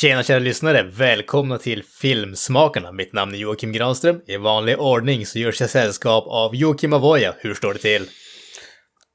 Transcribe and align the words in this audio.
Tjena 0.00 0.22
kära 0.22 0.38
lyssnare! 0.38 0.82
Välkomna 0.82 1.58
till 1.58 1.84
Filmsmakarna. 1.84 2.92
Mitt 2.92 3.12
namn 3.12 3.34
är 3.34 3.38
Joakim 3.38 3.72
Granström. 3.72 4.20
I 4.26 4.36
vanlig 4.36 4.80
ordning 4.80 5.26
så 5.26 5.38
görs 5.38 5.60
jag 5.60 5.70
sällskap 5.70 6.24
av 6.26 6.54
Joakim 6.54 6.92
Avoya. 6.92 7.34
Hur 7.38 7.54
står 7.54 7.72
det 7.72 7.78
till? 7.78 8.02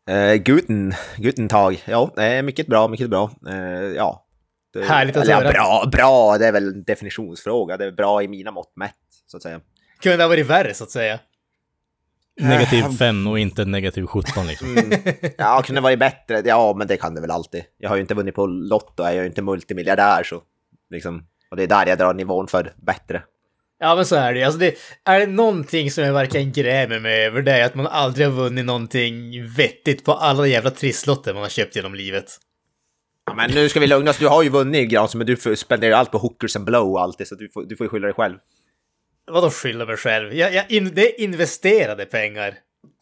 Uh, 0.09 0.34
guten, 0.34 0.94
guten 1.18 1.48
tag. 1.48 1.84
Ja, 1.86 2.23
eh, 2.23 2.44
mycket 2.44 2.68
bra, 2.68 2.88
mycket 2.88 3.09
bra. 3.09 3.32
Eh, 3.50 3.56
ja. 3.96 4.26
Det, 4.73 4.84
Härligt 4.84 5.18
att 5.18 5.28
höra. 5.28 5.44
Ja, 5.44 5.52
bra, 5.52 5.90
bra, 5.92 6.38
det 6.38 6.48
är 6.48 6.52
väl 6.52 6.68
en 6.68 6.84
definitionsfråga. 6.84 7.78
Det 7.78 7.86
är 7.86 7.92
bra 7.92 8.23
i 8.23 8.28
mina 8.28 8.52
mått 8.52 8.73
mätt, 8.76 8.95
så 9.28 9.38
att 9.38 9.44
säga. 9.44 9.62
Kunde 10.02 10.18
det 10.18 10.23
ha 10.23 10.30
varit 10.30 10.45
värre 10.45 10.73
så 10.73 10.84
att 10.84 10.92
säga. 10.92 11.20
Negativ 12.42 12.84
5 13.00 13.28
och 13.28 13.40
inte 13.40 13.66
negativ 13.66 14.06
17 14.06 14.48
liksom. 14.48 14.78
Mm. 14.78 15.00
Ja, 15.38 15.62
kunde 15.66 15.81
varit 15.81 16.00
bättre. 16.00 16.42
Ja, 16.45 16.73
men 16.78 16.88
det 16.88 16.98
kan 16.98 17.16
det 17.16 17.22
väl 17.22 17.31
alltid. 17.31 17.64
Jag 17.78 17.90
har 17.90 17.95
ju 17.95 18.02
inte 18.02 18.14
vunnit 18.14 18.36
på 18.36 18.45
Lotto, 18.45 19.04
jag 19.04 19.14
är 19.14 19.22
ju 19.22 19.26
inte 19.26 19.42
multimiljardär 19.42 20.23
så 20.23 20.42
liksom. 20.94 21.28
Och 21.52 21.58
det 21.58 21.64
är 21.64 21.68
där 21.68 21.86
jag 21.86 21.98
drar 21.98 22.14
nivån 22.14 22.48
för 22.48 22.74
bättre. 22.76 23.24
Ja 23.80 23.95
men 23.95 24.06
så 24.06 24.16
är 24.16 24.34
det 24.34 24.44
alltså 24.44 24.59
det 24.59 24.78
Är 25.06 25.20
det 25.20 25.28
någonting 25.28 25.92
som 25.92 26.04
jag 26.04 26.14
verkligen 26.14 26.52
grämer 26.52 27.00
mig 27.00 27.26
över 27.26 27.42
det 27.42 27.52
är 27.52 27.66
att 27.66 27.76
man 27.76 27.88
aldrig 27.88 28.28
har 28.28 28.34
vunnit 28.34 28.66
någonting 28.66 29.48
vettigt 29.48 30.06
på 30.06 30.14
alla 30.14 30.48
jävla 30.48 30.70
trisslotter 30.70 31.34
man 31.34 31.42
har 31.44 31.50
köpt 31.50 31.76
genom 31.76 31.95
livet. 31.95 32.26
Ja, 33.26 33.34
men 33.34 33.52
nu 33.52 33.70
ska 33.70 33.80
vi 33.80 33.88
lugna 33.88 34.12
oss. 34.12 34.17
Du 34.17 34.28
har 34.28 34.44
ju 34.44 34.50
vunnit 34.50 34.90
Granström, 34.90 35.17
men 35.17 35.28
du 35.28 35.56
spenderar 35.56 35.92
ju 35.92 35.95
allt 35.95 36.12
på 36.12 36.17
hookers 36.17 36.56
and 36.56 36.66
blow 36.66 36.92
och 36.92 37.02
allt 37.02 37.17
det, 37.17 37.26
så 37.26 37.36
du 37.36 37.50
får, 37.50 37.64
du 37.64 37.76
får 37.76 37.86
ju 37.86 37.89
skylla 37.89 38.08
dig 38.08 38.14
själv. 38.14 38.38
Vadå 39.32 39.50
skylla 39.50 39.86
mig 39.86 39.98
själv? 39.98 40.34
Jag, 40.34 40.54
jag 40.54 40.72
in, 40.72 40.92
det 40.94 41.02
är 41.02 41.23
investerade 41.23 42.06
pengar. 42.06 42.56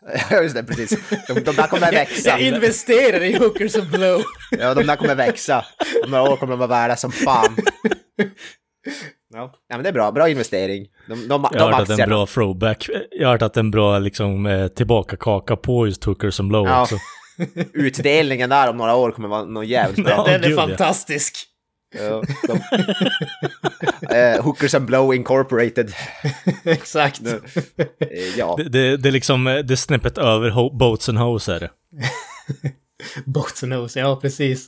Ja, 0.32 0.42
just 0.42 0.56
det, 0.56 0.64
precis. 0.64 1.00
De, 1.28 1.34
de 1.34 1.52
där 1.56 1.68
kommer 1.68 1.92
växa. 1.92 2.30
Jag 2.30 2.42
investerar 2.42 3.24
i 3.24 3.38
hookers 3.38 3.76
and 3.76 3.92
blow. 3.92 4.22
Ja, 4.60 4.74
de 4.74 4.84
där 4.84 4.96
kommer 4.96 5.16
växa. 5.16 5.66
Om 6.06 6.12
några 6.12 6.32
år 6.32 6.38
kommer 6.38 6.52
de 6.52 6.60
vara 6.60 6.70
värda 6.70 6.96
som 6.96 7.12
fan. 7.12 7.56
Ja, 9.34 9.54
ja 9.70 9.76
men 9.76 9.84
det 9.84 9.90
är 9.90 9.94
bra. 9.94 10.12
Bra 10.12 10.30
investering. 10.30 10.88
De, 11.08 11.28
de, 11.28 11.44
Jag 11.52 11.52
de 11.54 11.60
har 11.60 11.72
hört 11.72 11.82
att 11.82 11.88
det 11.88 11.94
är 11.94 12.04
en 12.04 12.10
bra 12.10 12.26
throwback. 12.26 12.90
Jag 13.12 13.28
har 13.28 13.32
hört 13.34 13.42
att 13.42 13.54
det 13.54 13.58
är 13.58 13.64
en 13.64 13.72
bra 13.72 14.00
liksom 14.00 14.46
eh, 14.46 14.68
tillbaka-kaka 14.68 15.56
på 15.56 15.88
just 15.88 16.04
Hookers 16.04 16.40
and 16.40 16.50
Blow 16.50 16.68
Ja. 16.68 16.82
också. 16.82 16.96
Utdelningen 17.74 18.50
där 18.50 18.70
om 18.70 18.78
några 18.78 18.96
år 18.96 19.12
kommer 19.12 19.28
vara 19.30 19.44
något 19.46 19.66
jävligt 19.68 20.06
bra. 20.06 20.24
Den 20.24 20.44
är 20.44 20.48
gud, 20.48 20.56
fantastisk. 20.58 21.48
Ja, 21.94 22.24
de, 22.48 22.62
eh, 24.16 24.44
hookers 24.44 24.74
and 24.76 24.86
Blow 24.86 25.14
Incorporated. 25.16 25.94
Exakt. 26.64 27.22
Eh, 27.28 27.38
ja. 28.38 28.56
Det, 28.58 28.70
det, 28.70 28.98
det 28.98 29.10
är 29.10 29.14
liksom, 29.14 29.48
eh, 29.48 29.58
det 29.58 29.74
är 29.74 29.76
snäppet 29.76 30.18
över 30.18 30.50
ho- 30.52 30.78
Boats 30.78 31.10
and 31.10 31.18
Hose 31.18 31.54
är 31.56 31.60
det. 31.60 31.70
Boats 33.26 33.64
and 33.64 33.74
Hose, 33.74 34.00
ja 34.00 34.20
precis. 34.22 34.68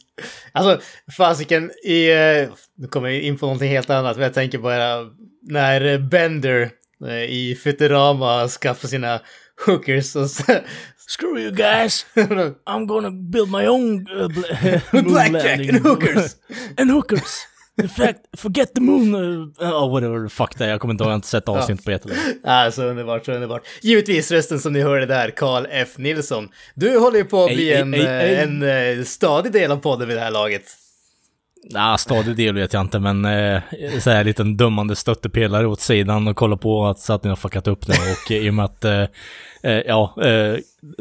Alltså, 0.52 0.82
fasiken 1.18 1.72
i... 1.84 2.12
eh, 2.12 2.50
Nu 2.78 2.88
kommer 2.90 3.10
jag 3.10 3.22
in 3.22 3.38
på 3.38 3.46
någonting 3.46 3.70
helt 3.72 3.90
annat, 3.90 4.16
men 4.18 4.24
jag 4.24 4.34
tänker 4.34 4.58
bara 4.58 5.06
när 5.42 5.98
Bender 5.98 6.70
eh, 7.08 7.24
i 7.24 7.56
Futurama 7.64 8.48
skaffar 8.48 8.88
sina 8.88 9.22
hookers 9.66 10.16
och 10.16 10.30
så... 10.30 10.44
Screw 11.08 11.40
you 11.40 11.52
guys! 11.52 12.06
I'm 12.66 12.86
gonna 12.86 13.12
build 13.12 13.52
my 13.52 13.68
own 13.68 14.08
uh, 14.10 14.28
Blackjack 15.04 15.70
and 15.70 15.86
hookers! 15.86 16.36
and 16.78 16.92
hookers! 16.92 17.48
In 17.82 17.90
fact, 17.90 18.20
forget 18.38 18.76
the 18.76 18.82
moon! 18.82 19.16
Uh, 19.16 19.84
oh, 19.84 19.92
whatever, 19.92 20.28
fuck 20.28 20.58
det. 20.58 20.68
Jag 20.68 20.82
kommer 20.82 20.94
inte 20.94 21.04
ihåg, 21.04 21.08
jag 21.08 21.12
har 21.12 21.16
inte 21.16 21.28
sett 21.28 21.50
avsnitt 21.50 21.86
på 21.86 21.92
jättelänge. 21.92 22.22
Ah, 22.44 22.72
så 22.72 22.84
underbart, 22.84 23.26
så 23.26 23.32
underbart. 23.32 23.64
Givetvis 23.82 24.32
rösten 24.32 24.60
som 24.60 24.74
ni 24.74 24.82
hörde 24.82 25.06
där, 25.06 25.30
Carl 25.30 25.68
F. 25.70 25.98
Nilsson. 25.98 26.50
Du 26.76 26.98
håller 26.98 27.18
ju 27.18 27.26
på 27.26 27.44
att 27.44 27.54
bli 27.54 27.74
ej, 27.74 27.82
en, 27.82 27.94
ej, 27.94 28.02
eh, 28.02 28.12
ej. 28.12 28.36
en 28.36 28.64
eh, 29.00 29.04
stadig 29.04 29.52
del 29.52 29.72
av 29.72 29.78
podden 29.78 30.08
vid 30.08 30.18
det 30.18 30.22
här 30.22 30.32
laget. 30.32 30.64
Nej, 31.64 31.98
stadig 31.98 32.36
del 32.36 32.56
vet 32.56 32.74
jag 32.74 32.82
inte, 32.82 33.00
men 33.00 33.26
eh, 33.26 33.62
så 34.00 34.10
här 34.10 34.24
liten 34.24 34.58
dömande 34.58 34.96
stöttepelare 34.96 35.68
åt 35.68 35.80
sidan 35.82 36.28
och 36.28 36.36
kolla 36.36 36.58
på 36.58 36.86
att, 36.86 37.00
så 37.00 37.14
att 37.14 37.24
ni 37.24 37.30
har 37.30 37.36
fuckat 37.36 37.68
upp 37.68 37.88
det. 37.88 37.94
Och 37.94 38.32
i 38.32 38.50
och 38.50 38.54
med 38.54 38.66
att, 38.66 38.86
eh, 38.86 39.02
eh, 39.64 39.72
ja, 39.86 40.16
eh, 40.24 40.58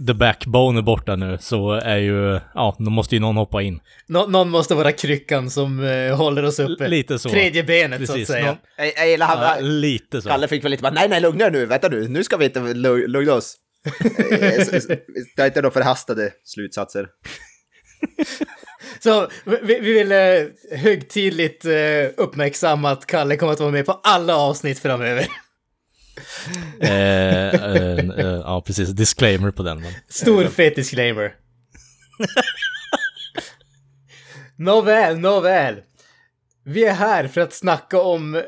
the 0.07 0.15
backbone 0.15 0.81
är 0.81 0.83
borta 0.83 1.17
nu 1.17 1.39
så 1.41 1.73
är 1.73 1.97
ju, 1.97 2.41
ja, 2.55 2.77
då 2.79 2.91
måste 2.91 3.15
ju 3.17 3.21
någon 3.21 3.37
hoppa 3.37 3.63
in. 3.63 3.81
Nå- 4.07 4.27
någon 4.27 4.51
måste 4.51 4.75
vara 4.75 4.93
kryckan 4.93 5.51
som 5.51 5.85
eh, 5.85 6.17
håller 6.17 6.43
oss 6.43 6.59
uppe. 6.59 6.89
Lite 6.89 7.19
så. 7.19 7.29
Tredje 7.29 7.63
benet 7.65 7.99
så 7.99 8.03
att 8.03 8.09
Precis, 8.09 8.29
säga. 8.29 8.47
någon- 8.47 8.57
Jag, 8.77 8.93
jag 8.97 9.09
gillar 9.11 9.27
Ja, 9.27 9.47
han. 9.55 9.81
lite 9.81 10.23
så. 10.23 10.29
Kalle 10.29 10.49
fick 10.49 10.65
väl 10.65 10.71
lite 10.71 10.83
bara, 10.83 10.93
nej, 10.93 11.09
nej, 11.09 11.21
lugna 11.21 11.45
er 11.45 11.51
nu, 11.51 11.67
vänta 11.67 11.89
nu, 11.89 12.09
nu 12.09 12.25
ska 12.25 12.37
vi 12.37 12.45
inte 12.45 12.61
lu- 12.61 13.07
lugna 13.07 13.33
oss. 13.35 13.57
Eh, 14.33 14.67
Det 15.37 15.43
är 15.43 15.47
inte 15.47 15.61
några 15.63 15.71
förhastade 15.75 16.31
slutsatser. 16.45 17.07
Så 19.01 19.29
vi, 19.45 19.59
vi 19.63 19.93
vill 19.93 20.13
eh, 20.13 20.79
högtidligt 20.79 21.65
eh, 21.65 21.73
uppmärksamma 22.17 22.91
att 22.91 23.07
Kalle 23.07 23.37
kommer 23.37 23.53
att 23.53 23.61
vara 23.61 23.71
med 23.71 23.87
på 23.87 23.93
alla 23.93 24.37
avsnitt 24.37 24.79
framöver. 24.79 25.27
Eh, 26.81 26.91
eh, 26.91 27.99
eh, 27.99 28.27
ja, 28.45 28.63
precis. 28.67 28.89
Disclaimer 28.89 29.51
på 29.51 29.63
den. 29.63 29.81
Men. 29.81 29.93
Stor 30.09 30.45
fet 30.45 30.77
disclaimer. 30.77 31.35
Nåväl, 34.57 35.19
nåväl. 35.19 35.83
Vi 36.65 36.85
är 36.85 36.95
här 36.95 37.29
för 37.29 37.41
att 37.41 37.53
snacka 37.53 38.01
om 38.01 38.43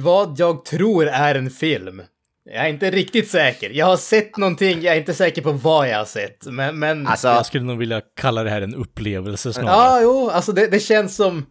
vad 0.00 0.38
jag 0.38 0.64
tror 0.64 1.06
är 1.08 1.34
en 1.34 1.50
film. 1.50 2.02
Jag 2.44 2.64
är 2.64 2.68
inte 2.68 2.90
riktigt 2.90 3.30
säker. 3.30 3.70
Jag 3.70 3.86
har 3.86 3.96
sett 3.96 4.36
någonting, 4.36 4.82
jag 4.82 4.94
är 4.94 4.98
inte 4.98 5.14
säker 5.14 5.42
på 5.42 5.52
vad 5.52 5.88
jag 5.88 5.98
har 5.98 6.04
sett. 6.04 6.46
Men, 6.46 6.78
men... 6.78 7.06
Alltså, 7.06 7.28
Jag 7.28 7.46
skulle 7.46 7.64
nog 7.64 7.78
vilja 7.78 8.00
kalla 8.16 8.42
det 8.42 8.50
här 8.50 8.62
en 8.62 8.74
upplevelse 8.74 9.52
snarare. 9.52 9.70
Ja, 9.70 10.00
jo, 10.02 10.30
alltså 10.30 10.52
det, 10.52 10.66
det 10.66 10.80
känns 10.80 11.16
som... 11.16 11.46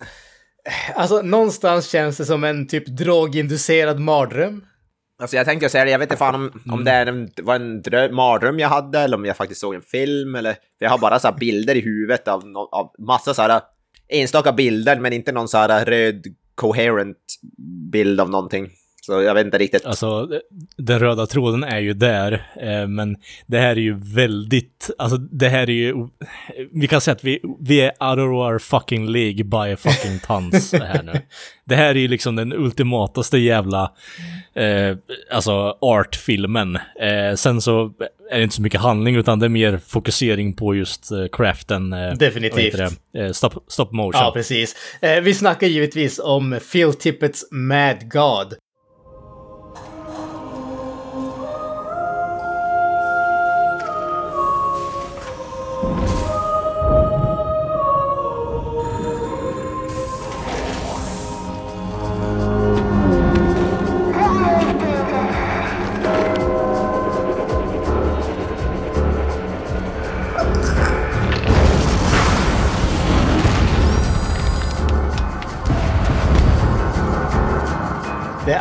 Alltså 0.96 1.22
någonstans 1.22 1.90
känns 1.90 2.18
det 2.18 2.26
som 2.26 2.44
en 2.44 2.68
typ 2.68 2.86
droginducerad 2.88 4.00
mardröm. 4.00 4.66
Alltså 5.22 5.38
jag 5.38 5.46
tänkte 5.46 5.70
säga 5.70 5.86
det, 5.86 5.92
jag 5.92 6.00
vet 6.00 6.06
inte 6.06 6.18
fan 6.18 6.36
om, 6.36 6.62
om 6.72 6.84
det 6.84 6.92
är 6.92 7.06
en, 7.06 7.30
var 7.42 7.56
en 7.56 7.82
dröm, 7.82 8.16
mardröm 8.16 8.60
jag 8.60 8.70
hade 8.70 9.00
eller 9.00 9.18
om 9.18 9.26
jag 9.26 9.38
faktiskt 9.38 9.62
såg 9.62 9.76
en 9.76 9.82
film 9.82 10.36
eller... 10.36 10.54
För 10.54 10.60
jag 10.86 10.90
har 10.90 10.98
bara 10.98 11.20
så 11.20 11.28
här 11.28 11.38
bilder 11.38 11.76
i 11.76 11.82
huvudet 11.82 12.28
av, 12.28 12.44
av 12.72 12.92
massa 13.00 13.34
så 13.34 13.42
här 13.42 13.62
enstaka 14.08 14.52
bilder 14.52 15.00
men 15.00 15.14
inte 15.14 15.32
någon 15.32 15.48
så 15.48 15.58
här 15.58 15.86
röd 15.86 16.26
coherent 16.56 17.18
bild 17.92 18.22
av 18.22 18.30
någonting. 18.30 18.70
Så 19.06 19.22
jag 19.22 19.34
vet 19.34 19.46
inte 19.46 19.58
riktigt. 19.58 19.86
Alltså, 19.86 20.30
den 20.78 21.00
röda 21.00 21.26
tråden 21.26 21.64
är 21.64 21.80
ju 21.80 21.94
där, 21.94 22.48
eh, 22.62 22.88
men 22.88 23.16
det 23.46 23.58
här 23.58 23.70
är 23.70 23.82
ju 23.82 24.00
väldigt, 24.16 24.90
alltså 24.98 25.18
det 25.18 25.50
här 25.50 25.70
är 25.70 25.74
ju, 25.74 25.94
vi 26.72 26.88
kan 26.88 27.02
säga 27.02 27.16
att 27.16 27.24
vi, 27.24 27.40
vi 27.60 27.82
är 27.82 27.90
out 27.90 28.20
of 28.20 28.52
our 28.52 28.60
fucking 28.60 29.10
league 29.10 29.44
by 29.44 29.74
a 29.74 29.78
fucking 29.80 30.20
tons 30.20 30.74
här 30.82 31.04
nu. 31.04 31.22
Det 31.66 31.76
här 31.76 31.90
är 31.90 32.00
ju 32.00 32.08
liksom 32.08 32.36
den 32.36 32.54
ultimataste 32.54 33.38
jävla, 33.38 33.92
eh, 34.56 34.98
alltså 35.32 35.78
artfilmen. 35.82 36.76
Eh, 36.76 37.36
sen 37.36 37.62
så 37.62 37.94
är 38.32 38.38
det 38.38 38.44
inte 38.44 38.56
så 38.56 38.62
mycket 38.62 38.82
handling 38.82 39.16
utan 39.16 39.40
det 39.40 39.46
är 39.46 39.50
mer 39.50 39.78
fokusering 39.78 40.54
på 40.54 40.76
just 40.76 41.12
eh, 41.12 41.26
craften. 41.32 41.94
Eh, 41.94 42.14
Definitivt. 42.14 42.78
det? 43.14 43.20
Eh, 43.20 43.32
stop, 43.32 43.52
stop 43.68 43.88
motion. 43.92 44.22
Ja, 44.22 44.32
precis. 44.34 44.76
Eh, 45.02 45.22
vi 45.22 45.34
snackar 45.34 45.68
givetvis 45.68 46.20
om 46.20 46.60
Phil 46.72 46.94
Tippets 46.94 47.52
Mad 47.52 48.12
God. 48.12 48.54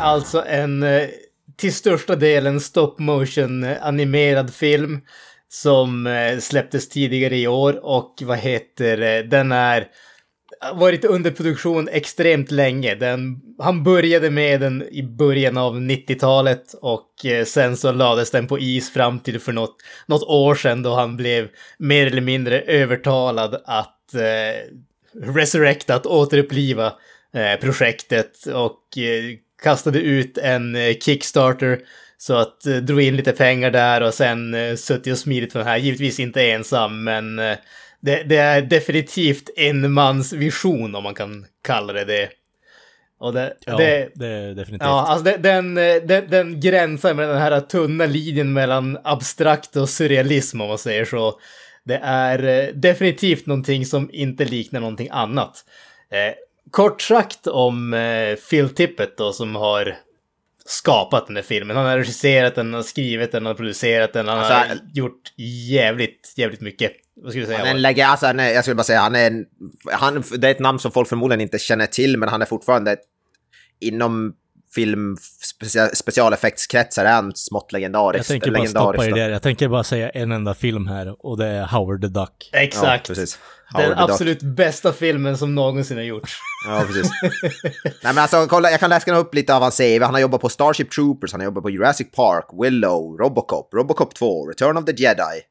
Alltså 0.03 0.45
en 0.47 0.83
eh, 0.83 1.09
till 1.57 1.75
största 1.75 2.17
delen 2.17 2.61
stop 2.61 2.95
motion 2.99 3.65
eh, 3.65 3.87
animerad 3.87 4.55
film 4.55 5.01
som 5.49 6.07
eh, 6.07 6.39
släpptes 6.39 6.89
tidigare 6.89 7.37
i 7.37 7.47
år 7.47 7.85
och 7.85 8.15
vad 8.23 8.39
heter 8.39 8.97
det, 8.97 9.23
den 9.23 9.53
är 9.53 9.87
varit 10.75 11.05
under 11.05 11.31
produktion 11.31 11.89
extremt 11.89 12.51
länge. 12.51 12.95
Den, 12.95 13.41
han 13.59 13.85
började 13.85 14.31
med 14.31 14.61
den 14.61 14.83
i 14.83 15.03
början 15.03 15.59
av 15.59 15.77
90-talet 15.77 16.75
och 16.81 17.09
sen 17.47 17.77
så 17.77 17.93
lades 17.93 18.31
den 18.31 18.47
på 18.47 18.59
is 18.59 18.93
fram 18.93 19.21
till 19.21 19.41
för 19.41 19.53
något, 19.53 19.77
något 20.07 20.23
år 20.23 20.55
sedan 20.55 20.83
då 20.83 20.95
han 20.95 21.17
blev 21.17 21.49
mer 21.79 22.07
eller 22.07 22.21
mindre 22.21 22.61
övertalad 22.61 23.63
att 23.65 24.15
eh, 24.15 24.77
resurrecta, 25.15 25.95
att 25.95 26.07
återuppliva 26.07 26.93
eh, 27.35 27.61
projektet 27.61 28.47
och 28.47 28.99
eh, 28.99 29.39
kastade 29.63 29.99
ut 29.99 30.39
en 30.39 30.77
eh, 30.77 30.95
Kickstarter 30.95 31.79
så 32.23 32.35
att 32.35 32.67
eh, 32.67 32.77
drog 32.77 33.01
in 33.01 33.17
lite 33.17 33.33
pengar 33.33 33.71
där 33.71 34.01
och 34.01 34.15
sen 34.15 34.55
eh, 34.55 34.77
suttit 34.77 35.13
och 35.13 35.19
smidit 35.19 35.53
för 35.53 35.59
den 35.59 35.69
här. 35.69 35.77
Givetvis 35.77 36.21
inte 36.21 36.51
ensam, 36.51 37.05
men 37.05 37.39
eh, 37.39 37.57
det, 38.01 38.23
det 38.23 38.37
är 38.37 38.63
definitivt 38.63 39.51
en 39.57 39.93
mans 39.93 40.33
vision 40.33 40.95
om 40.95 41.03
man 41.03 41.15
kan 41.15 41.47
kalla 41.65 41.93
det 41.93 42.05
det. 42.05 42.29
Och 43.21 43.33
det, 43.33 43.57
Ja, 43.67 43.77
det, 43.77 44.09
det 44.15 44.27
är 44.27 44.55
definitivt. 44.55 44.87
Ja, 44.87 45.07
alltså 45.07 45.25
den, 45.25 45.43
den, 45.43 45.75
den, 46.07 46.31
den 46.31 46.61
gränsar 46.61 47.15
med 47.15 47.29
den 47.29 47.39
här 47.39 47.61
tunna 47.61 48.07
linjen 48.07 48.53
mellan 48.53 48.99
abstrakt 49.05 49.77
och 49.77 49.89
surrealism 49.89 50.61
om 50.61 50.69
man 50.69 50.79
säger 50.79 51.05
så. 51.05 51.41
Det 51.85 52.01
är 52.03 52.73
definitivt 52.73 53.47
någonting 53.47 53.87
som 53.87 54.11
inte 54.13 54.45
liknar 54.45 54.81
någonting 54.81 55.09
annat. 55.11 55.65
Kort 56.71 57.03
sagt 57.03 57.47
om 57.47 57.95
eh, 57.95 58.35
Phil 58.51 58.69
Tippett 58.69 59.17
då 59.17 59.33
som 59.33 59.57
har 59.57 59.97
skapat 60.67 61.27
den 61.27 61.37
här 61.37 61.43
filmen. 61.43 61.77
Han 61.77 61.87
har 61.87 61.99
regisserat 61.99 62.55
den, 62.55 62.67
han 62.67 62.75
har 62.75 62.83
skrivit 62.83 63.33
den, 63.33 63.43
han 63.43 63.51
har 63.51 63.55
producerat 63.55 64.13
den, 64.13 64.29
han 64.29 64.39
Alltså, 64.39 64.53
har 64.53 64.79
gjort 64.95 65.33
jävligt, 65.71 66.35
jävligt 66.37 66.61
mycket. 66.61 66.93
Vad 67.17 67.33
skulle 67.33 67.43
du 67.43 67.47
säga? 67.47 67.59
Han 67.59 67.67
är 67.67 67.71
en 67.71 67.83
lägge, 67.83 68.07
alltså, 68.07 68.27
är, 68.27 68.39
jag 68.39 68.65
skulle 68.65 68.75
bara 68.75 68.85
säga, 68.85 69.01
han 69.01 69.15
är 69.15 69.27
en, 69.27 69.45
han, 69.93 70.25
det 70.37 70.47
är 70.47 70.51
ett 70.51 70.61
namn 70.61 70.79
som 70.79 70.93
folk 70.93 71.09
förmodligen 71.09 71.41
inte 71.41 71.59
känner 71.59 71.87
till, 71.87 72.17
men 72.17 72.29
han 72.29 72.43
är 72.43 72.47
fortfarande 72.47 72.97
inom 73.81 74.35
film 74.75 75.17
specia, 75.43 75.89
specialeffektskretsar 75.89 77.05
är 77.05 77.13
han 77.13 77.33
smått 77.35 77.73
legendarisk. 77.73 78.21
jag 78.21 78.27
tänker 78.27 78.51
bara 78.51 78.63
legendarisk 78.63 79.03
stoppa 79.03 79.19
er 79.19 79.25
där. 79.25 79.31
Jag 79.31 79.43
tänker 79.43 79.69
bara 79.69 79.85
säga 79.85 80.11
en 80.11 80.33
enda 80.33 80.55
film 80.55 80.87
här 80.87 81.27
och 81.27 81.39
det 81.39 81.47
är 81.47 81.67
Howard 81.67 82.01
the 82.01 82.09
Duck. 82.09 82.51
Exakt. 82.53 83.09
Ja, 83.09 83.15
precis. 83.15 83.39
Den 83.73 83.83
Howard 83.83 83.97
the 83.97 84.03
Duck. 84.03 84.11
absolut 84.11 84.43
bästa 84.43 84.93
filmen 84.93 85.39
som 85.39 85.55
någonsin 85.55 85.97
har 85.97 86.05
gjorts. 86.05 86.39
Ja, 86.67 86.85
precis. 86.87 87.11
Nej, 87.85 87.93
men 88.03 88.19
alltså, 88.19 88.47
kolla, 88.49 88.71
jag 88.71 88.81
kan 88.81 88.91
läsa 88.91 89.17
upp 89.17 89.35
lite 89.35 89.55
av 89.55 89.63
hans 89.63 89.77
CV. 89.77 90.03
Han 90.03 90.15
har 90.15 90.21
jobbat 90.21 90.41
på 90.41 90.49
Starship 90.49 90.91
Troopers, 90.91 91.33
han 91.33 91.41
har 91.41 91.45
jobbat 91.45 91.63
på 91.63 91.71
Jurassic 91.71 92.11
Park, 92.11 92.45
Willow, 92.63 93.17
Robocop, 93.19 93.75
Robocop 93.75 94.15
2, 94.15 94.49
Return 94.49 94.77
of 94.77 94.85
the 94.85 95.03
Jedi. 95.03 95.43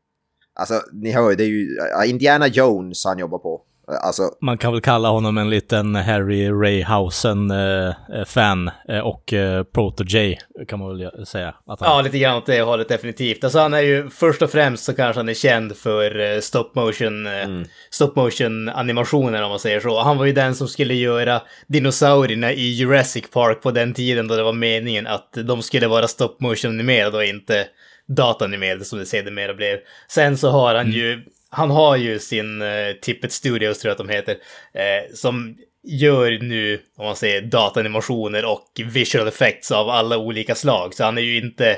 Alltså, 0.56 0.82
ni 0.92 1.12
hör 1.12 1.30
ju, 1.30 1.36
det 1.36 1.44
är 1.44 1.48
ju 1.48 1.78
Indiana 2.06 2.48
Jones 2.48 3.06
han 3.06 3.20
jobbar 3.20 3.38
på. 3.38 3.62
Alltså, 3.88 4.24
Man 4.42 4.58
kan 4.58 4.72
väl 4.72 4.82
kalla 4.82 5.10
honom 5.10 5.38
en 5.38 5.50
liten 5.50 5.96
Harry 5.96 6.50
Rayhausen-fan 6.50 8.72
eh, 8.90 9.00
och 9.00 9.34
eh, 9.34 9.64
Proto-J 9.64 10.38
kan 10.68 10.80
man 10.80 10.98
väl 10.98 11.26
säga. 11.26 11.56
Att 11.68 11.80
han, 11.80 11.90
Ja, 11.90 12.02
lite 12.02 12.20
grann 12.20 12.38
åt 12.38 12.46
det 12.46 12.62
hållet 12.62 12.90
definitivt. 12.90 13.44
Alltså 13.44 13.60
han 13.60 13.74
är 13.74 13.82
ju 13.82 14.10
först 14.10 14.42
och 14.42 14.50
främst 14.50 14.84
så 14.84 14.94
kanske 14.94 15.20
han 15.20 15.30
är 15.30 15.34
känd 15.34 15.78
för 15.78 16.20
eh, 16.20 16.40
stop 16.40 16.72
motion, 16.76 17.28
eh, 17.28 17.48
stop 17.90 18.12
motion 18.16 18.70
animationer 18.70 19.44
om 19.44 19.50
man 19.50 19.60
säger 19.60 19.80
så. 19.80 20.02
Han 20.02 20.18
var 20.18 20.26
ju 20.26 20.34
den 20.34 20.56
som 20.56 20.68
skulle 20.68 20.94
göra 20.94 21.42
dinosaurierna 21.68 22.54
i 22.54 22.74
Jurassic 22.74 23.30
Park 23.32 23.62
på 23.62 23.72
den 23.72 23.94
tiden 23.94 24.28
då 24.28 24.36
det 24.36 24.44
var 24.44 24.54
meningen 24.54 25.08
att 25.08 25.38
de 25.46 25.62
skulle 25.62 25.88
vara 25.88 26.08
stop 26.08 26.36
motion 26.40 26.72
animerade 26.72 27.18
och 27.18 27.26
inte 27.26 27.68
datanimerade 28.08 28.86
som 28.86 29.00
det 29.00 29.06
sedermera 29.06 29.54
blev. 29.54 29.78
Sen 30.08 30.38
så 30.38 30.50
har 30.50 30.76
han 30.76 30.92
ju, 30.92 31.24
han 31.52 31.72
har 31.72 31.96
ju 31.96 32.20
sin 32.20 32.62
eh, 32.62 32.92
Tippet 33.02 33.32
Studios 33.32 33.80
tror 33.80 33.90
jag 33.90 33.92
att 33.92 34.08
de 34.08 34.10
heter, 34.10 34.36
eh, 34.74 35.14
som 35.14 35.56
gör 35.84 36.40
nu, 36.42 36.82
om 36.98 37.06
man 37.06 37.16
säger 37.16 37.42
datanimationer 37.42 38.46
och 38.46 38.82
visual 38.86 39.28
effects 39.28 39.72
av 39.72 39.90
alla 39.90 40.18
olika 40.18 40.56
slag. 40.56 40.94
Så 40.94 41.04
han 41.04 41.18
är 41.18 41.22
ju 41.22 41.38
inte, 41.38 41.78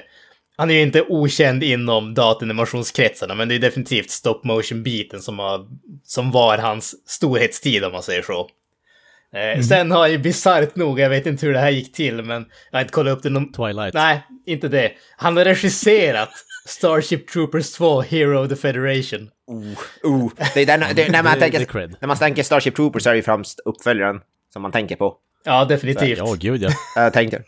han 0.56 0.72
är 0.72 0.74
ju 0.75 0.81
inte 0.81 1.02
okänd 1.02 1.64
inom 1.64 2.14
datanimationskretsarna, 2.14 3.36
men 3.36 3.50
det 3.50 3.56
är 3.56 3.60
definitivt 3.60 4.10
stop 4.10 4.42
motion-biten 4.44 5.22
som, 5.22 5.40
har, 5.40 5.68
som 6.04 6.31
var 6.31 6.58
hans 6.58 7.10
storhetstid 7.10 7.84
om 7.84 7.92
man 7.92 8.04
säger 8.04 8.22
så. 8.22 8.50
Eh, 9.36 9.62
Sen 9.62 9.92
har 9.92 10.08
ju 10.08 10.18
bisarrt 10.18 10.75
nog, 10.75 11.00
jag 11.00 11.10
vet 11.10 11.25
inte 11.25 11.46
hur 11.46 11.54
det 11.54 11.60
här 11.60 11.72
gick 11.72 11.94
till, 11.94 12.22
men 12.22 12.46
jag 12.72 12.78
har 12.78 12.81
inte 12.81 12.94
kollat 12.94 13.18
upp 13.18 13.24
det 13.24 13.30
någon... 13.30 13.52
Twilight. 13.52 13.94
Nej, 13.94 14.22
inte 14.46 14.68
det. 14.68 14.92
Han 15.18 15.38
har 15.38 15.46
regisserat 15.46 16.30
Starship 16.66 17.28
Troopers 17.28 17.72
2, 17.72 18.02
Hero 18.02 18.44
of 18.44 18.50
the 18.50 18.56
Federation. 18.56 19.30
Oh, 20.04 20.31
det 20.54 20.62
är 20.62 20.66
den, 20.66 20.84
det, 20.95 21.12
när, 21.12 21.24
man 21.24 21.40
tänker, 21.40 21.88
när 22.01 22.07
man 22.07 22.18
tänker 22.18 22.44
Starship 22.44 22.75
Troopers 22.75 23.04
så 23.04 23.10
är 23.10 23.13
det 23.13 23.18
ju 23.18 23.24
främst 23.24 23.60
uppföljaren 23.66 24.19
som 24.54 24.62
man 24.62 24.72
tänker 24.72 24.95
på. 24.95 25.16
Ja, 25.45 25.66
definitivt. 25.66 26.18
Ja, 26.18 26.36
gud 26.40 26.62
ja. 26.63 26.69
Jag 26.95 27.13
tänker. 27.13 27.44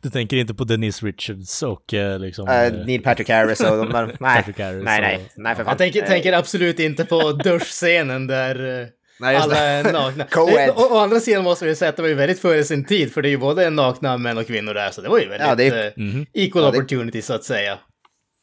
Du 0.00 0.10
tänker 0.10 0.36
inte 0.36 0.54
på 0.54 0.64
Denise 0.64 1.06
Richards 1.06 1.62
och 1.62 1.94
eh, 1.94 2.18
liksom... 2.18 2.48
Uh, 2.48 2.86
Neil 2.86 3.02
Patrick 3.02 3.28
Harris 3.28 3.60
och 3.60 3.76
de 3.76 3.88
där. 3.90 4.06
Nej, 4.20 4.36
Patrick 4.36 4.58
Harris 4.58 4.84
nej, 4.84 5.00
nej, 5.00 5.28
nej 5.36 5.54
för 5.54 5.64
fan. 5.64 5.70
Jag 5.70 5.78
tänker, 5.78 6.02
tänker 6.02 6.32
absolut 6.32 6.78
inte 6.78 7.04
på 7.04 7.32
duschscenen 7.32 8.26
där 8.26 8.88
Nej, 9.20 9.36
alla 9.36 9.56
är 9.58 9.92
nakna. 9.92 10.26
Nej, 10.46 10.70
Å, 10.70 10.88
å 10.90 10.98
andra 10.98 11.20
sidan 11.20 11.44
måste 11.44 11.64
vi 11.64 11.74
säga 11.76 11.88
att 11.88 11.96
det 11.96 12.02
var 12.02 12.08
ju 12.08 12.14
väldigt 12.14 12.40
före 12.40 12.64
sin 12.64 12.84
tid, 12.84 13.12
för 13.12 13.22
det 13.22 13.28
är 13.28 13.30
ju 13.30 13.38
både 13.38 13.70
nakna 13.70 14.18
män 14.18 14.38
och 14.38 14.46
kvinnor 14.46 14.74
där, 14.74 14.90
så 14.90 15.00
det 15.00 15.08
var 15.08 15.18
ju 15.18 15.28
väldigt 15.28 15.48
Ja, 15.48 15.54
det 15.54 15.66
är- 15.66 15.92
Mhm. 15.96 16.26
equal 16.32 16.62
Ja, 16.64 16.70
det- 16.70 16.78
opportunity 16.78 17.22
så 17.22 17.34
att 17.34 17.44
säga. 17.44 17.78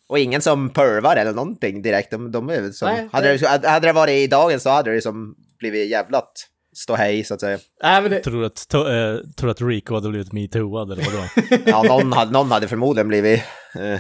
Och 0.10 0.20
ingen 0.20 0.42
som 0.42 0.70
pervar 0.70 1.16
eller 1.16 1.34
någonting 1.34 1.82
direkt. 1.82 2.12
De, 2.12 2.32
de 2.32 2.50
är 2.50 2.62
väl 2.62 2.74
som, 2.74 2.88
Nej, 2.90 3.10
hade, 3.12 3.38
det, 3.38 3.68
hade 3.70 3.88
det 3.88 3.94
varit 3.94 4.12
i 4.14 4.28
dagen 4.28 4.60
så 4.60 4.70
hade 4.70 4.92
det 4.94 5.02
som 5.02 5.36
blivit 5.60 5.90
jävlat 5.90 6.32
ståhej 6.76 7.24
så 7.24 7.34
att 7.34 7.40
säga. 7.42 7.58
Nej, 7.84 8.02
men 8.02 8.12
det, 8.12 8.20
Tror 8.20 8.40
du 8.42 8.46
att, 8.46 8.68
to, 8.68 8.78
eh, 8.78 9.18
tror 9.38 9.48
du 9.48 9.52
att 9.52 9.62
Rico 9.62 9.94
hade 9.96 10.10
blivit 10.10 10.34
metooad 10.34 10.92
eller 10.92 11.04
vadå? 11.04 11.24
Ja, 11.66 11.84
någon 11.84 12.14
hade, 12.14 12.32
någon 12.32 12.52
hade 12.52 12.68
förmodligen 12.68 13.08
blivit 13.08 13.42
eh, 13.76 14.00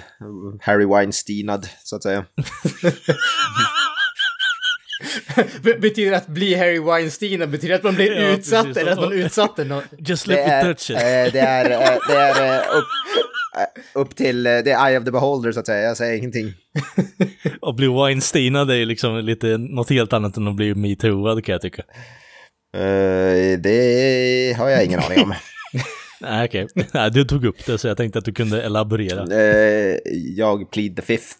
Harry 0.61 0.85
Weinsteinad 0.85 1.67
så 1.83 1.95
att 1.95 2.03
säga. 2.03 2.25
be- 5.63 5.77
betyder 5.79 6.11
att 6.11 6.27
bli 6.27 6.55
Harry 6.55 6.79
Weinstein, 6.79 7.51
betyder 7.51 7.75
att 7.75 7.83
man 7.83 7.95
blir 7.95 8.11
Ja, 8.21 8.27
utsatt 8.27 8.65
precis. 8.65 8.81
eller 8.81 8.91
att 8.91 8.99
man 8.99 9.11
utsatte 9.13 9.63
någon? 9.63 9.83
Just 9.97 10.25
Det 10.25 10.31
let 10.35 10.47
me 10.47 10.53
är, 10.53 10.63
touch 10.73 10.89
it. 10.89 10.95
eh, 10.97 11.01
det 11.33 11.39
är, 11.39 11.69
eh, 11.71 11.97
det 12.07 12.13
är 12.15 12.53
eh, 12.53 12.59
upp, 12.59 12.75
eh, 12.75 13.38
upp 13.93 14.15
till 14.15 14.45
eh, 14.45 14.51
det 14.51 14.71
är 14.71 14.89
eye 14.89 14.99
of 14.99 15.05
the 15.05 15.11
beholder 15.11 15.51
så 15.51 15.59
att 15.59 15.65
säga. 15.65 15.87
Jag 15.87 15.97
säger 15.97 16.17
ingenting. 16.17 16.53
Att 17.61 17.75
bli 17.75 17.87
Weinsteinad 17.87 18.71
är 18.71 18.75
ju 18.75 18.85
liksom 18.85 19.17
lite 19.17 19.57
något 19.57 19.89
helt 19.89 20.13
annat 20.13 20.37
än 20.37 20.47
att 20.47 20.55
bli 20.55 20.75
metooad 20.75 21.45
kan 21.45 21.53
jag 21.53 21.61
tycka. 21.61 21.83
Eh, 22.77 23.59
det 23.59 24.55
har 24.57 24.69
jag 24.69 24.85
ingen 24.85 24.99
aning 24.99 25.23
om. 25.23 25.33
Nej, 26.21 26.45
okej. 26.45 26.67
Nej, 26.93 27.11
du 27.11 27.23
tog 27.23 27.45
upp 27.45 27.65
det 27.65 27.77
så 27.77 27.87
jag 27.87 27.97
tänkte 27.97 28.19
att 28.19 28.25
du 28.25 28.33
kunde 28.33 28.63
elaborera. 28.63 29.41
Eh, 29.41 29.97
jag 30.35 30.71
plead 30.71 30.95
the 30.95 31.01
fifth. 31.01 31.35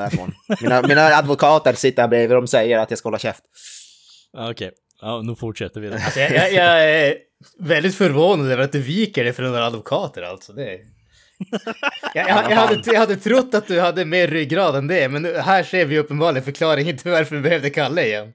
är 0.00 0.10
så. 0.10 0.28
Mina, 0.62 0.82
mina 0.82 1.02
advokater 1.02 1.72
sitter 1.72 2.02
här 2.02 2.08
bredvid 2.08 2.36
och 2.36 2.42
de 2.42 2.48
säger 2.48 2.78
att 2.78 2.90
jag 2.90 2.98
ska 2.98 3.06
hålla 3.06 3.18
käft. 3.18 3.42
Okej, 4.50 4.70
ja, 5.00 5.22
nu 5.22 5.34
fortsätter 5.34 5.80
vi. 5.80 5.92
Alltså, 5.92 6.20
jag, 6.20 6.32
jag, 6.32 6.52
jag 6.52 6.84
är 6.84 7.16
väldigt 7.58 7.94
förvånad 7.94 8.50
över 8.52 8.64
att 8.64 8.72
du 8.72 8.80
viker 8.80 9.24
dig 9.24 9.32
för 9.32 9.42
några 9.42 9.66
advokater 9.66 10.22
alltså. 10.22 10.52
Det 10.52 10.74
är... 10.74 10.97
jag, 12.14 12.28
jag, 12.28 12.50
jag, 12.50 12.56
hade, 12.56 12.80
jag 12.92 13.00
hade 13.00 13.16
trott 13.16 13.54
att 13.54 13.66
du 13.66 13.80
hade 13.80 14.04
mer 14.04 14.26
ryggrad 14.28 14.76
än 14.76 14.86
det, 14.86 15.08
men 15.08 15.22
nu, 15.22 15.36
här 15.38 15.62
ser 15.62 15.84
vi 15.84 15.98
uppenbarligen 15.98 16.44
förklaringen 16.44 16.96
till 16.96 17.10
varför 17.10 17.36
vi 17.36 17.42
behövde 17.42 17.70
Kalle 17.70 18.02
igen. 18.06 18.32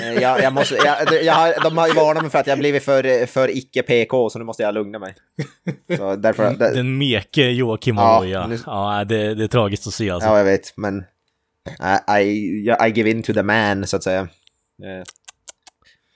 Eh, 0.00 0.12
jag, 0.12 0.42
jag 0.42 0.52
måste, 0.52 0.74
jag, 0.74 1.24
jag 1.24 1.32
har, 1.34 1.54
de 1.62 1.78
har 1.78 1.88
ju 1.88 1.94
varnat 1.94 2.22
mig 2.22 2.30
för 2.30 2.38
att 2.38 2.46
jag 2.46 2.58
blivit 2.58 2.84
för, 2.84 3.26
för 3.26 3.56
icke-PK 3.56 4.30
så 4.30 4.38
nu 4.38 4.44
måste 4.44 4.62
jag 4.62 4.74
lugna 4.74 4.98
mig. 4.98 5.14
Så 5.96 6.16
därför, 6.16 6.50
där, 6.54 6.74
Den 6.74 6.98
meke 6.98 7.42
Joakim 7.42 7.96
Ja, 7.96 8.02
Aloja. 8.02 8.46
nu- 8.46 8.58
Ja, 8.66 9.04
det, 9.08 9.34
det 9.34 9.44
är 9.44 9.48
tragiskt 9.48 9.86
att 9.86 9.94
se 9.94 10.10
alltså. 10.10 10.28
Ja, 10.28 10.38
jag 10.38 10.44
vet, 10.44 10.72
men 10.76 11.04
I, 12.18 12.22
I, 12.22 12.76
I 12.86 12.92
give 12.94 13.10
in 13.10 13.22
to 13.22 13.32
the 13.32 13.42
man, 13.42 13.86
så 13.86 13.96
att 13.96 14.02
säga. 14.02 14.28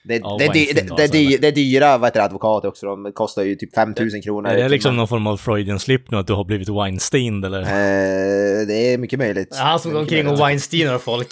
Det, 0.07 0.15
Ja, 0.23 0.37
det, 0.39 0.45
det, 0.45 0.53
Weinstein 0.53 0.75
det, 0.75 0.95
det, 0.95 1.03
alltså, 1.03 1.17
det, 1.17 1.37
det 1.37 1.47
är 1.47 1.51
dyra 1.51 1.97
vad 1.97 2.07
heter 2.07 2.19
det, 2.19 2.25
advokater 2.25 2.67
också. 2.67 2.85
De 2.85 3.11
kostar 3.13 3.43
ju 3.43 3.55
typ 3.55 3.75
5000 3.75 4.21
kronor. 4.21 4.49
Är 4.49 4.57
det 4.57 4.69
liksom 4.69 4.89
timmen. 4.89 4.97
någon 4.97 5.07
form 5.07 5.27
av 5.27 5.37
Freudian 5.37 5.79
slip 5.79 6.11
nu 6.11 6.17
att 6.17 6.27
du 6.27 6.33
har 6.33 6.43
blivit 6.43 6.69
Weinstein 6.69 7.43
eller? 7.43 7.61
Eh, 7.61 8.67
det 8.67 8.93
är 8.93 8.97
mycket 8.97 9.19
möjligt. 9.19 9.49
Ja, 9.51 9.63
Han 9.63 9.79
som 9.79 9.91
går 9.91 9.99
omkring 9.99 10.27
och 10.27 10.39
Weinsteinar 10.39 10.97
folk. 10.97 11.27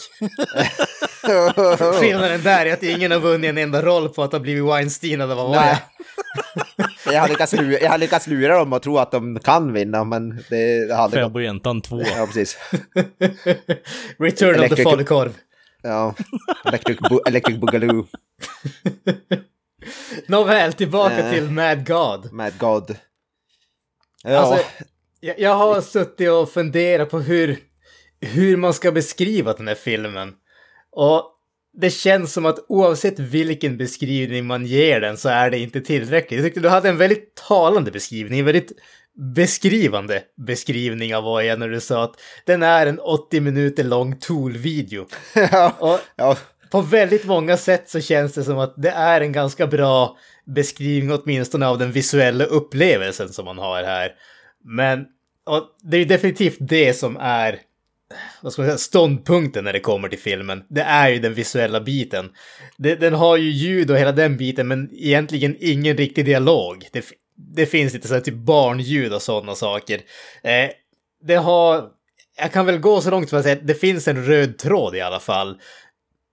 Skillnaden. 2.00 2.44
Där 2.44 2.66
är 2.66 2.74
att 2.74 2.84
ingen 2.84 3.12
har 3.12 3.20
vunnit 3.20 3.50
en 3.50 3.58
enda 3.58 3.82
roll 3.82 4.10
på 4.10 4.24
att 4.24 4.32
ha 4.32 4.40
blivit 4.40 4.64
Weinsteinad 4.64 5.32
av 5.32 5.38
vad 5.38 5.52
Nej. 5.52 5.78
jag, 7.06 7.22
har 7.22 7.30
lyckats 7.30 7.54
lura, 7.54 7.80
jag 7.80 7.92
har 7.92 7.98
lyckats 7.98 8.28
lura 8.28 8.58
dem 8.58 8.74
och 8.74 8.82
tro 8.82 8.98
att 8.98 9.12
de 9.12 9.40
kan 9.40 9.74
vinna, 9.74 10.04
men 10.04 10.30
det, 10.50 10.88
det 10.88 10.96
hade 10.96 11.22
gått. 11.22 11.26
Fäbodjäntan 11.26 11.82
2. 11.82 12.02
Ja, 12.18 12.26
precis. 12.26 12.58
Return 14.18 14.60
of 14.60 14.70
the 14.70 14.84
falukorv. 14.84 15.34
Ja. 15.84 16.16
Electric, 16.66 17.00
bo 17.10 17.20
Electric 17.28 17.58
Boogaloo, 17.58 18.06
Nåväl, 20.28 20.74
tillbaka 20.74 21.18
Eh. 21.20 21.32
till 21.34 21.50
Mad 21.50 21.88
God. 21.88 22.34
Mad 22.34 22.58
God. 22.58 22.96
Ja, 24.24 24.38
Alltså, 24.38 24.66
jag, 25.20 25.40
jag 25.40 25.56
har 25.56 25.82
suttit 25.82 26.30
och 26.30 26.52
funderat 26.52 27.10
på 27.10 27.20
hur, 27.20 27.58
hur 28.22 28.58
man 28.58 28.74
ska 28.74 28.92
beskriva 28.92 29.54
den 29.54 29.68
här 29.68 29.76
filmen. 29.76 30.34
Och 30.92 31.30
det 31.78 31.90
känns 31.90 32.34
som 32.34 32.46
att 32.46 32.66
oavsett 32.70 33.20
vilken 33.20 33.78
beskrivning 33.78 34.46
man 34.46 34.66
ger 34.66 35.02
den 35.02 35.18
så 35.18 35.30
är 35.30 35.50
det 35.52 35.58
inte 35.60 35.82
tillräckligt. 35.82 36.38
Jag 36.40 36.46
tyckte 36.48 36.60
du 36.60 36.70
hade 36.70 36.90
en 36.90 36.98
väldigt 36.98 37.36
talande 37.36 37.92
beskrivning, 37.92 38.40
en 38.40 38.46
väldigt 38.46 38.72
beskrivande 39.16 40.24
beskrivning 40.48 41.16
av 41.16 41.28
Oja 41.28 41.56
när 41.56 41.70
du 41.70 41.80
sa 41.80 42.04
att 42.04 42.22
den 42.46 42.64
är 42.64 42.88
en 42.88 43.00
80 43.00 43.42
minuter 43.42 43.84
lång 43.84 44.20
Tool-video. 44.20 45.08
ja, 45.52 46.00
ja, 46.16 46.38
på 46.72 46.82
väldigt 46.82 47.26
många 47.26 47.58
sätt 47.58 47.90
så 47.90 48.02
känns 48.02 48.34
det 48.34 48.44
som 48.44 48.60
att 48.60 48.74
det 48.78 48.90
är 48.90 49.22
en 49.22 49.32
ganska 49.32 49.68
bra 49.68 50.18
beskrivning 50.46 51.12
åtminstone 51.12 51.68
av 51.68 51.78
den 51.78 51.92
visuella 51.92 52.44
upplevelsen 52.44 53.30
som 53.30 53.46
man 53.46 53.58
har 53.58 53.84
här. 53.84 54.12
Men 54.64 55.06
det 55.84 55.98
är 55.98 56.00
ju 56.00 56.06
definitivt 56.06 56.58
det 56.60 56.94
som 56.94 57.18
är 57.18 57.60
vad 58.42 58.54
ska 58.54 58.62
man 58.62 58.70
säga, 58.70 58.78
ståndpunkten 58.78 59.64
när 59.64 59.74
det 59.74 59.80
kommer 59.80 60.10
till 60.10 60.20
filmen. 60.20 60.64
Det 60.70 60.82
är 60.82 61.10
ju 61.10 61.20
den 61.20 61.34
visuella 61.34 61.82
biten. 61.82 62.30
Det, 62.78 62.96
den 62.96 63.14
har 63.14 63.38
ju 63.38 63.50
ljud 63.50 63.92
och 63.92 63.98
hela 63.98 64.12
den 64.12 64.38
biten 64.38 64.68
men 64.68 64.90
egentligen 64.94 65.56
ingen 65.60 65.98
riktig 65.98 66.26
dialog. 66.26 66.88
Det, 66.92 67.06
det 67.36 67.66
finns 67.66 67.94
lite 67.94 68.08
så 68.08 68.14
här 68.14 68.22
typ 68.22 68.36
barnljud 68.36 69.14
och 69.14 69.22
sådana 69.22 69.56
saker. 69.56 70.02
Eh, 70.44 70.70
det 71.24 71.36
har... 71.36 71.90
Jag 72.38 72.52
kan 72.52 72.66
väl 72.66 72.80
gå 72.80 73.02
så 73.02 73.12
långt 73.12 73.30
som 73.30 73.38
att 73.40 73.44
säga 73.44 73.56
att 73.56 73.68
det 73.68 73.74
finns 73.74 74.08
en 74.08 74.26
röd 74.26 74.58
tråd 74.58 74.96
i 74.96 75.02
alla 75.02 75.20
fall. 75.20 75.58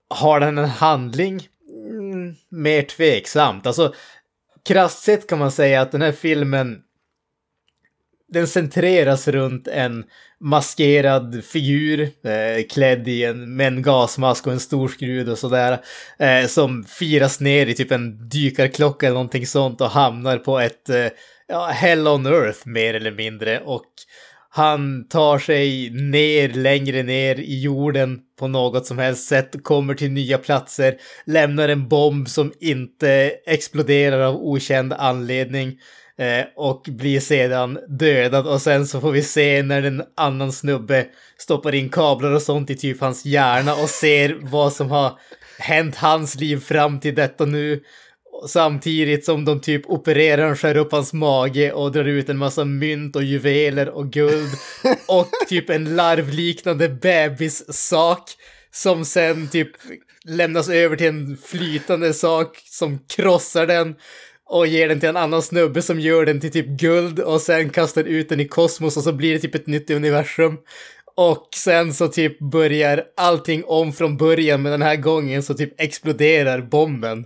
Har 0.09 0.39
den 0.39 0.57
en 0.57 0.69
handling? 0.69 1.47
Mm, 1.89 2.35
mer 2.49 2.81
tveksamt. 2.81 3.67
Alltså, 3.67 3.93
krasst 4.65 5.03
sett 5.03 5.27
kan 5.27 5.39
man 5.39 5.51
säga 5.51 5.81
att 5.81 5.91
den 5.91 6.01
här 6.01 6.11
filmen 6.11 6.81
den 8.31 8.47
centreras 8.47 9.27
runt 9.27 9.67
en 9.67 10.03
maskerad 10.39 11.43
figur 11.43 12.01
eh, 12.01 12.67
klädd 12.69 13.07
i 13.07 13.23
en, 13.23 13.55
med 13.55 13.67
en 13.67 13.81
gasmask 13.81 14.47
och 14.47 14.53
en 14.53 14.59
stor 14.59 14.87
skrud 14.87 15.29
och 15.29 15.37
sådär. 15.37 15.79
Eh, 16.19 16.47
som 16.47 16.83
firas 16.83 17.39
ner 17.39 17.65
i 17.65 17.73
typ 17.73 17.91
en 17.91 18.29
dykarklocka 18.29 19.05
eller 19.05 19.13
någonting 19.13 19.47
sånt 19.47 19.81
och 19.81 19.89
hamnar 19.89 20.37
på 20.37 20.59
ett 20.59 20.89
eh, 20.89 21.07
ja, 21.47 21.65
hell 21.65 22.07
on 22.07 22.25
earth 22.25 22.67
mer 22.67 22.93
eller 22.93 23.11
mindre. 23.11 23.59
Och 23.59 23.85
han 24.49 25.07
tar 25.07 25.39
sig 25.39 25.89
ner, 25.89 26.49
längre 26.49 27.03
ner 27.03 27.39
i 27.39 27.61
jorden 27.61 28.19
på 28.39 28.47
något 28.47 28.85
som 28.85 28.97
helst 28.97 29.27
sätt, 29.27 29.63
kommer 29.63 29.93
till 29.93 30.11
nya 30.11 30.37
platser, 30.37 30.95
lämnar 31.25 31.69
en 31.69 31.87
bomb 31.87 32.29
som 32.29 32.53
inte 32.59 33.31
exploderar 33.45 34.19
av 34.21 34.35
okänd 34.35 34.93
anledning 34.93 35.77
eh, 36.17 36.45
och 36.55 36.85
blir 36.87 37.19
sedan 37.19 37.79
dödad 37.87 38.47
och 38.47 38.61
sen 38.61 38.87
så 38.87 39.01
får 39.01 39.11
vi 39.11 39.21
se 39.21 39.63
när 39.63 39.83
en 39.83 40.03
annan 40.17 40.51
snubbe 40.51 41.05
stoppar 41.37 41.75
in 41.75 41.89
kablar 41.89 42.31
och 42.31 42.41
sånt 42.41 42.69
i 42.69 42.75
typ 42.75 43.01
hans 43.01 43.25
hjärna 43.25 43.73
och 43.73 43.89
ser 43.89 44.37
vad 44.41 44.73
som 44.73 44.91
har 44.91 45.19
hänt 45.59 45.95
hans 45.95 46.35
liv 46.35 46.57
fram 46.57 46.99
till 46.99 47.15
detta 47.15 47.45
nu. 47.45 47.83
Samtidigt 48.47 49.25
som 49.25 49.45
de 49.45 49.61
typ 49.61 49.89
opererar 49.89 50.51
och 50.51 50.59
skär 50.59 50.77
upp 50.77 50.91
hans 50.91 51.13
mage 51.13 51.71
och 51.71 51.91
drar 51.91 52.05
ut 52.05 52.29
en 52.29 52.37
massa 52.37 52.65
mynt 52.65 53.15
och 53.15 53.23
juveler 53.23 53.89
och 53.89 54.11
guld 54.11 54.49
och 55.07 55.27
typ 55.49 55.69
en 55.69 55.95
larvliknande 55.95 56.89
bebissak 56.89 58.23
som 58.71 59.05
sen 59.05 59.47
typ 59.47 59.71
lämnas 60.25 60.69
över 60.69 60.95
till 60.95 61.07
en 61.07 61.37
flytande 61.37 62.13
sak 62.13 62.61
som 62.65 62.99
krossar 62.99 63.67
den 63.67 63.95
och 64.51 64.67
ger 64.67 64.89
den 64.89 64.99
till 64.99 65.09
en 65.09 65.17
annan 65.17 65.41
snubbe 65.41 65.81
som 65.81 65.99
gör 65.99 66.25
den 66.25 66.39
till 66.39 66.51
typ 66.51 66.67
guld 66.67 67.19
och 67.19 67.41
sen 67.41 67.69
kastar 67.69 68.03
ut 68.03 68.29
den 68.29 68.39
i 68.39 68.47
kosmos 68.47 68.97
och 68.97 69.03
så 69.03 69.13
blir 69.13 69.33
det 69.33 69.39
typ 69.39 69.55
ett 69.55 69.67
nytt 69.67 69.89
universum. 69.89 70.57
Och 71.15 71.47
sen 71.55 71.93
så 71.93 72.07
typ 72.07 72.39
börjar 72.39 73.03
allting 73.17 73.63
om 73.65 73.93
från 73.93 74.17
början 74.17 74.61
men 74.61 74.71
den 74.71 74.81
här 74.81 74.95
gången 74.95 75.43
så 75.43 75.53
typ 75.53 75.81
exploderar 75.81 76.61
bomben. 76.61 77.25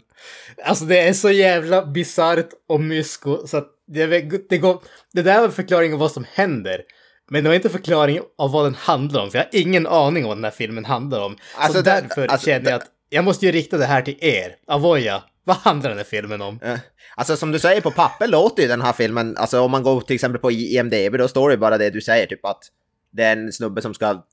Alltså 0.65 0.85
det 0.85 0.99
är 0.99 1.13
så 1.13 1.31
jävla 1.31 1.85
bisarrt 1.85 2.49
och 2.69 2.81
mysko 2.81 3.47
så 3.47 3.57
att 3.57 3.67
det, 3.87 4.05
det, 4.49 4.57
går, 4.57 4.81
det 5.13 5.21
där 5.21 5.41
var 5.41 5.49
förklaringen 5.49 5.93
av 5.93 5.99
vad 5.99 6.11
som 6.11 6.25
händer. 6.33 6.81
Men 7.29 7.43
det 7.43 7.49
var 7.49 7.55
inte 7.55 7.69
förklaring 7.69 8.19
av 8.37 8.51
vad 8.51 8.65
den 8.65 8.75
handlar 8.75 9.23
om, 9.23 9.31
för 9.31 9.37
jag 9.37 9.45
har 9.45 9.59
ingen 9.59 9.87
aning 9.87 10.23
om 10.23 10.27
vad 10.27 10.37
den 10.37 10.43
här 10.43 10.51
filmen 10.51 10.85
handlar 10.85 11.25
om. 11.25 11.37
Alltså, 11.55 11.77
så 11.77 11.81
därför 11.81 12.27
alltså, 12.27 12.45
känner 12.45 12.71
jag 12.71 12.81
att 12.81 12.87
jag 13.09 13.23
måste 13.23 13.45
ju 13.45 13.51
rikta 13.51 13.77
det 13.77 13.85
här 13.85 14.01
till 14.01 14.17
er. 14.21 14.55
Avoya, 14.67 15.23
vad 15.47 15.55
handlar 15.57 15.89
den 15.89 15.97
här 15.97 16.05
filmen 16.05 16.41
om? 16.41 16.59
Eh, 16.63 16.79
alltså 17.15 17.37
som 17.37 17.51
du 17.51 17.59
säger, 17.59 17.81
på 17.81 17.91
papper 17.91 18.27
låter 18.27 18.63
ju 18.63 18.69
den 18.69 18.81
här 18.81 18.93
filmen, 18.93 19.37
alltså 19.37 19.59
om 19.61 19.71
man 19.71 19.83
går 19.83 20.01
till 20.01 20.15
exempel 20.15 20.41
på 20.41 20.51
IMDB, 20.51 21.17
då 21.17 21.27
står 21.27 21.49
det 21.49 21.57
bara 21.57 21.77
det 21.77 21.89
du 21.89 22.01
säger, 22.01 22.25
typ 22.27 22.45
att 22.45 22.63
det 23.11 23.23
är 23.23 23.37
en 23.37 23.51
snubbe 23.51 23.81
som 23.81 23.93
ska, 23.93 24.23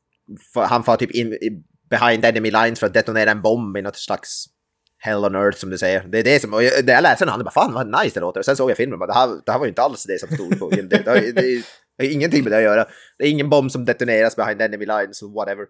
han 0.54 0.84
får 0.84 0.96
typ 0.96 1.10
in, 1.10 1.38
behind 1.90 2.24
enemy 2.24 2.50
lines 2.50 2.80
för 2.80 2.86
att 2.86 2.94
detonera 2.94 3.30
en 3.30 3.42
bomb 3.42 3.76
i 3.76 3.82
något 3.82 3.96
slags 3.96 4.44
hell 4.98 5.24
on 5.24 5.34
earth 5.34 5.58
som 5.58 5.70
du 5.70 5.78
säger. 5.78 6.00
Det 6.08 6.18
är 6.18 6.22
det 6.24 6.40
som, 6.40 6.54
och 6.54 6.62
jag- 6.62 6.84
när 6.86 6.92
jag 6.94 7.02
läste 7.02 7.24
den, 7.24 7.32
han 7.32 7.44
bara 7.44 7.50
fan 7.50 7.72
vad 7.74 8.02
nice 8.04 8.14
det 8.14 8.20
låter. 8.20 8.40
Och 8.40 8.44
sen 8.44 8.56
såg 8.56 8.70
jag 8.70 8.76
filmen 8.76 8.92
och 8.92 8.98
bara, 8.98 9.06
det 9.06 9.18
här, 9.18 9.28
det 9.46 9.52
här 9.52 9.58
var 9.58 9.66
ju 9.66 9.68
inte 9.68 9.82
alls 9.82 10.04
det 10.04 10.20
som 10.20 10.28
stod 10.36 10.58
på 10.58 10.72
IMDB. 10.72 10.90
Det, 11.04 11.10
har- 11.10 11.16
det, 11.16 11.32
det, 11.32 11.62
det 11.98 12.06
har 12.06 12.12
ingenting 12.12 12.42
med 12.42 12.52
det 12.52 12.56
att 12.56 12.62
göra. 12.62 12.86
Det 13.18 13.24
är 13.24 13.28
ingen 13.30 13.50
bomb 13.50 13.70
som 13.72 13.84
detoneras 13.84 14.36
behind 14.36 14.62
enemy 14.62 14.86
lines, 14.86 15.22
whatever. 15.22 15.66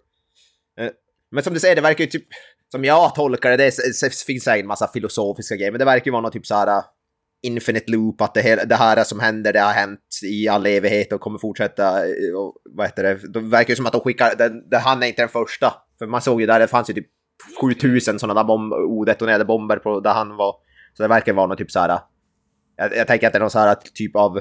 Eh, 0.81 0.91
men 1.33 1.45
som 1.45 1.55
du 1.55 1.61
säger, 1.61 1.77
det 1.77 1.83
verkar 1.83 2.05
ju 2.05 2.11
typ, 2.11 2.27
som 2.73 2.85
jag 2.85 3.15
tolkar 3.15 3.51
det, 3.51 3.57
det 3.57 3.65
är- 3.65 4.07
det 4.09 4.25
finns 4.27 4.45
säkert 4.45 4.63
en 4.63 4.67
massa 4.67 4.89
filosofiska 4.89 5.57
grejer, 5.57 5.71
men 5.71 5.79
det 5.79 5.85
verkar 5.85 6.07
ju 6.07 6.13
vara 6.13 6.23
något 6.23 6.33
typ 6.33 6.47
så 6.47 6.55
här 6.55 6.67
äh, 6.79 6.85
infinite 7.43 7.91
loop, 7.93 8.21
att 8.21 8.35
det, 8.35 8.43
hela, 8.43 8.65
det 8.65 8.75
här 8.75 9.05
som 9.05 9.21
händer, 9.21 9.53
det 9.53 9.61
har 9.61 9.73
hänt 9.73 10.01
i 10.25 10.49
all 10.49 10.67
evighet 10.67 11.13
och 11.13 11.21
kommer 11.21 11.39
fortsätta. 11.39 12.07
Eh, 12.07 12.35
och, 12.39 12.55
vad 12.71 12.87
heter 12.87 13.03
det? 13.03 13.33
Det 13.33 13.41
verkar 13.41 13.71
ju 13.71 13.77
som 13.77 13.87
att 13.87 13.93
de 13.93 14.01
skickar, 14.01 14.35
det, 14.39 14.69
det, 14.71 14.79
han 14.79 15.03
är 15.03 15.07
inte 15.07 15.23
den 15.23 15.29
första. 15.29 15.75
För 15.99 16.07
man 16.07 16.21
såg 16.23 16.41
ju 16.41 16.47
där, 16.47 16.61
det 16.61 16.67
fanns 16.69 16.91
ju 16.91 16.95
typ 16.95 17.07
7000 17.61 18.19
sådana 18.19 18.41
där 18.43 18.47
bomb, 18.47 18.73
odetonerade 18.73 19.45
bomber 19.45 19.77
på 19.77 20.01
där 20.01 20.13
han 20.13 20.37
var. 20.37 20.55
Så 20.97 21.03
det 21.03 21.09
verkar 21.09 21.33
vara 21.33 21.47
något 21.47 21.59
typ 21.59 21.71
så 21.71 21.79
här. 21.81 21.89
Äh, 21.91 21.99
jag, 22.77 22.97
jag 22.97 23.07
tänker 23.07 23.27
att 23.27 23.33
det 23.33 23.39
är 23.39 23.41
någon 23.41 23.51
så 23.51 23.59
här 23.59 23.69
äh, 23.69 23.75
typ 23.95 24.17
av 24.17 24.41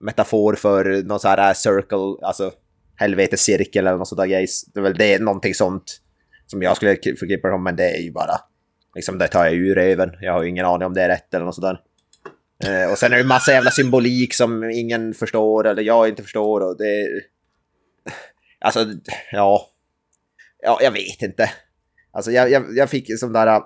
metafor 0.00 0.54
för 0.54 1.02
någon 1.02 1.20
så 1.20 1.28
här 1.28 1.54
circle, 1.54 2.26
alltså 2.26 2.52
helvetescirkel 2.96 3.86
eller 3.86 3.98
något 3.98 4.08
sånt 4.08 4.20
där 4.20 4.26
grejs. 4.26 4.64
Det 4.74 4.80
är 4.80 4.82
väl 4.82 4.94
det, 4.94 5.22
någonting 5.22 5.54
sånt 5.54 6.00
som 6.46 6.62
jag 6.62 6.76
skulle 6.76 6.96
förknippa 6.96 7.48
det 7.48 7.54
som, 7.54 7.62
men 7.64 7.76
det 7.76 7.90
är 7.90 8.00
ju 8.00 8.12
bara 8.12 8.40
liksom 8.94 9.18
det 9.18 9.28
tar 9.28 9.44
jag 9.44 9.54
ur 9.54 9.74
röven. 9.74 10.10
Jag 10.20 10.32
har 10.32 10.42
ju 10.42 10.48
ingen 10.48 10.66
aning 10.66 10.86
om 10.86 10.94
det 10.94 11.02
är 11.02 11.08
rätt 11.08 11.34
eller 11.34 11.44
något 11.44 11.54
sådär. 11.54 11.80
Eh, 12.64 12.92
och 12.92 12.98
sen 12.98 13.12
är 13.12 13.16
det 13.16 13.24
massa 13.24 13.52
jävla 13.52 13.70
symbolik 13.70 14.34
som 14.34 14.64
ingen 14.64 15.14
förstår 15.14 15.66
eller 15.66 15.82
jag 15.82 16.08
inte 16.08 16.22
förstår 16.22 16.60
och 16.60 16.76
det... 16.78 17.06
Alltså, 18.60 18.86
ja... 19.32 19.70
Ja, 20.62 20.78
jag 20.82 20.90
vet 20.90 21.22
inte. 21.22 21.50
Alltså 22.12 22.30
jag, 22.30 22.50
jag, 22.50 22.64
jag 22.76 22.90
fick 22.90 23.18
sån 23.18 23.32
där 23.32 23.60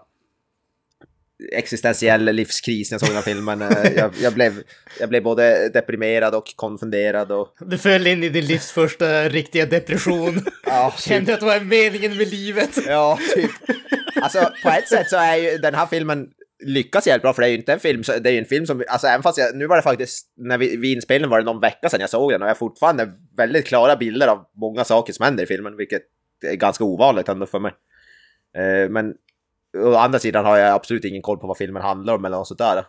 existentiell 1.53 2.25
livskris 2.25 2.91
när 2.91 2.95
jag 2.95 3.01
såg 3.01 3.09
den 3.09 3.17
här 3.17 3.23
filmen. 3.23 3.63
Eh, 3.63 3.93
jag, 3.97 4.15
jag, 4.23 4.35
blev, 4.35 4.63
jag 5.01 5.09
blev 5.09 5.23
både 5.23 5.69
deprimerad 5.69 6.35
och 6.35 6.57
konfunderad 6.57 7.33
och... 7.33 7.55
Du 7.61 7.79
föll 7.79 8.07
in 8.07 8.25
i 8.25 8.29
din 8.29 8.47
livs 8.47 8.71
första 8.71 9.29
riktiga 9.29 9.67
depression. 9.67 10.45
Ja, 10.67 10.95
typ. 10.97 11.09
Kände 11.09 11.35
att 11.35 11.41
det 11.41 11.47
var 11.47 11.61
meningen 11.61 12.17
med 12.17 12.31
livet. 12.31 12.79
Ja, 12.87 13.19
typ. 13.35 13.51
Alltså 14.23 14.53
på 14.63 14.69
ett 14.69 14.89
sätt 14.89 15.09
så 15.09 15.17
är 15.17 15.37
ju 15.37 15.59
den 15.59 15.75
här 15.75 15.87
filmen 15.87 16.29
lyckas 16.65 17.07
jävligt 17.07 17.23
bra 17.23 17.33
för 17.33 17.43
det 17.43 17.49
är 17.49 17.51
ju 17.51 17.57
inte 17.57 17.73
en 17.73 17.81
film, 17.81 18.03
det 18.21 18.31
är 18.31 18.33
ju 18.33 18.39
en 18.39 18.45
film 18.45 18.67
som, 18.67 18.85
alltså 18.89 19.07
även 19.07 19.23
fast 19.23 19.39
jag, 19.39 19.57
nu 19.57 19.67
var 19.67 19.77
det 19.77 19.83
faktiskt, 19.83 20.33
när 20.37 20.59
vi, 20.59 20.77
vid 20.77 20.97
inspelningen 20.97 21.31
var 21.31 21.39
det 21.39 21.45
någon 21.45 21.61
vecka 21.61 21.89
sedan 21.89 22.01
jag 22.01 22.11
såg 22.11 22.33
den 22.33 22.43
och 22.43 22.49
jag 22.49 22.51
har 22.51 22.59
fortfarande 22.59 23.13
väldigt 23.37 23.67
klara 23.67 23.97
bilder 23.97 24.29
av 24.29 24.45
många 24.55 24.85
saker 24.85 25.13
som 25.13 25.25
händer 25.25 25.45
i 25.45 25.47
filmen, 25.47 25.77
vilket 25.77 26.03
är 26.47 26.55
ganska 26.55 26.85
ovanligt 26.85 27.29
ändå 27.29 27.47
för 27.47 27.59
mig. 27.59 27.73
Eh, 28.57 28.91
men 28.91 29.15
å 29.77 29.95
andra 29.95 30.19
sidan 30.19 30.45
har 30.45 30.57
jag 30.57 30.75
absolut 30.75 31.05
ingen 31.05 31.23
koll 31.23 31.39
på 31.39 31.47
vad 31.47 31.57
filmen 31.57 31.83
handlar 31.83 32.15
om 32.15 32.25
eller 32.25 32.37
något 32.37 32.49
sånt 32.49 32.59
där. 32.59 32.85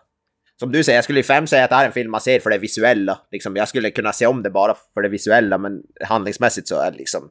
Som 0.59 0.71
du 0.71 0.83
säger, 0.83 0.97
jag 0.97 1.03
skulle 1.03 1.19
ju 1.19 1.23
främst 1.23 1.49
säga 1.51 1.63
att 1.63 1.69
det 1.69 1.75
här 1.75 1.83
är 1.83 1.87
en 1.87 1.93
film 1.93 2.11
man 2.11 2.21
ser 2.21 2.39
för 2.39 2.49
det 2.49 2.57
visuella. 2.57 3.19
Liksom, 3.31 3.55
jag 3.55 3.67
skulle 3.67 3.91
kunna 3.91 4.13
se 4.13 4.27
om 4.27 4.43
det 4.43 4.49
bara 4.49 4.75
för 4.93 5.01
det 5.01 5.09
visuella, 5.09 5.57
men 5.57 5.81
handlingsmässigt 6.05 6.67
så 6.67 6.79
är 6.79 6.91
det 6.91 6.97
liksom 6.97 7.29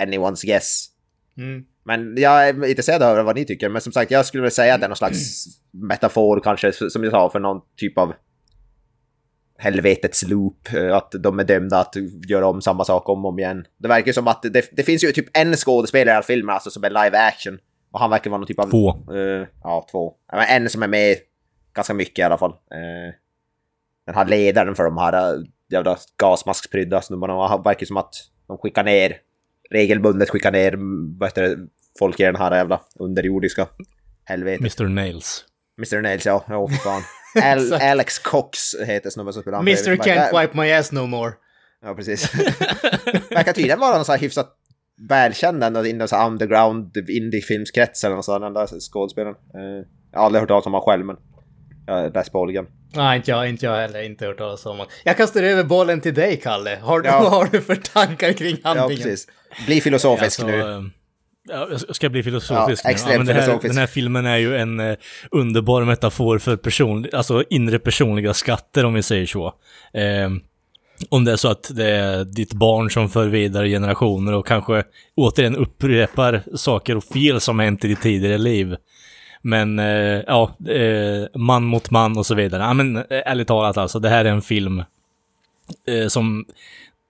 anyone's 0.00 0.46
guess. 0.46 0.86
Mm. 1.38 1.64
Men 1.84 2.16
jag 2.16 2.48
är 2.48 2.66
intresserad 2.66 3.02
av 3.02 3.24
vad 3.24 3.36
ni 3.36 3.44
tycker. 3.44 3.68
Men 3.68 3.80
som 3.80 3.92
sagt, 3.92 4.10
jag 4.10 4.26
skulle 4.26 4.50
säga 4.50 4.74
att 4.74 4.80
det 4.80 4.86
är 4.86 4.88
någon 4.88 4.96
slags 4.96 5.44
metafor 5.70 6.40
kanske, 6.40 6.72
som 6.72 7.04
jag 7.04 7.12
sa, 7.12 7.30
för 7.30 7.40
någon 7.40 7.60
typ 7.76 7.98
av 7.98 8.12
helvetets 9.58 10.22
loop. 10.28 10.68
eh, 10.74 10.96
Att 10.96 11.12
de 11.18 11.38
är 11.38 11.44
dömda 11.44 11.78
att 11.78 11.94
göra 12.28 12.46
om 12.46 12.62
samma 12.62 12.84
sak 12.84 13.08
om 13.08 13.24
och 13.24 13.32
om 13.32 13.38
igen. 13.38 13.66
Det 13.78 13.88
verkar 13.88 14.12
som 14.12 14.28
att 14.28 14.42
det, 14.42 14.68
det 14.72 14.82
finns 14.82 15.04
ju 15.04 15.12
typ 15.12 15.36
en 15.36 15.56
skådespelare 15.56 16.12
i 16.12 16.16
alla 16.16 16.22
filmer, 16.22 16.52
alltså 16.52 16.70
som 16.70 16.84
är 16.84 16.90
live 16.90 17.18
action. 17.18 17.58
Och 17.90 18.00
han 18.00 18.10
verkar 18.10 18.30
vara 18.30 18.38
någon 18.38 18.46
typ 18.46 18.58
av... 18.58 18.70
Två. 18.70 18.88
eh, 19.14 19.46
ja, 19.62 19.86
två. 19.90 20.14
Men 20.32 20.62
En 20.62 20.70
som 20.70 20.82
är 20.82 20.88
med 20.88 21.16
ganska 21.74 21.94
mycket 21.94 22.18
i 22.18 22.22
alla 22.22 22.38
fall. 22.38 22.50
Uh, 22.50 23.14
den 24.06 24.14
här 24.14 24.24
ledaren 24.24 24.74
för 24.74 24.84
de 24.84 24.98
här 24.98 25.34
uh, 25.34 25.44
jävla 25.68 25.98
gasmasksprydda 26.16 27.02
snubbarna. 27.02 27.34
och 27.34 27.48
Han 27.48 27.62
verkar 27.62 27.86
som 27.86 27.96
att 27.96 28.14
de 28.46 28.58
skickar 28.58 28.84
ner, 28.84 29.16
regelbundet 29.70 30.30
skickar 30.30 30.52
ner, 30.52 30.74
mm, 30.74 31.18
det, 31.18 31.56
folk 31.98 32.20
i 32.20 32.22
den 32.22 32.36
här 32.36 32.56
jävla 32.56 32.80
underjordiska 32.98 33.68
helvetet. 34.24 34.60
Mr 34.60 34.88
Nails. 34.88 35.44
Mr 35.78 36.02
Nails, 36.02 36.26
ja. 36.26 36.44
Ja, 36.48 36.68
för 36.68 36.76
fan. 36.76 37.02
Al. 37.42 37.72
Alex 37.72 38.18
Cox 38.18 38.74
heter 38.86 39.10
snubben 39.10 39.32
som 39.32 39.42
spelar. 39.42 39.58
Mr 39.58 39.96
can't 39.96 40.40
wipe 40.40 40.60
my 40.60 40.72
ass 40.72 40.92
no 40.92 41.06
more. 41.06 41.32
Ja, 41.82 41.94
precis. 41.94 42.34
Verkar 43.30 43.52
tydligen 43.52 43.80
vara 43.80 43.94
någon 43.96 44.04
sån 44.04 44.12
här 44.12 44.20
hyfsat 44.20 44.56
välkänd 45.08 45.64
ändå 45.64 45.86
inom 45.86 46.08
så 46.08 46.26
underground 46.26 46.96
indie-filmskretsen 47.08 48.12
och 48.12 48.24
så, 48.24 48.38
den 48.38 48.52
där 48.52 48.66
skådespelaren. 48.92 49.36
Eh, 49.54 49.86
jag 50.12 50.18
har 50.18 50.26
aldrig 50.26 50.40
hört 50.40 50.48
talas 50.48 50.66
om 50.66 50.72
honom 50.72 50.84
själv, 50.84 51.04
men 51.06 51.16
jag 51.86 51.94
har 51.94 52.10
läst 52.10 52.32
grann. 52.54 52.66
Nej, 52.94 53.16
inte 53.16 53.30
jag, 53.30 53.48
inte 53.48 53.66
jag 53.66 53.76
heller. 53.76 54.02
Inte 54.02 54.26
hört 54.26 54.38
talas 54.38 54.66
om 54.66 54.70
honom. 54.72 54.86
Jag 55.04 55.16
kastar 55.16 55.42
över 55.42 55.64
bollen 55.64 56.00
till 56.00 56.14
dig, 56.14 56.36
Kalle. 56.36 56.78
Har, 56.82 57.00
du- 57.00 57.08
Ja. 57.08 57.20
Vad 57.22 57.32
har 57.38 57.48
du 57.52 57.60
för 57.60 57.74
tankar 57.76 58.32
kring 58.32 58.56
Ja, 58.62 58.68
handlingen? 58.68 59.02
precis. 59.04 59.26
Bli 59.66 59.80
filosofisk 59.80 60.24
Alltså, 60.40 60.46
nu. 60.46 60.60
eh, 60.60 60.82
Ja, 61.48 61.68
jag 61.70 61.96
ska 61.96 62.08
bli 62.08 62.22
filosofisk 62.22 62.84
Ja, 62.84 62.88
nu. 62.88 62.92
extremt 62.92 63.26
men 63.26 63.36
här. 63.36 63.58
Den 63.62 63.76
här 63.76 63.86
filmen 63.86 64.26
är 64.26 64.36
ju 64.36 64.56
en 64.56 64.80
eh, 64.80 64.96
underbar 65.30 65.84
metafor 65.84 66.38
för 66.38 66.56
person, 66.56 67.06
alltså 67.12 67.44
inre 67.50 67.78
personliga 67.78 68.34
skatter 68.34 68.84
om 68.84 68.94
vi 68.94 69.02
säger 69.02 69.26
så. 69.26 69.46
Eh, 69.94 70.30
om 71.08 71.24
det 71.24 71.32
är 71.32 71.36
så 71.36 71.48
att 71.48 71.70
det 71.74 71.90
är 71.90 72.24
ditt 72.24 72.52
barn 72.52 72.90
som 72.90 73.08
för 73.08 73.28
vidare 73.28 73.68
generationer 73.68 74.32
och 74.32 74.46
kanske 74.46 74.84
återigen 75.14 75.56
upprepar 75.56 76.42
saker 76.54 76.96
och 76.96 77.04
fel 77.04 77.40
som 77.40 77.58
hänt 77.58 77.84
i 77.84 77.88
ditt 77.88 78.02
tidigare 78.02 78.38
liv. 78.38 78.76
Men 79.42 79.78
eh, 79.78 80.22
ja, 80.26 80.56
eh, 80.68 81.40
man 81.40 81.64
mot 81.64 81.90
man 81.90 82.18
och 82.18 82.26
så 82.26 82.34
vidare. 82.34 82.62
Ja, 82.62 82.74
men 82.74 82.96
eh, 82.96 83.04
ärligt 83.10 83.48
talat 83.48 83.76
alltså, 83.76 83.98
det 83.98 84.08
här 84.08 84.24
är 84.24 84.30
en 84.30 84.42
film 84.42 84.82
eh, 85.88 86.08
som 86.08 86.44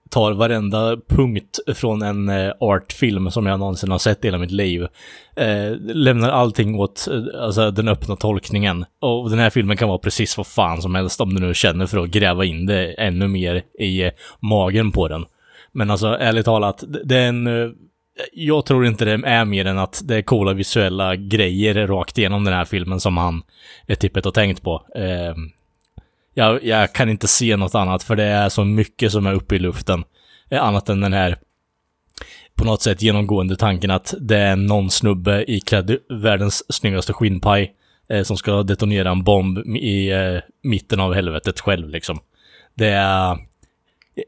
tar 0.09 0.31
varenda 0.31 0.97
punkt 1.07 1.59
från 1.75 2.01
en 2.01 2.29
eh, 2.29 2.51
artfilm 2.59 3.31
som 3.31 3.45
jag 3.45 3.59
någonsin 3.59 3.91
har 3.91 3.97
sett 3.97 4.23
i 4.25 4.27
hela 4.27 4.37
mitt 4.37 4.51
liv. 4.51 4.87
Eh, 5.35 5.71
lämnar 5.79 6.29
allting 6.29 6.75
åt 6.75 7.07
eh, 7.11 7.43
alltså, 7.43 7.71
den 7.71 7.87
öppna 7.87 8.15
tolkningen. 8.15 8.85
Och 9.01 9.29
den 9.29 9.39
här 9.39 9.49
filmen 9.49 9.77
kan 9.77 9.87
vara 9.89 9.97
precis 9.97 10.37
vad 10.37 10.47
fan 10.47 10.81
som 10.81 10.95
helst 10.95 11.21
om 11.21 11.33
du 11.33 11.41
nu 11.41 11.53
känner 11.53 11.85
för 11.85 11.97
att 11.97 12.09
gräva 12.09 12.45
in 12.45 12.65
det 12.65 12.93
ännu 12.93 13.27
mer 13.27 13.61
i 13.79 14.03
eh, 14.03 14.11
magen 14.39 14.91
på 14.91 15.07
den. 15.07 15.25
Men 15.71 15.91
alltså 15.91 16.07
ärligt 16.07 16.45
talat, 16.45 16.83
det- 17.05 17.15
är 17.17 17.27
en... 17.27 17.47
eh, 17.47 17.69
jag 18.33 18.65
tror 18.65 18.85
inte 18.85 19.05
det 19.05 19.11
är 19.11 19.45
mer 19.45 19.65
än 19.65 19.77
att 19.77 20.01
det 20.05 20.15
är 20.15 20.21
coola 20.21 20.53
visuella 20.53 21.15
grejer 21.15 21.87
rakt 21.87 22.17
igenom 22.17 22.43
den 22.43 22.53
här 22.53 22.65
filmen 22.65 22.99
som 22.99 23.17
han 23.17 23.41
är 23.87 23.95
tippet 23.95 24.25
och 24.25 24.33
tänkt 24.33 24.63
på. 24.63 24.83
Eh, 24.95 25.35
jag, 26.37 26.63
jag 26.63 26.93
kan 26.93 27.09
inte 27.09 27.27
se 27.27 27.57
något 27.57 27.75
annat 27.75 28.03
för 28.03 28.15
det 28.15 28.23
är 28.23 28.49
så 28.49 28.63
mycket 28.63 29.11
som 29.11 29.27
är 29.27 29.33
uppe 29.33 29.55
i 29.55 29.59
luften. 29.59 30.03
Eh, 30.49 30.63
annat 30.63 30.89
än 30.89 31.01
den 31.01 31.13
här 31.13 31.37
på 32.55 32.65
något 32.65 32.81
sätt 32.81 33.01
genomgående 33.01 33.55
tanken 33.55 33.91
att 33.91 34.13
det 34.19 34.37
är 34.37 34.55
någon 34.55 34.91
snubbe 34.91 35.45
iklädd 35.47 35.97
världens 36.09 36.73
snyggaste 36.73 37.13
skinnpaj 37.13 37.73
eh, 38.09 38.23
som 38.23 38.37
ska 38.37 38.63
detonera 38.63 39.11
en 39.11 39.23
bomb 39.23 39.57
i 39.75 40.11
eh, 40.11 40.41
mitten 40.63 40.99
av 40.99 41.13
helvetet 41.13 41.59
själv 41.59 41.89
liksom. 41.89 42.19
Det 42.75 42.89
är... 42.89 43.37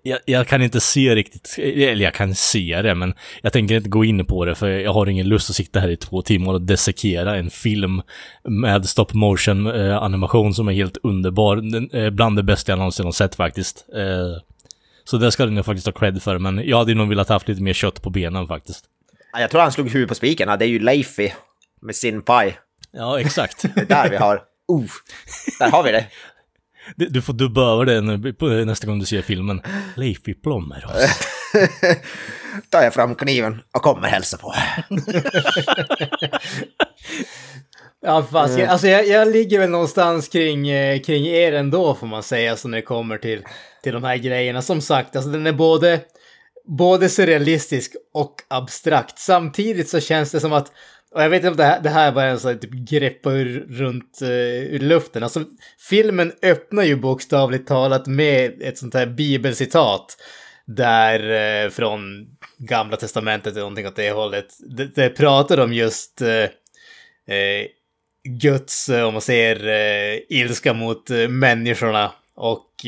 Jag, 0.03 0.19
jag 0.25 0.47
kan 0.47 0.61
inte 0.61 0.79
se 0.79 1.15
riktigt, 1.15 1.55
eller 1.57 2.03
jag 2.03 2.13
kan 2.13 2.35
se 2.35 2.81
det, 2.81 2.95
men 2.95 3.13
jag 3.41 3.53
tänker 3.53 3.75
inte 3.75 3.89
gå 3.89 4.05
in 4.05 4.25
på 4.25 4.45
det 4.45 4.55
för 4.55 4.69
jag 4.69 4.93
har 4.93 5.07
ingen 5.07 5.27
lust 5.27 5.49
att 5.49 5.55
sitta 5.55 5.79
här 5.79 5.89
i 5.89 5.97
två 5.97 6.21
timmar 6.21 6.53
och 6.53 6.61
dissekera 6.61 7.35
en 7.35 7.49
film 7.49 8.01
med 8.43 8.85
stop 8.85 9.07
motion 9.13 9.67
eh, 9.67 9.97
animation 9.97 10.53
som 10.53 10.67
är 10.67 10.73
helt 10.73 10.97
underbar. 11.03 11.55
Den, 11.55 11.89
eh, 11.91 12.09
bland 12.09 12.35
det 12.35 12.43
bästa 12.43 12.71
jag 12.71 12.79
någonsin 12.79 13.05
har 13.05 13.11
sett 13.11 13.35
faktiskt. 13.35 13.85
Eh, 13.95 14.41
så 15.03 15.17
det 15.17 15.31
ska 15.31 15.45
den 15.45 15.63
faktiskt 15.63 15.87
ha 15.87 15.93
cred 15.93 16.23
för, 16.23 16.37
men 16.37 16.61
jag 16.65 16.77
hade 16.77 16.93
nog 16.93 17.09
velat 17.09 17.29
haft 17.29 17.47
lite 17.47 17.61
mer 17.61 17.73
kött 17.73 18.01
på 18.01 18.09
benen 18.09 18.47
faktiskt. 18.47 18.85
Ja, 19.33 19.39
Jag 19.41 19.51
tror 19.51 19.61
han 19.61 19.71
slog 19.71 19.89
huvudet 19.89 20.09
på 20.09 20.15
spiken. 20.15 20.59
Det 20.59 20.65
är 20.65 20.69
ju 20.69 20.79
Leify 20.79 21.29
med 21.81 21.95
sin 21.95 22.21
paj. 22.21 22.59
Ja, 22.91 23.19
exakt. 23.19 23.65
Det 23.75 23.81
är 23.81 23.85
där 23.85 24.09
vi 24.09 24.15
har... 24.15 24.41
Uh, 24.71 24.85
där 25.59 25.71
har 25.71 25.83
vi 25.83 25.91
det. 25.91 26.05
Du 26.95 27.21
får 27.21 27.33
dubba 27.33 27.73
över 27.73 27.85
det 27.85 28.01
nu 28.01 28.65
nästa 28.65 28.87
gång 28.87 28.99
du 28.99 29.05
ser 29.05 29.21
filmen. 29.21 29.61
Leify 29.95 30.33
Plommeros. 30.33 30.91
tar 32.69 32.81
jag 32.81 32.93
fram 32.93 33.15
kniven 33.15 33.61
och 33.71 33.81
kommer 33.81 34.07
hälsa 34.07 34.37
på. 34.37 34.53
Ja, 38.01 38.23
fast, 38.31 38.59
alltså 38.59 38.87
jag, 38.87 39.07
jag 39.07 39.27
ligger 39.27 39.59
väl 39.59 39.69
någonstans 39.69 40.27
kring, 40.27 40.69
eh, 40.69 41.01
kring 41.01 41.25
er 41.25 41.53
ändå 41.53 41.95
får 41.95 42.07
man 42.07 42.23
säga, 42.23 42.57
så 42.57 42.67
när 42.67 42.77
det 42.77 42.81
kommer 42.81 43.17
till, 43.17 43.43
till 43.83 43.93
de 43.93 44.03
här 44.03 44.17
grejerna. 44.17 44.61
Som 44.61 44.81
sagt, 44.81 45.15
alltså 45.15 45.31
den 45.31 45.47
är 45.47 45.53
både, 45.53 45.99
både 46.77 47.09
surrealistisk 47.09 47.95
och 48.13 48.35
abstrakt. 48.47 49.19
Samtidigt 49.19 49.89
så 49.89 49.99
känns 49.99 50.31
det 50.31 50.39
som 50.39 50.53
att, 50.53 50.71
och 51.11 51.23
jag 51.23 51.29
vet 51.29 51.37
inte 51.37 51.49
om 51.49 51.57
det 51.57 51.63
här, 51.63 51.81
det 51.81 51.89
här 51.89 52.11
var 52.11 52.23
en 52.23 52.39
sån 52.39 52.51
här 52.51 52.57
typ 52.57 52.71
greppa 52.71 53.31
ur, 53.31 53.65
runt 53.69 54.19
uh, 54.21 54.29
ur 54.73 54.79
luften. 54.79 55.23
Alltså 55.23 55.43
filmen 55.89 56.33
öppnar 56.41 56.83
ju 56.83 56.95
bokstavligt 56.95 57.67
talat 57.67 58.07
med 58.07 58.61
ett 58.61 58.77
sånt 58.77 58.93
här 58.93 59.05
bibelcitat. 59.05 60.17
Där 60.65 61.19
uh, 61.65 61.69
från 61.71 62.27
gamla 62.57 62.97
testamentet 62.97 63.51
eller 63.51 63.61
någonting 63.61 63.87
åt 63.87 63.95
det 63.95 64.11
hållet. 64.11 64.47
Det, 64.59 64.95
det 64.95 65.09
pratar 65.09 65.59
om 65.59 65.73
just 65.73 66.21
uh, 66.21 66.45
Guds, 68.23 68.89
om 68.89 69.13
man 69.13 69.21
säger, 69.21 70.33
ilska 70.33 70.73
mot 70.73 71.09
människorna 71.29 72.11
och 72.35 72.85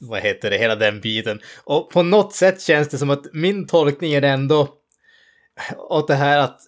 vad 0.00 0.20
heter 0.20 0.50
det, 0.50 0.58
hela 0.58 0.76
den 0.76 1.00
biten. 1.00 1.40
Och 1.64 1.90
på 1.90 2.02
något 2.02 2.32
sätt 2.32 2.60
känns 2.60 2.88
det 2.88 2.98
som 2.98 3.10
att 3.10 3.26
min 3.32 3.66
tolkning 3.66 4.12
är 4.12 4.22
ändå 4.22 4.68
åt 5.76 6.08
det 6.08 6.14
här 6.14 6.38
att 6.38 6.60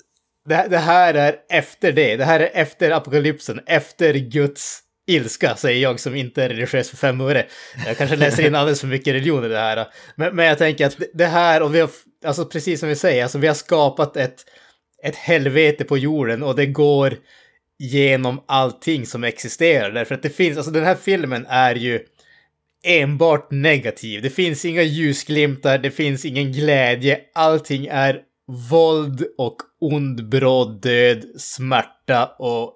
det, 0.46 0.66
det 0.70 0.78
här 0.78 1.14
är 1.14 1.36
efter 1.48 1.92
det, 1.92 2.16
det 2.16 2.24
här 2.24 2.40
är 2.40 2.50
efter 2.54 2.90
apokalypsen, 2.90 3.60
efter 3.66 4.14
Guds 4.14 4.80
ilska, 5.08 5.56
säger 5.56 5.82
jag 5.82 6.00
som 6.00 6.14
inte 6.16 6.42
är 6.44 6.48
religiös 6.48 6.90
för 6.90 6.96
fem 6.96 7.20
öre. 7.20 7.46
Jag 7.86 7.96
kanske 7.98 8.16
läser 8.16 8.46
in 8.46 8.54
alldeles 8.54 8.80
för 8.80 8.86
mycket 8.86 9.14
religion 9.14 9.44
i 9.44 9.48
det 9.48 9.58
här. 9.58 9.86
Men, 10.16 10.36
men 10.36 10.46
jag 10.46 10.58
tänker 10.58 10.86
att 10.86 10.98
det- 10.98 11.10
det 11.14 11.26
här, 11.26 11.62
och 11.62 11.74
vi 11.74 11.80
har, 11.80 11.90
alltså 12.24 12.44
precis 12.44 12.80
som 12.80 12.88
vi 12.88 12.96
säger, 12.96 13.22
alltså 13.22 13.38
vi 13.38 13.46
har 13.46 13.54
skapat 13.54 14.16
ett, 14.16 14.44
ett 15.02 15.16
helvete 15.16 15.84
på 15.84 15.98
jorden 15.98 16.42
och 16.42 16.56
det 16.56 16.66
går 16.66 17.14
genom 17.78 18.44
allting 18.48 19.06
som 19.06 19.24
existerar. 19.24 19.90
Därför 19.90 20.14
att 20.14 20.22
det 20.22 20.30
finns, 20.30 20.56
alltså 20.56 20.72
den 20.72 20.84
här 20.84 20.94
filmen 20.94 21.46
är 21.48 21.74
ju 21.74 22.00
enbart 22.84 23.50
negativ. 23.50 24.22
Det 24.22 24.30
finns 24.30 24.64
inga 24.64 24.82
ljusglimtar, 24.82 25.78
det 25.78 25.90
finns 25.90 26.24
ingen 26.24 26.52
glädje. 26.52 27.20
Allting 27.34 27.86
är 27.90 28.20
våld 28.46 29.26
och 29.38 29.56
ond, 29.80 30.28
bråd 30.28 30.80
död, 30.80 31.24
smärta 31.38 32.26
och 32.38 32.72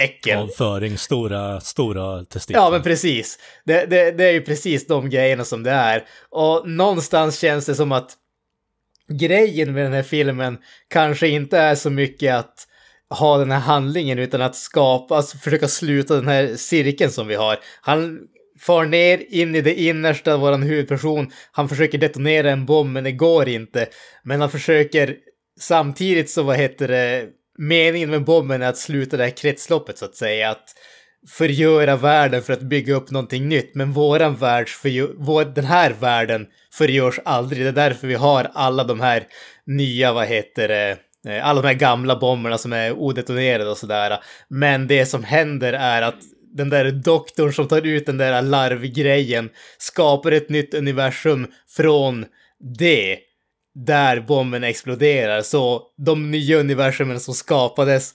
äckel. 0.00 0.38
Avföring, 0.38 0.98
stora, 0.98 1.60
stora 1.60 2.24
testiklar. 2.24 2.62
Ja, 2.62 2.70
men 2.70 2.82
precis. 2.82 3.38
Det, 3.64 3.86
det, 3.86 4.10
det 4.10 4.24
är 4.24 4.32
ju 4.32 4.40
precis 4.40 4.86
de 4.86 5.10
grejerna 5.10 5.44
som 5.44 5.62
det 5.62 5.70
är. 5.70 6.04
Och 6.30 6.68
någonstans 6.68 7.38
känns 7.38 7.66
det 7.66 7.74
som 7.74 7.92
att 7.92 8.16
grejen 9.08 9.72
med 9.72 9.84
den 9.84 9.92
här 9.92 10.02
filmen 10.02 10.58
kanske 10.88 11.28
inte 11.28 11.58
är 11.58 11.74
så 11.74 11.90
mycket 11.90 12.34
att 12.34 12.66
ha 13.10 13.38
den 13.38 13.50
här 13.50 13.60
handlingen 13.60 14.18
utan 14.18 14.42
att 14.42 14.56
skapa, 14.56 15.16
alltså 15.16 15.38
försöka 15.38 15.68
sluta 15.68 16.14
den 16.14 16.28
här 16.28 16.56
cirkeln 16.56 17.10
som 17.10 17.26
vi 17.26 17.34
har. 17.34 17.58
Han 17.80 18.18
far 18.60 18.84
ner 18.84 19.24
in 19.28 19.54
i 19.54 19.60
det 19.60 19.80
innersta 19.80 20.34
av 20.34 20.40
våran 20.40 20.62
huvudperson. 20.62 21.30
Han 21.52 21.68
försöker 21.68 21.98
detonera 21.98 22.50
en 22.50 22.66
bomb 22.66 22.92
men 22.92 23.04
det 23.04 23.12
går 23.12 23.48
inte. 23.48 23.86
Men 24.22 24.40
han 24.40 24.50
försöker 24.50 25.16
samtidigt 25.60 26.30
så 26.30 26.42
vad 26.42 26.56
heter 26.56 26.88
det, 26.88 27.26
meningen 27.58 28.10
med 28.10 28.24
bomben 28.24 28.62
är 28.62 28.68
att 28.68 28.78
sluta 28.78 29.16
det 29.16 29.24
här 29.24 29.36
kretsloppet 29.36 29.98
så 29.98 30.04
att 30.04 30.16
säga. 30.16 30.50
Att 30.50 30.74
förgöra 31.28 31.96
världen 31.96 32.42
för 32.42 32.52
att 32.52 32.60
bygga 32.60 32.94
upp 32.94 33.10
någonting 33.10 33.48
nytt. 33.48 33.74
Men 33.74 33.92
våran 33.92 34.36
värld, 34.36 34.68
vår, 35.16 35.44
den 35.44 35.64
här 35.64 35.90
världen 36.00 36.46
förgörs 36.72 37.20
aldrig. 37.24 37.62
Det 37.62 37.68
är 37.68 37.72
därför 37.72 38.06
vi 38.06 38.14
har 38.14 38.50
alla 38.54 38.84
de 38.84 39.00
här 39.00 39.26
nya, 39.66 40.12
vad 40.12 40.26
heter 40.26 40.68
det, 40.68 40.98
eh, 41.28 41.48
alla 41.48 41.62
de 41.62 41.68
här 41.68 41.74
gamla 41.74 42.16
bomberna 42.16 42.58
som 42.58 42.72
är 42.72 42.92
odetonerade 42.92 43.70
och 43.70 43.78
sådär. 43.78 44.18
Men 44.48 44.86
det 44.86 45.06
som 45.06 45.24
händer 45.24 45.72
är 45.72 46.02
att 46.02 46.18
den 46.58 46.70
där 46.70 46.90
doktorn 46.90 47.52
som 47.52 47.68
tar 47.68 47.86
ut 47.86 48.06
den 48.06 48.18
där 48.18 48.42
larvgrejen 48.42 49.50
skapar 49.78 50.32
ett 50.32 50.48
nytt 50.48 50.74
universum 50.74 51.46
från 51.76 52.26
det 52.76 53.18
där 53.74 54.20
bomben 54.20 54.64
exploderar. 54.64 55.42
Så 55.42 55.82
de 56.06 56.30
nya 56.30 56.56
universumen 56.56 57.20
som 57.20 57.34
skapades, 57.34 58.14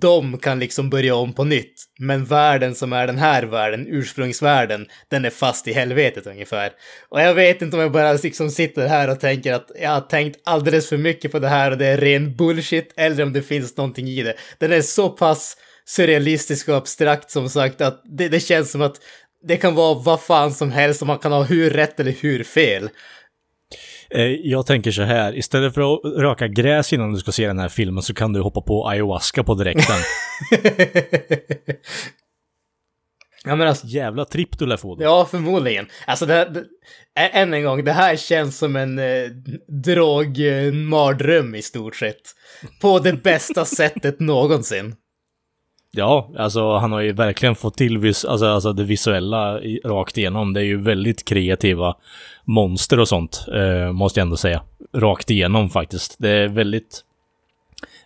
de 0.00 0.38
kan 0.38 0.58
liksom 0.58 0.90
börja 0.90 1.14
om 1.14 1.32
på 1.32 1.44
nytt. 1.44 1.84
Men 1.98 2.24
världen 2.24 2.74
som 2.74 2.92
är 2.92 3.06
den 3.06 3.18
här 3.18 3.42
världen, 3.42 3.86
ursprungsvärlden, 3.88 4.86
den 5.08 5.24
är 5.24 5.30
fast 5.30 5.68
i 5.68 5.72
helvetet 5.72 6.26
ungefär. 6.26 6.72
Och 7.08 7.20
jag 7.20 7.34
vet 7.34 7.62
inte 7.62 7.76
om 7.76 7.82
jag 7.82 7.92
bara 7.92 8.12
liksom 8.12 8.50
sitter 8.50 8.88
här 8.88 9.10
och 9.10 9.20
tänker 9.20 9.52
att 9.52 9.70
jag 9.80 9.90
har 9.90 10.00
tänkt 10.00 10.40
alldeles 10.44 10.88
för 10.88 10.96
mycket 10.96 11.32
på 11.32 11.38
det 11.38 11.48
här 11.48 11.70
och 11.70 11.78
det 11.78 11.86
är 11.86 11.96
ren 11.96 12.36
bullshit, 12.36 12.92
eller 12.96 13.22
om 13.22 13.32
det 13.32 13.42
finns 13.42 13.76
någonting 13.76 14.08
i 14.08 14.22
det. 14.22 14.34
Den 14.58 14.72
är 14.72 14.82
så 14.82 15.08
pass 15.08 15.56
surrealistisk 15.88 16.68
och 16.68 16.76
abstrakt 16.76 17.30
som 17.30 17.48
sagt 17.48 17.80
att 17.80 18.02
det, 18.04 18.28
det 18.28 18.40
känns 18.40 18.70
som 18.70 18.82
att 18.82 18.96
det 19.48 19.56
kan 19.56 19.74
vara 19.74 19.94
vad 19.98 20.20
fan 20.20 20.52
som 20.52 20.70
helst 20.70 21.00
och 21.00 21.06
man 21.06 21.18
kan 21.18 21.32
ha 21.32 21.42
hur 21.42 21.70
rätt 21.70 22.00
eller 22.00 22.12
hur 22.12 22.44
fel. 22.44 22.88
Eh, 24.10 24.22
Jag 24.26 24.66
tänker 24.66 24.90
så 24.90 25.02
här, 25.02 25.36
istället 25.38 25.74
för 25.74 25.94
att 25.94 26.00
röka 26.22 26.48
gräs 26.48 26.92
innan 26.92 27.12
du 27.12 27.18
ska 27.20 27.32
se 27.32 27.46
den 27.46 27.58
här 27.58 27.68
filmen 27.68 28.02
så 28.02 28.14
kan 28.14 28.32
du 28.32 28.40
hoppa 28.40 28.60
på 28.60 28.88
ayahuasca 28.88 29.44
på 29.44 29.54
direkten. 29.54 29.96
Ja, 33.44 33.56
men 33.56 33.68
alltså, 33.68 33.86
Jävla 33.86 34.24
tripp 34.24 34.58
du 34.58 34.66
lär 34.66 34.76
få 34.76 34.94
då. 34.94 35.02
ja, 35.04 35.28
förmodligen. 35.30 35.86
Alltså, 36.06 36.26
det, 36.26 36.34
det, 36.44 36.60
ä- 37.20 37.28
än 37.32 37.54
en 37.54 37.62
gång, 37.64 37.84
det 37.84 37.92
här 37.92 38.16
känns 38.16 38.58
som 38.58 38.76
en 38.76 38.98
eh, 38.98 39.28
drogmardröm 39.84 41.54
i 41.54 41.62
stort 41.62 41.96
sett. 41.96 42.20
På 42.80 42.98
det 42.98 43.12
bästa 43.12 43.64
sättet 43.76 44.20
någonsin. 44.20 44.94
Ja, 45.90 46.30
alltså 46.36 46.76
han 46.76 46.92
har 46.92 47.00
ju 47.00 47.12
verkligen 47.12 47.54
fått 47.54 47.76
till 47.76 47.98
vis 47.98 48.24
alltså, 48.24 48.46
alltså 48.46 48.72
det 48.72 48.84
visuella 48.84 49.60
i, 49.60 49.80
rakt 49.84 50.18
igenom. 50.18 50.52
Det 50.52 50.60
är 50.60 50.64
ju 50.64 50.80
väldigt 50.80 51.24
kreativa 51.24 51.96
monster 52.44 53.00
och 53.00 53.08
sånt, 53.08 53.44
eh, 53.54 53.92
måste 53.92 54.20
jag 54.20 54.24
ändå 54.24 54.36
säga. 54.36 54.62
Rakt 54.92 55.30
igenom 55.30 55.70
faktiskt. 55.70 56.16
Det 56.18 56.30
är 56.30 56.48
väldigt 56.48 57.04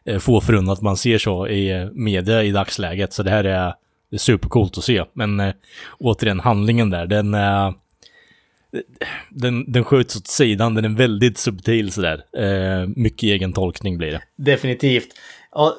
eh, 0.05 0.19
få 0.19 0.41
förunnat 0.41 0.81
man 0.81 0.97
ser 0.97 1.19
så 1.19 1.49
i 1.49 1.71
eh, 1.71 1.87
media 1.93 2.43
i 2.43 2.51
dagsläget. 2.51 3.13
Så 3.13 3.23
det 3.23 3.31
här 3.31 3.45
är, 3.45 3.75
det 4.11 4.17
är 4.17 4.19
supercoolt 4.19 4.79
att 4.79 4.85
se. 4.85 5.05
Men 5.13 5.41
eh, 5.41 5.55
återigen, 5.99 6.41
handlingen 6.41 6.91
där, 6.91 7.07
den 7.07 7.35
är... 7.35 7.75
Den, 9.31 9.73
den 9.73 9.85
skjuts 9.85 10.17
åt 10.17 10.27
sidan, 10.27 10.75
den 10.75 10.85
är 10.85 10.89
väldigt 10.89 11.39
subtil 11.39 11.93
sådär. 11.93 12.25
Eh, 12.39 12.89
mycket 12.97 13.23
egen 13.23 13.53
tolkning 13.53 13.99
blir 13.99 14.11
det. 14.11 14.23
Definitivt. 14.37 15.09
Och 15.51 15.75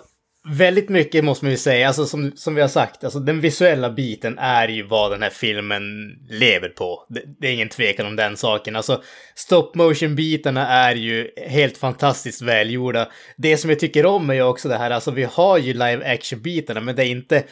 väldigt 0.50 0.90
mycket 0.90 1.24
måste 1.24 1.46
man 1.46 1.52
ju 1.52 1.58
säga, 1.58 1.88
alltså 1.88 2.06
som, 2.06 2.32
som 2.36 2.56
vi 2.56 2.62
har 2.62 2.68
sagt, 2.68 3.04
alltså 3.04 3.20
den 3.20 3.42
visuella 3.42 3.90
biten 3.90 4.38
är 4.40 4.68
ju 4.68 4.84
vad 4.84 5.12
den 5.12 5.22
här 5.22 5.30
filmen 5.30 5.84
lever 6.30 6.70
på. 6.70 7.06
Det, 7.10 7.22
det 7.40 7.48
är 7.48 7.54
ingen 7.54 7.70
tvekan 7.70 8.06
om 8.06 8.16
den 8.16 8.38
saken. 8.38 8.76
Alltså 8.76 9.02
stop 9.36 9.72
motion-bitarna 9.74 10.68
är 10.68 10.96
ju 10.96 11.30
helt 11.48 11.78
fantastiskt 11.78 12.42
välgjorda. 12.42 13.10
Det 13.38 13.58
som 13.58 13.70
jag 13.70 13.80
tycker 13.80 14.06
om 14.06 14.30
är 14.30 14.34
ju 14.34 14.44
också 14.44 14.70
det 14.70 14.78
här, 14.78 14.92
alltså 14.92 15.12
vi 15.12 15.24
har 15.24 15.58
ju 15.58 15.74
live 15.74 16.14
action-bitarna, 16.14 16.82
men 16.82 16.96
det 16.96 17.06
är 17.06 17.10
inte 17.10 17.44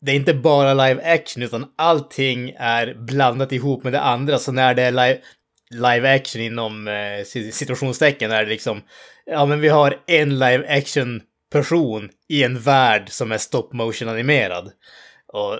det 0.00 0.12
är 0.12 0.16
inte 0.16 0.34
bara 0.34 0.74
live 0.74 1.02
action 1.14 1.42
utan 1.42 1.66
allting 1.76 2.54
är 2.58 2.94
blandat 2.94 3.52
ihop 3.52 3.84
med 3.84 3.92
det 3.92 4.00
andra. 4.00 4.38
Så 4.38 4.52
när 4.52 4.74
det 4.74 4.82
är 4.82 4.90
live, 4.90 5.18
live 5.70 6.14
action 6.14 6.42
inom 6.42 6.88
eh, 6.88 7.24
situationstecken 7.52 8.30
är 8.30 8.44
det 8.44 8.50
liksom, 8.50 8.82
ja 9.26 9.46
men 9.46 9.60
vi 9.60 9.68
har 9.68 9.98
en 10.06 10.38
live 10.38 10.66
action 10.68 11.20
person 11.52 12.08
i 12.28 12.42
en 12.42 12.60
värld 12.60 13.10
som 13.10 13.32
är 13.32 13.38
stop 13.38 13.68
motion 13.72 14.08
animerad. 14.08 14.72
Och 15.32 15.58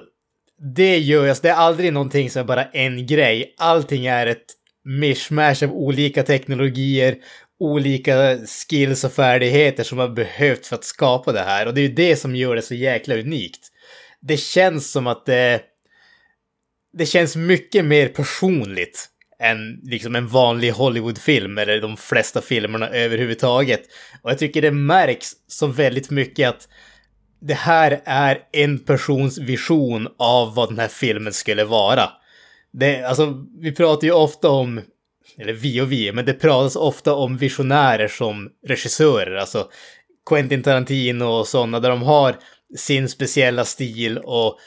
det 0.75 0.99
gör 0.99 1.21
jag, 1.21 1.29
alltså, 1.29 1.43
det 1.43 1.51
är 1.51 1.55
aldrig 1.55 1.93
någonting 1.93 2.31
som 2.31 2.41
är 2.41 2.47
bara 2.47 2.65
en 2.65 3.07
grej. 3.07 3.55
Allting 3.59 4.07
är 4.07 4.27
ett 4.27 4.47
mishmash 4.85 5.65
av 5.65 5.73
olika 5.73 6.23
teknologier, 6.23 7.17
olika 7.61 8.39
skills 8.47 9.05
och 9.05 9.13
färdigheter 9.13 9.85
som 9.85 9.99
har 9.99 10.09
behövt 10.09 10.67
för 10.67 10.77
att 10.77 10.85
skapa 10.85 11.33
det 11.33 11.41
här. 11.41 11.67
Och 11.67 11.75
det 11.75 11.81
är 11.81 11.89
ju 11.89 11.95
det 11.95 12.17
som 12.17 12.37
gör 12.37 12.57
det 12.57 12.63
så 12.63 12.75
jäkla 12.75 13.15
unikt. 13.15 13.69
Det 14.21 14.37
känns 14.37 14.93
som 14.93 15.07
att 15.07 15.27
det... 15.27 15.61
Det 16.99 17.07
känns 17.07 17.37
mycket 17.37 17.85
mer 17.85 18.09
personligt 18.09 19.09
än 19.43 19.81
liksom 19.83 20.17
en 20.17 20.29
vanlig 20.29 20.71
Hollywoodfilm 20.71 21.59
eller 21.59 21.81
de 21.81 21.97
flesta 21.97 22.41
filmerna 22.41 22.89
överhuvudtaget. 22.89 23.83
Och 24.23 24.31
jag 24.31 24.39
tycker 24.39 24.63
det 24.63 24.71
märks 24.71 25.31
så 25.47 25.67
väldigt 25.67 26.11
mycket 26.11 26.49
att 26.49 26.69
det 27.41 27.55
här 27.55 28.01
är 28.05 28.39
en 28.53 28.79
persons 28.79 29.39
vision 29.39 30.09
av 30.19 30.55
vad 30.55 30.69
den 30.69 30.79
här 30.79 30.89
filmen 30.89 31.33
skulle 31.33 31.65
vara. 31.65 32.11
Det, 32.73 33.05
alltså, 33.05 33.47
vi 33.61 33.73
pratar 33.73 34.07
ju 34.07 34.13
ofta 34.13 34.51
om, 34.51 34.81
eller 35.39 35.53
vi 35.53 35.81
och 35.81 35.93
vi, 35.93 36.13
men 36.13 36.25
det 36.25 36.35
pratas 36.35 36.77
ofta 36.77 37.15
om 37.15 37.37
visionärer 37.37 38.09
som 38.09 38.51
regissörer, 38.67 39.37
alltså 39.37 39.69
Quentin 40.29 40.63
Tarantino 40.63 41.25
och 41.25 41.49
sådana, 41.49 41.81
där 41.81 41.91
de 41.91 42.03
har 42.03 42.37
sin 42.77 43.09
speciella 43.09 43.65
stil 43.65 44.19
och 44.19 44.59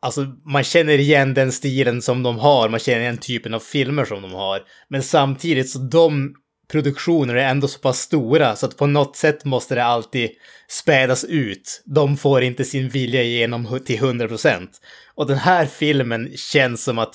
Alltså 0.00 0.26
man 0.44 0.64
känner 0.64 0.98
igen 0.98 1.34
den 1.34 1.52
stilen 1.52 2.02
som 2.02 2.22
de 2.22 2.38
har, 2.38 2.68
man 2.68 2.80
känner 2.80 3.00
igen 3.00 3.18
typen 3.18 3.54
av 3.54 3.60
filmer 3.60 4.04
som 4.04 4.22
de 4.22 4.32
har. 4.32 4.62
Men 4.88 5.02
samtidigt 5.02 5.70
så 5.70 5.78
de 5.78 6.34
produktioner 6.68 7.34
är 7.34 7.48
ändå 7.48 7.68
så 7.68 7.78
pass 7.78 8.00
stora 8.00 8.56
så 8.56 8.66
att 8.66 8.76
på 8.76 8.86
något 8.86 9.16
sätt 9.16 9.44
måste 9.44 9.74
det 9.74 9.84
alltid 9.84 10.30
spädas 10.68 11.24
ut. 11.24 11.82
De 11.84 12.16
får 12.16 12.42
inte 12.42 12.64
sin 12.64 12.88
vilja 12.88 13.22
igenom 13.22 13.80
till 13.84 13.98
100%. 13.98 14.68
Och 15.14 15.26
den 15.26 15.38
här 15.38 15.66
filmen 15.66 16.32
känns 16.36 16.84
som 16.84 16.98
att 16.98 17.14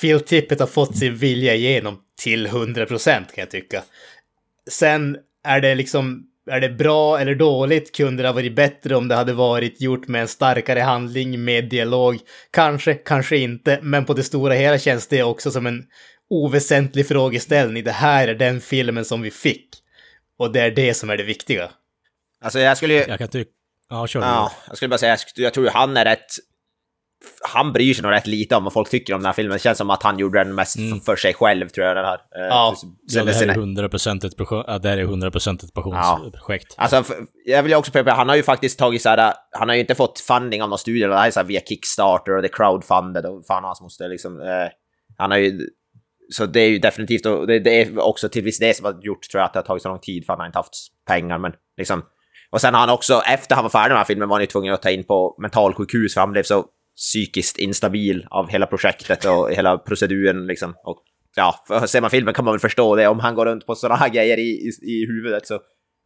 Phil 0.00 0.20
Tippett 0.20 0.60
har 0.60 0.66
fått 0.66 0.96
sin 0.96 1.16
vilja 1.16 1.54
igenom 1.54 2.00
till 2.22 2.46
100% 2.46 3.04
kan 3.12 3.24
jag 3.36 3.50
tycka. 3.50 3.82
Sen 4.70 5.16
är 5.44 5.60
det 5.60 5.74
liksom 5.74 6.26
är 6.50 6.60
det 6.60 6.68
bra 6.68 7.18
eller 7.20 7.34
dåligt? 7.34 7.96
Kunde 7.96 8.22
det 8.22 8.28
ha 8.28 8.34
varit 8.34 8.56
bättre 8.56 8.96
om 8.96 9.08
det 9.08 9.14
hade 9.14 9.32
varit 9.32 9.80
gjort 9.80 10.08
med 10.08 10.20
en 10.22 10.28
starkare 10.28 10.80
handling, 10.80 11.44
med 11.44 11.68
dialog? 11.68 12.18
Kanske, 12.50 12.94
kanske 12.94 13.36
inte, 13.36 13.78
men 13.82 14.04
på 14.04 14.14
det 14.14 14.22
stora 14.22 14.54
hela 14.54 14.78
känns 14.78 15.06
det 15.06 15.22
också 15.22 15.50
som 15.50 15.66
en 15.66 15.84
oväsentlig 16.30 17.08
frågeställning. 17.08 17.84
Det 17.84 17.92
här 17.92 18.28
är 18.28 18.34
den 18.34 18.60
filmen 18.60 19.04
som 19.04 19.22
vi 19.22 19.30
fick. 19.30 19.68
Och 20.38 20.52
det 20.52 20.60
är 20.60 20.70
det 20.70 20.94
som 20.94 21.10
är 21.10 21.16
det 21.16 21.22
viktiga. 21.22 21.70
Alltså 22.40 22.58
jag 22.58 22.76
skulle 22.76 22.94
ju... 22.94 23.04
Jag 23.08 23.18
kan 23.18 23.28
tycka... 23.28 23.50
Ja, 23.88 24.06
kör 24.06 24.20
Ja, 24.20 24.52
jag 24.68 24.76
skulle 24.76 24.88
bara 24.88 24.98
säga, 24.98 25.16
jag, 25.36 25.44
jag 25.44 25.54
tror 25.54 25.66
ju 25.66 25.72
han 25.72 25.96
är 25.96 26.04
rätt... 26.04 26.26
Han 27.52 27.72
bryr 27.72 27.94
sig 27.94 28.02
nog 28.02 28.12
rätt 28.12 28.26
lite 28.26 28.56
om 28.56 28.64
vad 28.64 28.72
folk 28.72 28.90
tycker 28.90 29.14
om 29.14 29.20
den 29.20 29.26
här 29.26 29.32
filmen. 29.32 29.52
Det 29.52 29.58
känns 29.58 29.78
som 29.78 29.90
att 29.90 30.02
han 30.02 30.18
gjorde 30.18 30.38
den 30.44 30.54
mest 30.54 30.76
Mm. 30.78 31.00
för 31.00 31.16
sig 31.16 31.34
själv, 31.34 31.68
tror 31.68 31.86
jag. 31.86 31.96
Den 31.96 32.04
här. 32.04 32.14
Eh, 32.14 32.46
Ja. 32.48 32.74
sen- 32.80 32.96
Ja, 33.02 33.24
det 33.24 33.32
här 33.32 33.48
är 33.48 33.54
100% 33.54 34.24
ett, 34.24 34.36
projekt, 34.36 34.64
ja, 34.68 34.78
det 34.78 34.88
här 34.88 34.98
är 34.98 35.04
100% 35.04 35.62
ett 35.64 35.74
passionsprojekt. 35.74 36.74
Alltså, 36.78 36.96
f- 36.96 37.26
jag 37.44 37.62
vill 37.62 37.74
också 37.74 37.92
påpeka, 37.92 38.14
han 38.14 38.28
har 38.28 38.36
ju 38.36 38.42
faktiskt 38.42 38.78
tagit 38.78 39.02
så 39.02 39.08
här, 39.08 39.32
han 39.58 39.68
har 39.68 39.74
ju 39.74 39.80
inte 39.80 39.94
fått 39.94 40.20
funding 40.20 40.62
av 40.62 40.68
någon 40.68 40.78
studio, 40.78 41.08
det 41.08 41.16
här 41.16 41.26
är 41.26 41.30
så 41.30 41.40
här 41.40 41.46
via 41.46 41.60
Kickstarter 41.60 42.36
och 42.36 42.42
det 42.42 42.48
är 42.48 42.52
crowdfunded 42.52 43.26
och 43.26 43.46
fan 43.46 43.64
hans 43.64 43.80
måste 43.80 44.08
liksom, 44.08 44.40
eh, 44.40 44.68
han 45.18 45.30
har 45.30 45.38
ju, 45.38 45.60
så 46.32 46.46
det 46.46 46.60
är 46.60 46.68
ju 46.68 46.78
definitivt, 46.78 47.26
och 47.26 47.46
det, 47.46 47.58
det 47.58 47.82
är 47.82 47.98
också 47.98 48.28
till 48.28 48.42
viss 48.44 48.58
det 48.58 48.76
som 48.76 48.84
har 48.84 48.98
gjort 49.02 49.22
tror 49.30 49.40
jag 49.40 49.46
att 49.46 49.52
det 49.52 49.58
har 49.58 49.64
tagit 49.64 49.82
så 49.82 49.88
lång 49.88 50.00
tid 50.00 50.26
för 50.26 50.32
han 50.32 50.40
har 50.40 50.46
inte 50.46 50.58
haft 50.58 50.74
pengar, 51.06 51.38
men 51.38 51.52
liksom, 51.76 52.02
och 52.50 52.60
sen 52.60 52.74
har 52.74 52.80
han 52.80 52.90
också, 52.90 53.22
efter 53.26 53.54
han 53.54 53.64
var 53.64 53.70
färdig 53.70 53.82
med 53.82 53.90
den 53.90 53.98
här 53.98 54.04
filmen 54.04 54.28
var 54.28 54.36
han 54.36 54.42
ju 54.42 54.46
tvungen 54.46 54.74
att 54.74 54.82
ta 54.82 54.90
in 54.90 55.04
på 55.04 55.36
mentalsjukhus 55.38 56.14
för 56.14 56.20
han 56.20 56.32
blev 56.32 56.42
så 56.42 56.64
psykiskt 56.96 57.58
instabil 57.58 58.26
av 58.30 58.48
hela 58.48 58.66
projektet 58.66 59.24
och 59.24 59.50
hela 59.50 59.78
proceduren 59.78 60.46
liksom. 60.46 60.74
Och 60.84 61.02
ja, 61.36 61.64
ser 61.86 62.00
man 62.00 62.10
filmen 62.10 62.34
kan 62.34 62.44
man 62.44 62.52
väl 62.54 62.60
förstå 62.60 62.96
det. 62.96 63.08
Om 63.08 63.20
han 63.20 63.34
går 63.34 63.46
runt 63.46 63.66
på 63.66 63.74
sådana 63.74 63.96
här 63.96 64.08
grejer 64.08 64.38
i, 64.38 64.42
i, 64.42 64.70
i 64.82 65.06
huvudet 65.06 65.46
så 65.46 65.60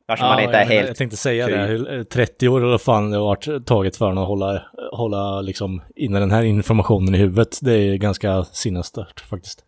kanske 0.06 0.26
man 0.26 0.40
inte 0.40 0.56
är 0.56 0.60
jag, 0.60 0.66
helt... 0.66 0.88
jag 0.88 0.96
tänkte 0.96 1.16
säga 1.16 1.46
kry. 1.46 1.56
det, 1.56 1.66
hur- 1.66 2.04
30 2.04 2.48
år 2.48 2.64
eller 2.64 2.78
fan 2.78 3.10
det 3.10 3.16
har 3.16 3.24
varit 3.24 3.66
taget 3.66 3.96
för 3.96 4.06
honom 4.06 4.22
att 4.22 4.28
hålla, 4.28 4.62
hålla 4.92 5.40
liksom 5.40 5.82
inne 5.96 6.20
den 6.20 6.30
här 6.30 6.42
informationen 6.42 7.14
i 7.14 7.18
huvudet. 7.18 7.58
Det 7.62 7.74
är 7.74 7.96
ganska 7.96 8.44
sinnesstört 8.44 9.20
faktiskt. 9.20 9.64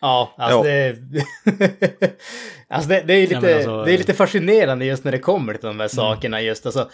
Ja, 0.00 0.34
alltså 0.38 0.62
det... 0.62 0.96
alltså 2.68 2.90
det, 2.90 3.02
det 3.06 3.14
är 3.14 3.32
Ja, 3.32 3.40
lite, 3.40 3.56
alltså, 3.56 3.84
det 3.84 3.94
är 3.94 3.98
lite 3.98 4.14
fascinerande 4.14 4.84
just 4.84 5.04
när 5.04 5.12
det 5.12 5.18
kommer 5.18 5.54
till 5.54 5.66
de 5.66 5.80
här 5.80 5.88
sakerna. 5.88 6.40
Just 6.40 6.66
alltså, 6.66 6.90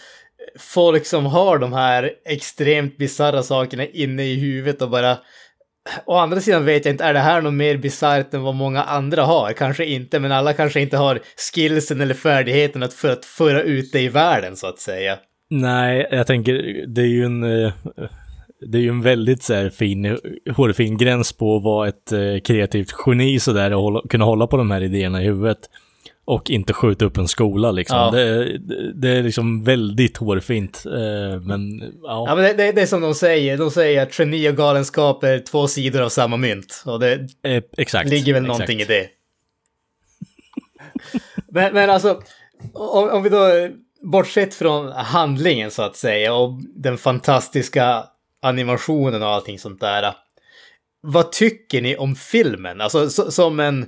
folk 0.58 1.06
som 1.06 1.26
har 1.26 1.58
de 1.58 1.72
här 1.72 2.12
extremt 2.24 2.96
bisarra 2.96 3.42
sakerna 3.42 3.86
inne 3.86 4.24
i 4.24 4.34
huvudet 4.34 4.82
och 4.82 4.90
bara... 4.90 5.18
Å 6.04 6.16
andra 6.16 6.40
sidan 6.40 6.64
vet 6.64 6.84
jag 6.84 6.94
inte, 6.94 7.04
är 7.04 7.14
det 7.14 7.20
här 7.20 7.40
något 7.40 7.54
mer 7.54 7.76
bisarrt 7.76 8.34
än 8.34 8.42
vad 8.42 8.54
många 8.54 8.82
andra 8.82 9.22
har? 9.22 9.52
Kanske 9.52 9.84
inte, 9.84 10.20
men 10.20 10.32
alla 10.32 10.52
kanske 10.52 10.80
inte 10.80 10.96
har 10.96 11.20
skillsen 11.54 12.00
eller 12.00 12.14
färdigheten 12.14 12.82
att, 12.82 12.94
för 12.94 13.12
att 13.12 13.24
föra 13.24 13.62
ut 13.62 13.92
det 13.92 14.00
i 14.00 14.08
världen 14.08 14.56
så 14.56 14.66
att 14.66 14.78
säga. 14.78 15.18
Nej, 15.50 16.08
jag 16.10 16.26
tänker, 16.26 16.86
det 16.86 17.00
är 17.00 17.06
ju 17.06 17.24
en... 17.24 17.72
Det 18.66 18.79
är 18.79 18.83
ju 18.83 18.88
en 18.88 19.03
väldigt 19.03 19.42
så 19.42 19.55
här, 19.55 19.70
fin, 19.70 20.18
hårfin 20.57 20.96
gräns 20.96 21.33
på 21.33 21.57
att 21.57 21.62
vara 21.62 21.88
ett 21.88 22.12
eh, 22.12 22.40
kreativt 22.44 22.94
geni 23.07 23.40
sådär 23.40 23.74
och 23.74 23.83
hålla, 23.83 24.03
kunna 24.09 24.24
hålla 24.24 24.46
på 24.46 24.57
de 24.57 24.70
här 24.70 24.81
idéerna 24.83 25.22
i 25.22 25.24
huvudet. 25.24 25.59
Och 26.27 26.50
inte 26.50 26.72
skjuta 26.72 27.05
upp 27.05 27.16
en 27.16 27.29
skola 27.29 27.70
liksom. 27.70 27.96
Ja. 27.98 28.11
Det, 28.11 28.59
det, 28.59 28.92
det 28.94 29.09
är 29.09 29.22
liksom 29.22 29.64
väldigt 29.64 30.16
hårfint. 30.16 30.83
Eh, 30.87 31.40
men 31.40 31.81
ja. 32.03 32.24
Ja, 32.29 32.35
men 32.35 32.44
det, 32.44 32.53
det, 32.53 32.72
det 32.72 32.83
är 32.83 32.87
som 32.87 33.00
de 33.00 33.14
säger, 33.14 33.59
de 33.59 33.70
säger 33.70 34.03
att 34.03 34.18
geni 34.18 34.50
och 34.50 34.57
galenskap 34.57 35.24
är 35.24 35.38
två 35.38 35.68
sidor 35.68 36.03
av 36.03 36.09
samma 36.09 36.37
mynt. 36.37 36.83
Och 36.87 37.00
det, 37.00 37.29
Eh, 37.42 37.62
exakt. 37.77 38.11
ligger 38.11 38.33
väl 38.33 38.42
exakt. 38.42 38.59
någonting 38.59 38.81
i 38.81 38.85
det. 38.85 39.07
men, 41.48 41.74
men 41.74 41.90
alltså, 41.90 42.20
om, 42.72 43.09
om 43.11 43.22
vi 43.22 43.29
då, 43.29 43.68
bortsett 44.05 44.55
från 44.55 44.92
handlingen 44.92 45.70
så 45.70 45.83
att 45.83 45.96
säga 45.96 46.35
och 46.35 46.61
den 46.74 46.98
fantastiska 46.98 48.05
animationen 48.44 49.22
och 49.22 49.28
allting 49.28 49.59
sånt 49.59 49.80
där. 49.80 50.14
Vad 51.00 51.33
tycker 51.33 51.83
ni 51.83 51.96
om 51.96 52.16
filmen? 52.16 52.80
Alltså 52.80 53.11
så, 53.11 53.30
som 53.30 53.61
en, 53.61 53.87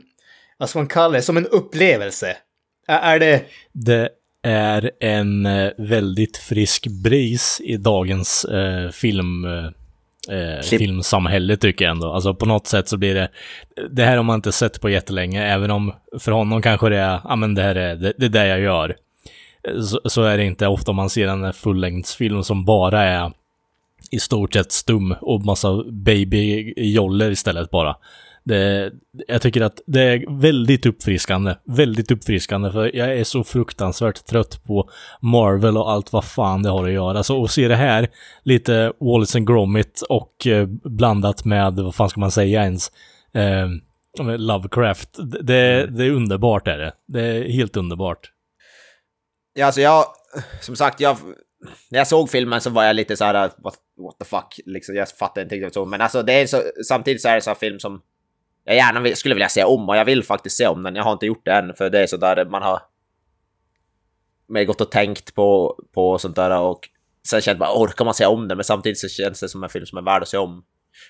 vad 0.58 0.68
ska 0.68 0.78
man 0.78 0.88
kalla 0.88 1.16
det, 1.16 1.22
som 1.22 1.36
en 1.36 1.46
upplevelse? 1.46 2.36
Är, 2.88 3.18
det, 3.18 3.44
Det 3.72 4.08
är 4.42 4.90
en 5.00 5.46
eh, 5.46 5.70
väldigt 5.78 6.36
frisk 6.36 6.86
bris 6.86 7.60
i 7.64 7.76
dagens 7.76 8.44
eh, 8.44 8.90
film... 8.90 9.44
Eh, 9.44 9.66
eh, 10.36 10.62
filmsamhälle 10.62 11.56
tycker 11.56 11.84
jag 11.84 11.92
ändå. 11.92 12.12
Alltså 12.12 12.34
på 12.34 12.46
något 12.46 12.66
sätt 12.66 12.88
så 12.88 12.96
blir 12.96 13.14
det... 13.14 13.28
Det 13.90 14.04
här 14.04 14.16
har 14.16 14.24
man 14.24 14.34
inte 14.34 14.52
sett 14.52 14.80
på 14.80 14.88
jättelänge, 14.90 15.46
även 15.46 15.70
om 15.70 15.92
för 16.18 16.32
honom 16.32 16.62
kanske 16.62 16.88
det 16.88 16.98
är, 16.98 17.20
ja 17.24 17.36
men 17.36 17.54
det 17.54 17.62
här 17.62 17.74
är 17.74 17.96
det, 17.96 18.12
det 18.18 18.26
är 18.26 18.30
det 18.30 18.46
jag 18.46 18.60
gör. 18.60 18.96
Så, 19.82 20.00
så 20.04 20.22
är 20.22 20.36
det 20.36 20.44
inte 20.44 20.66
ofta 20.66 20.92
man 20.92 21.10
ser 21.10 21.28
en 21.28 21.52
fullängdsfilm 21.52 22.42
som 22.42 22.64
bara 22.64 23.02
är 23.02 23.32
i 24.10 24.18
stort 24.18 24.52
sett 24.52 24.72
stum 24.72 25.14
och 25.20 25.44
massa 25.44 25.84
babyjoller 25.84 27.30
istället 27.30 27.70
bara. 27.70 27.96
Det, 28.44 28.92
jag 29.28 29.42
tycker 29.42 29.60
att 29.60 29.80
det 29.86 30.02
är 30.02 30.40
väldigt 30.40 30.86
uppfriskande. 30.86 31.54
Väldigt 31.64 32.10
uppfriskande 32.10 32.70
för 32.70 32.96
jag 32.96 33.18
är 33.18 33.24
så 33.24 33.44
fruktansvärt 33.44 34.26
trött 34.26 34.64
på 34.64 34.90
Marvel 35.20 35.76
och 35.76 35.90
allt 35.90 36.12
vad 36.12 36.24
fan 36.24 36.62
det 36.62 36.70
har 36.70 36.84
att 36.84 36.92
göra. 36.92 37.22
Så 37.22 37.44
att 37.44 37.50
se 37.50 37.68
det 37.68 37.76
här, 37.76 38.08
lite 38.42 38.92
Wallace 39.00 39.38
and 39.38 39.46
Gromit 39.46 40.02
och 40.08 40.46
eh, 40.46 40.66
blandat 40.84 41.44
med, 41.44 41.74
vad 41.74 41.94
fan 41.94 42.10
ska 42.10 42.20
man 42.20 42.30
säga 42.30 42.62
ens, 42.62 42.92
eh, 43.34 43.68
Lovecraft. 44.38 45.10
Det, 45.42 45.86
det 45.86 46.04
är 46.04 46.10
underbart 46.10 46.68
är 46.68 46.78
det. 46.78 46.92
Det 47.08 47.20
är 47.20 47.52
helt 47.52 47.76
underbart. 47.76 48.32
Ja, 49.54 49.66
alltså 49.66 49.80
jag, 49.80 50.04
som 50.60 50.76
sagt, 50.76 51.00
jag, 51.00 51.16
när 51.90 51.98
jag 51.98 52.06
såg 52.06 52.30
filmen 52.30 52.60
så 52.60 52.70
var 52.70 52.84
jag 52.84 52.96
lite 52.96 53.16
så 53.16 53.24
här, 53.24 53.34
what, 53.34 53.74
what 53.96 54.18
the 54.18 54.24
fuck, 54.24 54.60
liksom, 54.66 54.94
jag 54.94 55.08
fattade 55.08 55.42
inte 55.42 55.54
riktigt 55.54 55.74
så, 55.74 55.84
men 55.84 56.00
alltså 56.00 56.22
det 56.22 56.32
är 56.32 56.46
så, 56.46 56.62
samtidigt 56.88 57.22
så 57.22 57.28
är 57.28 57.34
det 57.34 57.40
så 57.40 57.50
här 57.50 57.54
film 57.54 57.78
som 57.78 58.02
jag 58.64 58.76
gärna 58.76 59.00
vill, 59.00 59.16
skulle 59.16 59.34
vilja 59.34 59.48
se 59.48 59.64
om 59.64 59.88
och 59.88 59.96
jag 59.96 60.04
vill 60.04 60.22
faktiskt 60.22 60.56
se 60.56 60.66
om 60.66 60.82
den. 60.82 60.96
Jag 60.96 61.04
har 61.04 61.12
inte 61.12 61.26
gjort 61.26 61.44
det 61.44 61.52
än 61.52 61.74
för 61.74 61.90
det 61.90 62.00
är 62.00 62.06
så 62.06 62.16
där 62.16 62.44
man 62.44 62.62
har 62.62 62.82
mer 64.48 64.64
gått 64.64 64.80
och 64.80 64.90
tänkt 64.90 65.34
på, 65.34 65.78
på 65.94 66.18
sånt 66.18 66.36
där 66.36 66.60
och 66.60 66.88
sen 67.28 67.40
känner 67.40 67.58
man 67.58 67.68
orkar 67.68 68.04
man 68.04 68.14
se 68.14 68.26
om 68.26 68.48
den 68.48 68.58
men 68.58 68.64
samtidigt 68.64 68.98
så 68.98 69.08
känns 69.08 69.40
det 69.40 69.48
som 69.48 69.62
en 69.62 69.68
film 69.68 69.86
som 69.86 69.98
är 69.98 70.02
värd 70.02 70.22
att 70.22 70.28
se 70.28 70.38
om. 70.38 70.64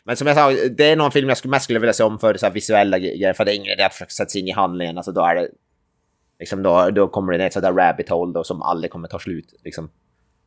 Men 0.05 0.17
som 0.17 0.27
jag 0.27 0.37
sa, 0.37 0.51
det 0.51 0.85
är 0.85 0.97
någon 0.97 1.13
film 1.13 1.29
jag 1.29 1.39
skulle, 1.39 1.51
mest 1.51 1.65
skulle 1.65 1.79
vilja 1.79 1.93
se 1.93 2.05
om 2.05 2.19
för 2.19 2.37
så 2.37 2.51
visuella 2.51 2.99
grejer, 2.99 3.33
för 3.33 3.45
det 3.45 3.53
är 3.53 3.57
ingen 3.57 3.73
idé 3.73 3.83
att 3.83 3.93
försöka 3.93 4.11
sätta 4.11 4.29
sig 4.29 4.41
in 4.41 4.49
i 4.49 4.53
handlingen, 4.53 4.97
alltså 4.97 5.13
då 5.13 5.25
är 5.25 5.35
det... 5.35 5.49
Liksom 6.39 6.63
då, 6.63 6.91
då 6.91 7.09
kommer 7.09 7.33
det 7.33 7.39
ner 7.39 7.47
ett 7.47 7.53
sådär 7.53 7.73
rabbit 7.73 8.09
hole 8.09 8.33
då 8.33 8.45
som 8.45 8.63
aldrig 8.63 8.91
kommer 8.91 9.09
ta 9.09 9.19
slut, 9.19 9.55
liksom. 9.65 9.91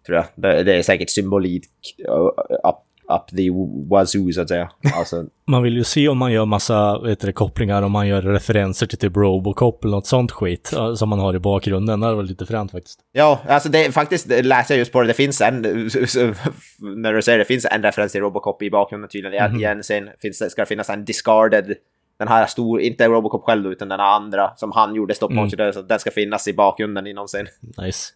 Tror 0.09 0.17
jag. 0.17 0.25
Det, 0.35 0.63
det 0.63 0.73
är 0.73 0.81
säkert 0.81 1.09
symbolik 1.09 1.63
uh, 2.09 2.25
up, 2.69 2.75
up 3.13 3.37
the 3.37 3.49
wazoo, 3.89 4.31
så 4.31 4.41
att 4.41 4.49
säga. 4.49 4.71
Alltså, 4.95 5.25
Man 5.47 5.63
vill 5.63 5.77
ju 5.77 5.83
se 5.83 6.07
om 6.07 6.17
man 6.17 6.31
gör 6.31 6.45
massa 6.45 6.99
vet 6.99 7.19
du, 7.19 7.31
kopplingar, 7.31 7.81
om 7.81 7.91
man 7.91 8.07
gör 8.07 8.21
referenser 8.21 8.87
till 8.87 8.97
typ 8.97 9.17
Robocop 9.17 9.83
eller 9.83 9.95
något 9.95 10.07
sånt 10.07 10.31
skit 10.31 10.73
som 10.95 11.09
man 11.09 11.19
har 11.19 11.35
i 11.35 11.39
bakgrunden. 11.39 11.99
Det 11.99 12.15
var 12.15 12.23
lite 12.23 12.45
fränt 12.45 12.71
faktiskt. 12.71 12.99
Ja, 13.11 13.39
alltså 13.47 13.69
det 13.69 13.91
faktiskt 13.91 14.29
det 14.29 14.41
läser 14.41 14.73
jag 14.73 14.79
just 14.79 14.91
på 14.91 15.01
det. 15.01 15.07
Det 15.07 15.13
finns 15.13 15.41
en, 15.41 15.61
när 16.81 17.13
du 17.13 17.21
säger 17.21 17.39
det, 17.39 17.45
finns 17.45 17.65
en 17.71 17.83
referens 17.83 18.11
till 18.11 18.21
Robocop 18.21 18.61
i 18.63 18.69
bakgrunden 18.69 19.09
tydligen. 19.09 19.45
Mm 19.45 19.77
-hmm. 19.77 19.81
Sen 19.81 20.09
finns 20.21 20.39
det, 20.39 20.49
ska 20.49 20.61
det 20.61 20.65
finnas 20.65 20.89
en 20.89 21.05
discarded, 21.05 21.75
den 22.19 22.27
här 22.27 22.45
stor, 22.45 22.81
inte 22.81 23.07
Robocop 23.07 23.43
själv 23.43 23.71
utan 23.71 23.89
den 23.89 23.99
andra 23.99 24.55
som 24.55 24.71
han 24.71 24.95
gjorde 24.95 25.15
stop 25.15 25.29
motion, 25.29 25.59
mm. 25.59 25.73
så 25.73 25.81
den 25.81 25.99
ska 25.99 26.11
finnas 26.11 26.47
i 26.47 26.53
bakgrunden 26.53 27.07
i 27.07 27.13
någonsin. 27.13 27.47
Nice. 27.77 28.13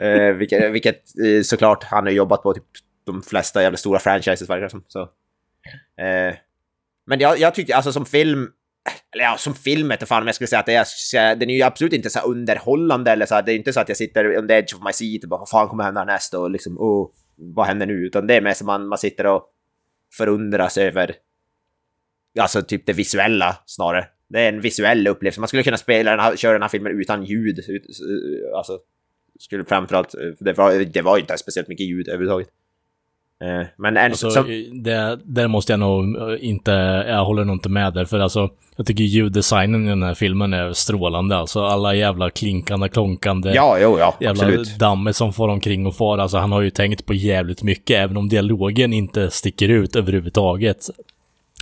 eh, 0.02 0.36
vilket, 0.36 0.72
vilket 0.72 0.96
eh, 0.96 1.42
såklart 1.42 1.84
han 1.84 2.04
har 2.04 2.10
jobbat 2.10 2.42
på 2.42 2.54
typ 2.54 2.64
de 3.06 3.22
flesta 3.22 3.62
jävla 3.62 3.76
stora 3.76 3.98
franchises 3.98 4.50
verkar 4.50 4.68
som. 4.68 4.84
Så. 4.88 5.00
Eh, 6.02 6.34
men 7.06 7.20
jag, 7.20 7.38
jag 7.38 7.54
tyckte 7.54 7.76
alltså 7.76 7.92
som 7.92 8.06
film, 8.06 8.48
eller 9.14 9.24
ja, 9.24 9.36
som 9.38 9.54
film 9.54 9.88
vet 9.88 10.08
fan 10.08 10.22
om 10.22 10.26
jag 10.26 10.34
skulle 10.34 10.48
säga 10.48 10.60
att 10.60 10.66
det 10.66 10.74
är, 10.74 11.36
den 11.36 11.50
är 11.50 11.54
ju 11.54 11.62
absolut 11.62 11.92
inte 11.92 12.10
så 12.10 12.20
underhållande 12.20 13.10
eller 13.10 13.26
så 13.26 13.34
här, 13.34 13.42
det 13.42 13.52
är 13.52 13.56
inte 13.56 13.72
så 13.72 13.80
att 13.80 13.88
jag 13.88 13.96
sitter 13.96 14.38
on 14.38 14.48
the 14.48 14.54
edge 14.54 14.74
of 14.74 14.84
my 14.84 14.92
seat 14.92 15.22
och 15.22 15.28
bara 15.28 15.38
vad 15.38 15.48
fan 15.48 15.68
kommer 15.68 15.84
hända 15.84 16.04
nästa 16.04 16.38
och 16.40 16.50
liksom 16.50 16.78
oh, 16.78 17.10
vad 17.36 17.66
händer 17.66 17.86
nu? 17.86 18.06
Utan 18.06 18.26
det 18.26 18.34
är 18.34 18.40
mer 18.40 18.54
som 18.54 18.66
man, 18.66 18.88
man 18.88 18.98
sitter 18.98 19.26
och 19.26 19.44
förundras 20.16 20.78
över 20.78 21.16
alltså 22.38 22.62
typ 22.62 22.86
det 22.86 22.92
visuella 22.92 23.56
snarare. 23.66 24.06
Det 24.28 24.40
är 24.40 24.48
en 24.48 24.60
visuell 24.60 25.06
upplevelse. 25.06 25.40
Man 25.40 25.48
skulle 25.48 25.62
kunna 25.62 25.76
spela 25.76 26.10
den 26.10 26.20
här, 26.20 26.36
köra 26.36 26.52
den 26.52 26.62
här 26.62 26.68
filmen 26.68 27.00
utan 27.00 27.24
ljud. 27.24 27.60
Alltså, 28.56 28.78
skulle 29.38 29.64
framförallt, 29.64 30.14
det 30.40 30.52
var, 30.52 30.84
det 30.92 31.02
var 31.02 31.18
inte 31.18 31.38
speciellt 31.38 31.68
mycket 31.68 31.86
ljud 31.86 32.08
överhuvudtaget. 32.08 32.48
Eh, 33.44 33.66
men 33.76 33.96
en, 33.96 34.10
alltså, 34.10 34.30
som... 34.30 34.46
det, 34.82 35.18
där 35.24 35.48
måste 35.48 35.72
jag 35.72 35.80
nog 35.80 36.04
inte, 36.40 36.70
jag 37.08 37.24
håller 37.24 37.44
nog 37.44 37.56
inte 37.56 37.68
med 37.68 37.94
där, 37.94 38.04
för 38.04 38.18
alltså, 38.18 38.50
jag 38.76 38.86
tycker 38.86 39.04
ljuddesignen 39.04 39.86
i 39.86 39.88
den 39.88 40.02
här 40.02 40.14
filmen 40.14 40.52
är 40.52 40.72
strålande. 40.72 41.36
Alltså 41.36 41.64
alla 41.64 41.94
jävla 41.94 42.30
klinkande, 42.30 42.88
klonkande, 42.88 43.52
ja, 43.54 43.78
jo, 43.80 43.98
ja, 43.98 44.16
jävla 44.20 44.44
absolut. 44.44 44.78
dammet 44.78 45.16
som 45.16 45.32
får 45.32 45.48
omkring 45.48 45.86
och 45.86 45.96
far. 45.96 46.18
Alltså 46.18 46.38
han 46.38 46.52
har 46.52 46.60
ju 46.60 46.70
tänkt 46.70 47.06
på 47.06 47.14
jävligt 47.14 47.62
mycket, 47.62 47.96
även 47.96 48.16
om 48.16 48.28
dialogen 48.28 48.92
inte 48.92 49.30
sticker 49.30 49.68
ut 49.68 49.96
överhuvudtaget. 49.96 50.90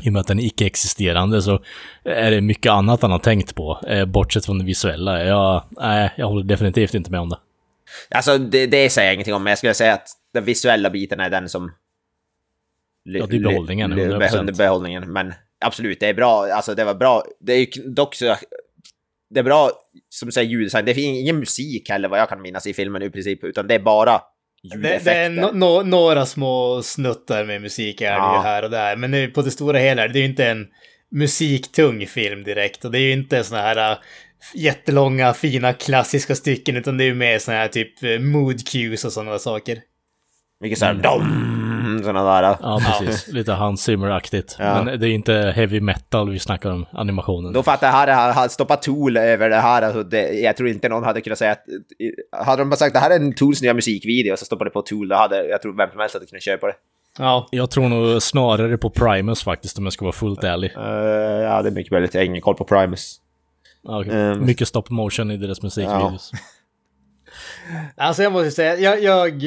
I 0.02 0.08
och 0.08 0.12
med 0.12 0.20
att 0.20 0.26
den 0.26 0.38
är 0.38 0.44
icke-existerande 0.44 1.42
så 1.42 1.62
är 2.04 2.30
det 2.30 2.40
mycket 2.40 2.72
annat 2.72 3.02
han 3.02 3.10
har 3.10 3.18
tänkt 3.18 3.54
på, 3.54 3.80
eh, 3.86 4.04
bortsett 4.04 4.46
från 4.46 4.58
det 4.58 4.64
visuella. 4.64 5.24
Jag, 5.24 5.64
nej, 5.70 6.12
jag 6.16 6.26
håller 6.26 6.44
definitivt 6.44 6.94
inte 6.94 7.10
med 7.10 7.20
om 7.20 7.28
det. 7.28 7.38
Alltså 8.10 8.38
det, 8.38 8.66
det 8.66 8.90
säger 8.90 9.08
jag 9.08 9.14
ingenting 9.14 9.34
om, 9.34 9.42
men 9.44 9.50
jag 9.50 9.58
skulle 9.58 9.74
säga 9.74 9.94
att 9.94 10.08
den 10.34 10.44
visuella 10.44 10.90
biten 10.90 11.20
är 11.20 11.30
den 11.30 11.48
som... 11.48 11.72
Ja, 13.02 13.26
det 13.26 13.36
är 13.36 13.40
behållningen, 13.40 13.92
100%. 13.92 14.56
behållningen, 14.56 15.12
men 15.12 15.34
absolut, 15.60 16.00
det 16.00 16.06
är 16.06 16.14
bra. 16.14 16.52
Alltså 16.52 16.74
det 16.74 16.84
var 16.84 16.94
bra. 16.94 17.24
Det 17.40 17.52
är 17.52 17.58
ju 17.58 17.66
dock 17.82 18.14
så... 18.14 18.36
Det 19.30 19.40
är 19.40 19.44
bra, 19.44 19.70
som 20.08 20.32
säger 20.32 20.50
ljuddesign. 20.50 20.84
Det 20.84 20.94
finns 20.94 21.18
ingen 21.18 21.38
musik 21.38 21.90
heller 21.90 22.08
vad 22.08 22.20
jag 22.20 22.28
kan 22.28 22.42
minnas 22.42 22.66
i 22.66 22.74
filmen 22.74 23.02
i 23.02 23.10
princip, 23.10 23.44
utan 23.44 23.66
det 23.66 23.74
är 23.74 23.78
bara 23.78 24.20
det, 24.62 25.04
det, 25.04 25.12
är 25.12 25.30
no, 25.30 25.50
no, 25.54 25.82
några 25.82 26.26
små 26.26 26.82
snuttar 26.82 27.44
med 27.44 27.62
musik 27.62 28.00
är 28.00 28.10
det 28.10 28.36
ju 28.36 28.42
här 28.42 28.62
och 28.62 28.70
där, 28.70 28.96
men 28.96 29.32
på 29.32 29.42
det 29.42 29.50
stora 29.50 29.78
hela 29.78 30.08
det 30.08 30.18
är 30.18 30.20
ju 30.20 30.28
inte 30.28 30.46
en 30.46 30.66
musiktung 31.10 32.06
film 32.06 32.44
direkt. 32.44 32.84
Och 32.84 32.90
det 32.90 32.98
är 32.98 33.02
ju 33.02 33.12
inte 33.12 33.44
såna 33.44 33.60
här 33.60 33.92
uh, 33.92 33.98
jättelånga 34.54 35.34
fina 35.34 35.72
klassiska 35.72 36.34
stycken 36.34 36.76
utan 36.76 36.98
det 36.98 37.04
är 37.04 37.06
ju 37.06 37.14
mer 37.14 37.38
såna 37.38 37.56
här 37.56 37.68
typ 37.68 38.02
uh, 38.02 38.18
mood 38.18 38.68
cues 38.68 39.04
och 39.04 39.12
sådana 39.12 39.38
saker. 39.38 39.78
Mycket 40.60 40.78
såhär 40.78 40.92
mm. 40.92 41.02
dom, 41.02 41.57
sådana 42.02 42.40
där. 42.40 42.56
Ja, 42.62 42.80
precis. 42.86 43.28
Lite 43.28 43.52
Hans 43.52 43.82
Zimmer-aktigt. 43.82 44.56
Ja. 44.58 44.82
Men 44.82 45.00
det 45.00 45.08
är 45.08 45.10
inte 45.10 45.52
heavy 45.56 45.80
metal 45.80 46.30
vi 46.30 46.38
snackar 46.38 46.70
om, 46.70 46.86
animationen. 46.92 47.52
Då 47.52 47.62
fattar 47.62 47.86
jag, 47.86 47.94
hade 47.94 48.12
han 48.12 48.48
stoppat 48.48 48.82
Tool 48.82 49.16
över 49.16 49.50
det 49.50 49.56
här, 49.56 49.82
alltså 49.82 50.02
det, 50.02 50.32
jag 50.32 50.56
tror 50.56 50.68
inte 50.68 50.88
någon 50.88 51.04
hade 51.04 51.20
kunnat 51.20 51.38
säga 51.38 51.52
att... 51.52 51.64
Hade 52.46 52.62
de 52.62 52.70
bara 52.70 52.76
sagt 52.76 52.94
det 52.94 53.00
här 53.00 53.10
är 53.10 53.16
en 53.16 53.34
Tools 53.34 53.62
nya 53.62 53.74
musikvideo, 53.74 54.32
och 54.32 54.38
så 54.38 54.44
stoppade 54.44 54.70
på 54.70 54.82
Tool, 54.82 55.08
då 55.08 55.16
hade 55.16 55.46
jag 55.46 55.62
tror 55.62 55.76
vem 55.76 55.90
som 55.90 56.00
helst 56.00 56.14
hade 56.14 56.26
kunnat 56.26 56.42
köpa 56.42 56.66
det. 56.66 56.74
Ja. 57.18 57.48
Jag 57.50 57.70
tror 57.70 57.88
nog 57.88 58.22
snarare 58.22 58.78
på 58.78 58.90
Primus 58.90 59.42
faktiskt, 59.42 59.78
om 59.78 59.84
jag 59.84 59.92
ska 59.92 60.04
vara 60.04 60.12
fullt 60.12 60.44
ärlig. 60.44 60.76
Uh, 60.76 60.84
ja, 61.42 61.62
det 61.62 61.68
är 61.68 61.72
mycket 61.72 61.92
möjligt. 61.92 62.14
Jag 62.14 62.20
har 62.20 62.26
ingen 62.26 62.40
koll 62.40 62.54
på 62.54 62.64
Primus. 62.64 63.20
Okay. 63.82 64.16
Um, 64.16 64.46
mycket 64.46 64.68
stop 64.68 64.84
motion 64.88 65.30
i 65.30 65.36
deras 65.36 65.62
musikvideos. 65.62 66.30
Ja. 66.32 66.38
Alltså 67.96 68.22
jag 68.22 68.32
måste 68.32 68.50
säga, 68.50 68.76
jag, 68.76 69.02
jag, 69.02 69.42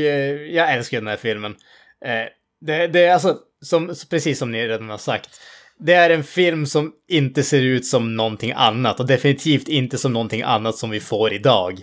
jag 0.56 0.73
älskar 0.73 0.97
den 0.97 1.08
här 1.08 1.17
filmen. 1.17 1.56
Eh, 2.05 2.25
det, 2.61 2.87
det 2.87 3.05
är 3.05 3.13
alltså, 3.13 3.37
som, 3.61 3.95
precis 4.09 4.39
som 4.39 4.51
ni 4.51 4.67
redan 4.67 4.89
har 4.89 4.97
sagt, 4.97 5.41
det 5.79 5.93
är 5.93 6.09
en 6.09 6.23
film 6.23 6.65
som 6.65 6.91
inte 7.07 7.43
ser 7.43 7.61
ut 7.61 7.85
som 7.85 8.15
någonting 8.15 8.53
annat 8.55 8.99
och 8.99 9.07
definitivt 9.07 9.67
inte 9.67 9.97
som 9.97 10.13
någonting 10.13 10.41
annat 10.41 10.75
som 10.75 10.89
vi 10.89 10.99
får 10.99 11.33
idag. 11.33 11.79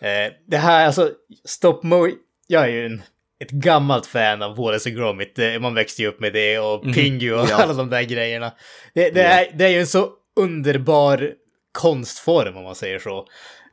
Eh, 0.00 0.32
det 0.46 0.56
här, 0.56 0.86
alltså, 0.86 1.10
stop 1.44 1.80
mo 1.82 2.08
jag 2.46 2.64
är 2.64 2.68
ju 2.68 2.86
en, 2.86 3.02
ett 3.40 3.50
gammalt 3.50 4.06
fan 4.06 4.42
av 4.42 4.56
Wallace 4.56 4.90
och 4.90 4.96
Gromit. 4.96 5.38
Man 5.60 5.74
växte 5.74 6.02
ju 6.02 6.08
upp 6.08 6.20
med 6.20 6.32
det 6.32 6.58
och 6.58 6.82
mm. 6.82 6.94
Pingu 6.94 7.32
och 7.32 7.46
ja. 7.50 7.56
alla 7.56 7.72
de 7.72 7.90
där 7.90 8.02
grejerna. 8.02 8.52
Det, 8.94 9.10
det, 9.10 9.20
ja. 9.20 9.28
är, 9.28 9.52
det 9.54 9.64
är 9.64 9.68
ju 9.68 9.80
en 9.80 9.86
så 9.86 10.10
underbar 10.36 11.32
konstform 11.72 12.56
om 12.56 12.64
man 12.64 12.74
säger 12.74 12.98
så. 12.98 13.26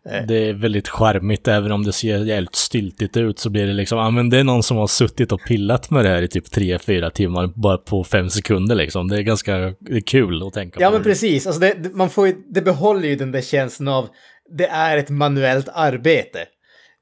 Eh. 0.10 0.26
Det 0.28 0.50
är 0.50 0.54
väldigt 0.54 0.88
charmigt, 0.88 1.48
även 1.48 1.72
om 1.72 1.84
det 1.84 1.94
ser 1.94 2.18
jävligt 2.18 2.56
styltigt 2.56 3.18
ut 3.18 3.39
så 3.39 3.50
blir 3.50 3.68
det 3.68 3.74
liksom, 3.74 3.98
ja 3.98 4.10
men 4.10 4.30
det 4.30 4.39
är 4.39 4.44
någon 4.44 4.63
som 4.63 4.78
har 4.78 4.88
suttit 4.88 5.32
och 5.32 5.41
pillat 5.41 5.89
med 5.89 6.06
det 6.06 6.10
här 6.10 6.22
i 6.22 6.28
typ 6.28 6.48
3-4 6.48 7.10
timmar 7.10 7.48
bara 7.56 7.78
på 7.78 8.04
5 8.04 8.30
sekunder 8.30 8.76
liksom. 8.76 9.08
Det 9.08 9.18
är 9.18 9.22
ganska 9.22 9.58
det 9.58 9.96
är 9.96 10.02
kul 10.02 10.48
att 10.48 10.54
tänka 10.54 10.82
ja, 10.82 10.88
på. 10.88 10.94
Ja 10.94 10.98
men 10.98 11.04
precis, 11.04 11.48
alltså 11.48 11.60
det, 11.60 11.94
man 11.94 12.10
får 12.10 12.28
ju, 12.28 12.36
det 12.50 12.62
behåller 12.62 13.08
ju 13.08 13.15
den 13.15 13.32
där 13.32 13.41
känslan 13.41 13.88
av, 13.88 14.10
det 14.58 14.68
är 14.68 14.98
ett 14.98 15.10
manuellt 15.10 15.70
arbete. 15.74 16.46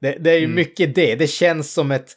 Det, 0.00 0.16
det 0.20 0.30
är 0.30 0.38
ju 0.38 0.44
mm. 0.44 0.56
mycket 0.56 0.94
det, 0.94 1.14
det 1.14 1.26
känns 1.26 1.72
som 1.72 1.90
ett, 1.90 2.10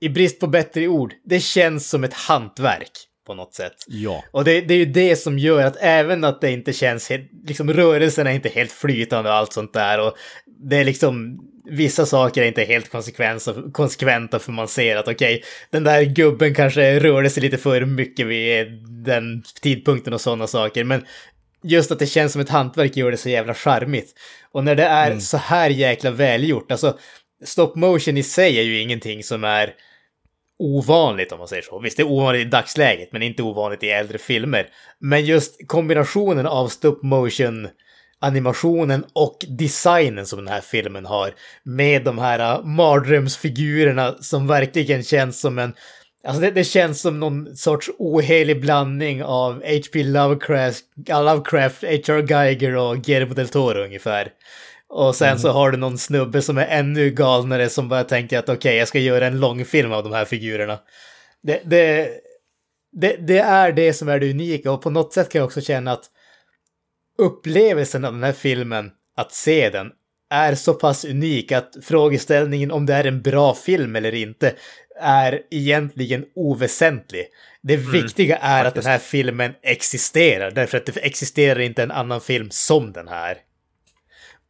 i 0.00 0.08
brist 0.08 0.40
på 0.40 0.46
bättre 0.46 0.88
ord, 0.88 1.12
det 1.24 1.40
känns 1.40 1.90
som 1.90 2.04
ett 2.04 2.14
hantverk 2.14 2.92
på 3.26 3.34
något 3.34 3.54
sätt. 3.54 3.72
Ja. 3.86 4.24
Och 4.30 4.44
det, 4.44 4.60
det, 4.60 4.74
är 4.74 4.78
ju 4.78 4.86
det 4.86 5.16
som 5.16 5.38
gör 5.38 5.64
att 5.64 5.76
även 5.80 6.24
att 6.24 6.40
det 6.40 6.50
inte 6.50 6.72
känns 6.72 7.10
helt, 7.10 7.30
liksom 7.46 7.72
rörelsen 7.72 8.26
är 8.26 8.30
inte 8.30 8.48
helt 8.48 8.72
flytande 8.72 9.30
och 9.30 9.36
allt 9.36 9.52
sånt 9.52 9.72
där 9.72 10.00
och 10.00 10.14
det 10.46 10.76
är 10.76 10.84
liksom 10.84 11.40
vissa 11.70 12.06
saker 12.06 12.42
är 12.42 12.46
inte 12.46 12.64
helt 12.64 12.90
konsekventa 13.72 14.38
för 14.38 14.52
man 14.52 14.68
ser 14.68 14.96
att 14.96 15.08
okej, 15.08 15.36
okay, 15.36 15.42
den 15.70 15.84
där 15.84 16.02
gubben 16.02 16.54
kanske 16.54 17.00
rörde 17.00 17.30
sig 17.30 17.42
lite 17.42 17.58
för 17.58 17.84
mycket 17.84 18.26
vid 18.26 18.66
den 19.04 19.42
tidpunkten 19.62 20.12
och 20.12 20.20
sådana 20.20 20.46
saker, 20.46 20.84
men 20.84 21.04
just 21.62 21.92
att 21.92 21.98
det 21.98 22.06
känns 22.06 22.32
som 22.32 22.40
ett 22.40 22.48
hantverk 22.48 22.96
gör 22.96 23.10
det 23.10 23.16
så 23.16 23.28
jävla 23.28 23.54
charmigt. 23.54 24.14
Och 24.52 24.64
när 24.64 24.74
det 24.74 24.84
är 24.84 25.06
mm. 25.06 25.20
så 25.20 25.36
här 25.36 25.70
jäkla 25.70 26.10
välgjort, 26.10 26.72
alltså 26.72 26.98
stop 27.44 27.72
motion 27.74 28.16
i 28.16 28.22
sig 28.22 28.58
är 28.58 28.62
ju 28.62 28.80
ingenting 28.80 29.22
som 29.22 29.44
är 29.44 29.74
ovanligt 30.58 31.32
om 31.32 31.38
man 31.38 31.48
säger 31.48 31.62
så. 31.62 31.78
Visst, 31.78 31.96
det 31.96 32.02
är 32.02 32.08
ovanligt 32.08 32.46
i 32.46 32.50
dagsläget, 32.50 33.12
men 33.12 33.22
inte 33.22 33.42
ovanligt 33.42 33.82
i 33.82 33.88
äldre 33.88 34.18
filmer. 34.18 34.68
Men 35.00 35.24
just 35.24 35.68
kombinationen 35.68 36.46
av 36.46 36.68
stop 36.68 36.98
motion 37.02 37.68
animationen 38.18 39.04
och 39.12 39.38
designen 39.48 40.26
som 40.26 40.38
den 40.38 40.48
här 40.48 40.60
filmen 40.60 41.06
har. 41.06 41.34
Med 41.62 42.04
de 42.04 42.18
här 42.18 42.38
äh, 42.38 42.64
mardrömsfigurerna 42.64 44.12
som 44.20 44.46
verkligen 44.46 45.02
känns 45.02 45.40
som 45.40 45.58
en 45.58 45.74
Alltså 46.26 46.40
det, 46.40 46.50
det, 46.50 46.64
känns 46.64 47.00
som 47.00 47.20
någon 47.20 47.56
sorts 47.56 47.90
ohelig 47.98 48.60
blandning 48.60 49.24
av 49.24 49.52
H.P. 49.54 50.02
Lovecraft, 50.02 50.84
Lovecraft, 51.08 51.82
H.R. 51.82 52.26
Geiger 52.30 52.76
och 52.76 52.96
Guillermo 52.96 53.34
del 53.34 53.48
Toro 53.48 53.84
ungefär. 53.84 54.28
Och 54.88 55.16
sen 55.16 55.28
mm. 55.28 55.38
så 55.38 55.48
har 55.48 55.70
du 55.70 55.78
någon 55.78 55.98
snubbe 55.98 56.42
som 56.42 56.58
är 56.58 56.66
ännu 56.66 57.10
galnare 57.10 57.68
som 57.68 57.88
bara 57.88 58.04
tänker 58.04 58.38
att 58.38 58.48
okej, 58.48 58.56
okay, 58.56 58.76
jag 58.76 58.88
ska 58.88 58.98
göra 58.98 59.26
en 59.26 59.40
långfilm 59.40 59.92
av 59.92 60.04
de 60.04 60.12
här 60.12 60.24
figurerna. 60.24 60.78
Det, 61.42 61.60
det, 61.64 62.10
det, 62.92 63.16
det, 63.16 63.38
är 63.38 63.72
det 63.72 63.92
som 63.92 64.08
är 64.08 64.20
det 64.20 64.30
unika 64.30 64.72
och 64.72 64.82
på 64.82 64.90
något 64.90 65.12
sätt 65.12 65.28
kan 65.28 65.38
jag 65.38 65.46
också 65.46 65.60
känna 65.60 65.92
att 65.92 66.04
upplevelsen 67.18 68.04
av 68.04 68.12
den 68.12 68.22
här 68.22 68.32
filmen, 68.32 68.90
att 69.16 69.32
se 69.32 69.70
den, 69.70 69.90
är 70.30 70.54
så 70.54 70.74
pass 70.74 71.04
unik 71.04 71.52
att 71.52 71.76
frågeställningen 71.82 72.70
om 72.70 72.86
det 72.86 72.94
är 72.94 73.04
en 73.04 73.22
bra 73.22 73.54
film 73.54 73.96
eller 73.96 74.14
inte 74.14 74.54
är 75.00 75.42
egentligen 75.50 76.24
oväsentlig. 76.34 77.26
Det 77.62 77.74
mm, 77.74 77.92
viktiga 77.92 78.36
är 78.36 78.64
faktiskt. 78.64 78.78
att 78.78 78.84
den 78.84 78.92
här 78.92 78.98
filmen 78.98 79.54
existerar, 79.62 80.50
därför 80.50 80.78
att 80.78 80.86
det 80.86 80.96
existerar 80.96 81.60
inte 81.60 81.82
en 81.82 81.90
annan 81.90 82.20
film 82.20 82.48
som 82.50 82.92
den 82.92 83.08
här. 83.08 83.36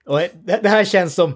Och 0.06 0.20
det 0.44 0.68
här 0.68 0.84
känns 0.84 1.14
som... 1.14 1.34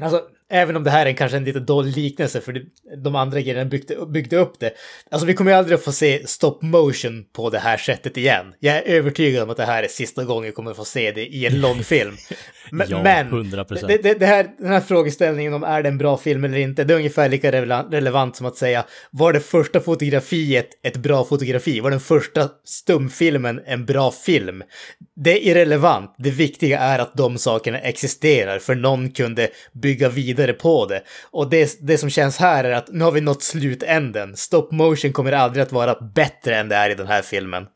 Alltså, 0.00 0.28
Även 0.50 0.76
om 0.76 0.84
det 0.84 0.90
här 0.90 1.06
är 1.06 1.12
kanske 1.12 1.36
en 1.36 1.44
lite 1.44 1.60
dålig 1.60 1.96
liknelse 1.96 2.40
för 2.40 2.62
de 2.96 3.14
andra 3.14 3.40
grejerna 3.40 3.64
byggde, 3.64 4.06
byggde 4.06 4.36
upp 4.36 4.60
det. 4.60 4.72
Alltså 5.10 5.26
vi 5.26 5.34
kommer 5.34 5.50
ju 5.50 5.56
aldrig 5.56 5.78
att 5.78 5.84
få 5.84 5.92
se 5.92 6.26
stop 6.26 6.58
motion 6.62 7.24
på 7.32 7.50
det 7.50 7.58
här 7.58 7.76
sättet 7.76 8.16
igen. 8.16 8.46
Jag 8.60 8.76
är 8.76 8.82
övertygad 8.82 9.42
om 9.42 9.50
att 9.50 9.56
det 9.56 9.64
här 9.64 9.82
är 9.82 9.88
sista 9.88 10.24
gången 10.24 10.44
vi 10.44 10.52
kommer 10.52 10.70
att 10.70 10.76
få 10.76 10.84
se 10.84 11.12
det 11.12 11.26
i 11.26 11.46
en 11.46 11.60
långfilm. 11.60 12.16
Men, 12.70 12.88
ja, 12.90 12.98
100%. 12.98 13.86
Det, 13.86 14.02
det, 14.02 14.14
det, 14.14 14.26
här, 14.26 14.46
den 14.58 14.72
här 14.72 14.80
frågeställningen 14.80 15.54
om 15.54 15.64
är 15.64 15.82
det 15.82 15.88
en 15.88 15.98
bra 15.98 16.16
film 16.16 16.44
eller 16.44 16.58
inte, 16.58 16.84
det 16.84 16.94
är 16.94 16.96
ungefär 16.96 17.28
lika 17.28 17.52
relevant 17.52 18.36
som 18.36 18.46
att 18.46 18.56
säga 18.56 18.84
var 19.10 19.32
det 19.32 19.40
första 19.40 19.80
fotografiet 19.80 20.68
ett 20.82 20.96
bra 20.96 21.24
fotografi? 21.24 21.80
Var 21.80 21.90
den 21.90 22.00
första 22.00 22.48
stumfilmen 22.64 23.60
en 23.66 23.86
bra 23.86 24.10
film? 24.10 24.62
Det 25.16 25.32
är 25.32 25.50
irrelevant. 25.50 26.14
Det 26.18 26.30
viktiga 26.30 26.78
är 26.78 26.98
att 26.98 27.14
de 27.14 27.38
sakerna 27.38 27.78
existerar, 27.78 28.58
för 28.58 28.74
någon 28.74 29.10
kunde 29.10 29.48
bygga 29.72 30.08
vidare 30.08 30.35
på 30.52 30.86
det. 30.86 31.02
Och 31.30 31.50
det, 31.50 31.78
det 31.80 31.98
som 31.98 32.10
känns 32.10 32.38
här 32.38 32.64
är 32.64 32.72
att 32.72 32.88
nu 32.92 33.04
har 33.04 33.12
vi 33.12 33.20
nått 33.20 33.42
slutänden. 33.42 34.36
Stop 34.36 34.68
motion 34.70 35.12
kommer 35.12 35.32
aldrig 35.32 35.62
att 35.62 35.72
vara 35.72 35.94
bättre 36.14 36.56
än 36.56 36.68
det 36.68 36.76
är 36.76 36.90
i 36.90 36.94
den 36.94 37.06
här 37.06 37.22
filmen 37.22 37.66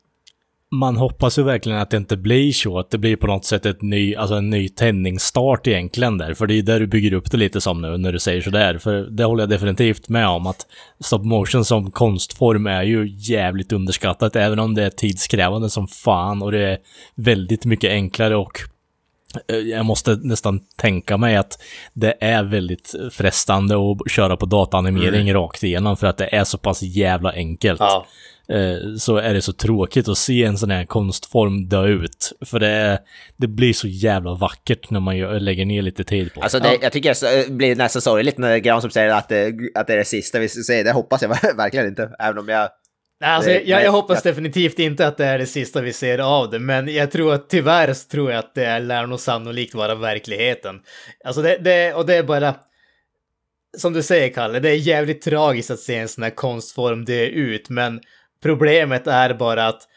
man 0.71 0.97
hoppas 0.97 1.39
ju 1.39 1.43
verkligen 1.43 1.79
att 1.79 1.89
det 1.89 1.97
inte 1.97 2.17
blir 2.17 2.51
så, 2.51 2.79
att 2.79 2.89
det 2.89 2.97
blir 2.97 3.15
på 3.15 3.27
något 3.27 3.45
sätt 3.45 3.65
ett 3.65 3.81
ny, 3.81 4.15
alltså 4.15 4.35
en 4.35 4.49
ny 4.49 4.69
tändningsstart 4.69 5.67
egentligen 5.67 6.17
där. 6.17 6.33
För 6.33 6.47
det 6.47 6.53
är 6.53 6.61
där 6.61 6.79
du 6.79 6.87
bygger 6.87 7.13
upp 7.13 7.31
det 7.31 7.37
lite 7.37 7.61
som 7.61 7.81
nu 7.81 7.97
när 7.97 8.11
du 8.11 8.19
säger 8.19 8.41
sådär. 8.41 8.77
För 8.77 9.01
det 9.01 9.23
håller 9.23 9.41
jag 9.41 9.49
definitivt 9.49 10.09
med 10.09 10.27
om 10.27 10.47
att 10.47 10.67
stop 10.99 11.23
motion 11.23 11.65
som 11.65 11.91
konstform 11.91 12.67
är 12.67 12.83
ju 12.83 13.07
jävligt 13.17 13.71
underskattat, 13.71 14.35
även 14.35 14.59
om 14.59 14.73
det 14.73 14.83
är 14.83 14.89
tidskrävande 14.89 15.69
som 15.69 15.87
fan 15.87 16.41
och 16.41 16.51
det 16.51 16.71
är 16.71 16.77
väldigt 17.15 17.65
mycket 17.65 17.91
enklare 17.91 18.35
och 18.35 18.59
jag 19.47 19.85
måste 19.85 20.15
nästan 20.15 20.59
tänka 20.75 21.17
mig 21.17 21.35
att 21.35 21.61
det 21.93 22.13
är 22.19 22.43
väldigt 22.43 22.95
frestande 23.11 23.75
att 23.75 24.11
köra 24.11 24.37
på 24.37 24.45
dataanimering 24.45 25.29
mm. 25.29 25.33
rakt 25.33 25.63
igenom 25.63 25.97
för 25.97 26.07
att 26.07 26.17
det 26.17 26.35
är 26.35 26.43
så 26.43 26.57
pass 26.57 26.81
jävla 26.81 27.31
enkelt. 27.31 27.79
Ja. 27.79 28.05
Eh, 28.51 28.95
så 28.97 29.17
är 29.17 29.33
det 29.33 29.41
så 29.41 29.53
tråkigt 29.53 30.07
att 30.07 30.17
se 30.17 30.43
en 30.43 30.57
sån 30.57 30.71
här 30.71 30.85
konstform 30.85 31.69
dö 31.69 31.87
ut. 31.87 32.33
För 32.45 32.59
det, 32.59 32.99
det 33.37 33.47
blir 33.47 33.73
så 33.73 33.87
jävla 33.87 34.33
vackert 34.33 34.89
när 34.89 34.99
man 34.99 35.17
gör, 35.17 35.39
lägger 35.39 35.65
ner 35.65 35.81
lite 35.81 36.03
tid 36.03 36.33
på 36.33 36.39
det. 36.39 36.43
Alltså 36.43 36.59
det, 36.59 36.77
jag 36.81 36.91
tycker 36.91 37.43
det 37.45 37.51
blir 37.51 37.75
nästan 37.75 38.01
sorgligt 38.01 38.37
när 38.37 38.57
Granström 38.57 38.91
säger 38.91 39.09
att 39.09 39.29
det, 39.29 39.53
att 39.75 39.87
det 39.87 39.93
är 39.93 39.97
det 39.97 40.05
sista 40.05 40.39
vi 40.39 40.49
ser. 40.49 40.83
Det 40.83 40.91
hoppas 40.91 41.21
jag 41.21 41.29
verkligen 41.57 41.87
inte, 41.87 42.15
även 42.19 42.37
om 42.37 42.47
jag... 42.47 42.69
Alltså, 43.21 43.51
jag, 43.51 43.67
jag, 43.67 43.83
jag 43.83 43.91
hoppas 43.91 44.25
jag, 44.25 44.33
definitivt 44.33 44.79
inte 44.79 45.07
att 45.07 45.17
det 45.17 45.25
är 45.25 45.37
det 45.37 45.45
sista 45.45 45.81
vi 45.81 45.93
ser 45.93 46.19
av 46.19 46.49
det, 46.49 46.59
men 46.59 46.93
jag 46.93 47.11
tror 47.11 47.33
att 47.33 47.49
tyvärr 47.49 47.93
så 47.93 48.07
tror 48.07 48.31
jag 48.31 48.39
att 48.39 48.55
det 48.55 48.79
lär 48.79 49.07
nog 49.07 49.19
sannolikt 49.19 49.75
vara 49.75 49.95
verkligheten. 49.95 50.79
Alltså 51.25 51.41
det, 51.41 51.57
det, 51.57 51.93
och 51.93 52.05
det 52.05 52.15
är 52.15 52.23
bara 52.23 52.55
som 53.77 53.93
du 53.93 54.03
säger 54.03 54.29
Kalle, 54.29 54.59
det 54.59 54.69
är 54.69 54.75
jävligt 54.75 55.21
tragiskt 55.21 55.71
att 55.71 55.79
se 55.79 55.95
en 55.95 56.07
sån 56.07 56.23
här 56.23 56.31
konstform 56.31 57.05
dö 57.05 57.25
ut, 57.25 57.69
men 57.69 58.01
Problemet 58.41 59.07
är 59.07 59.33
bara 59.33 59.67
att 59.67 59.87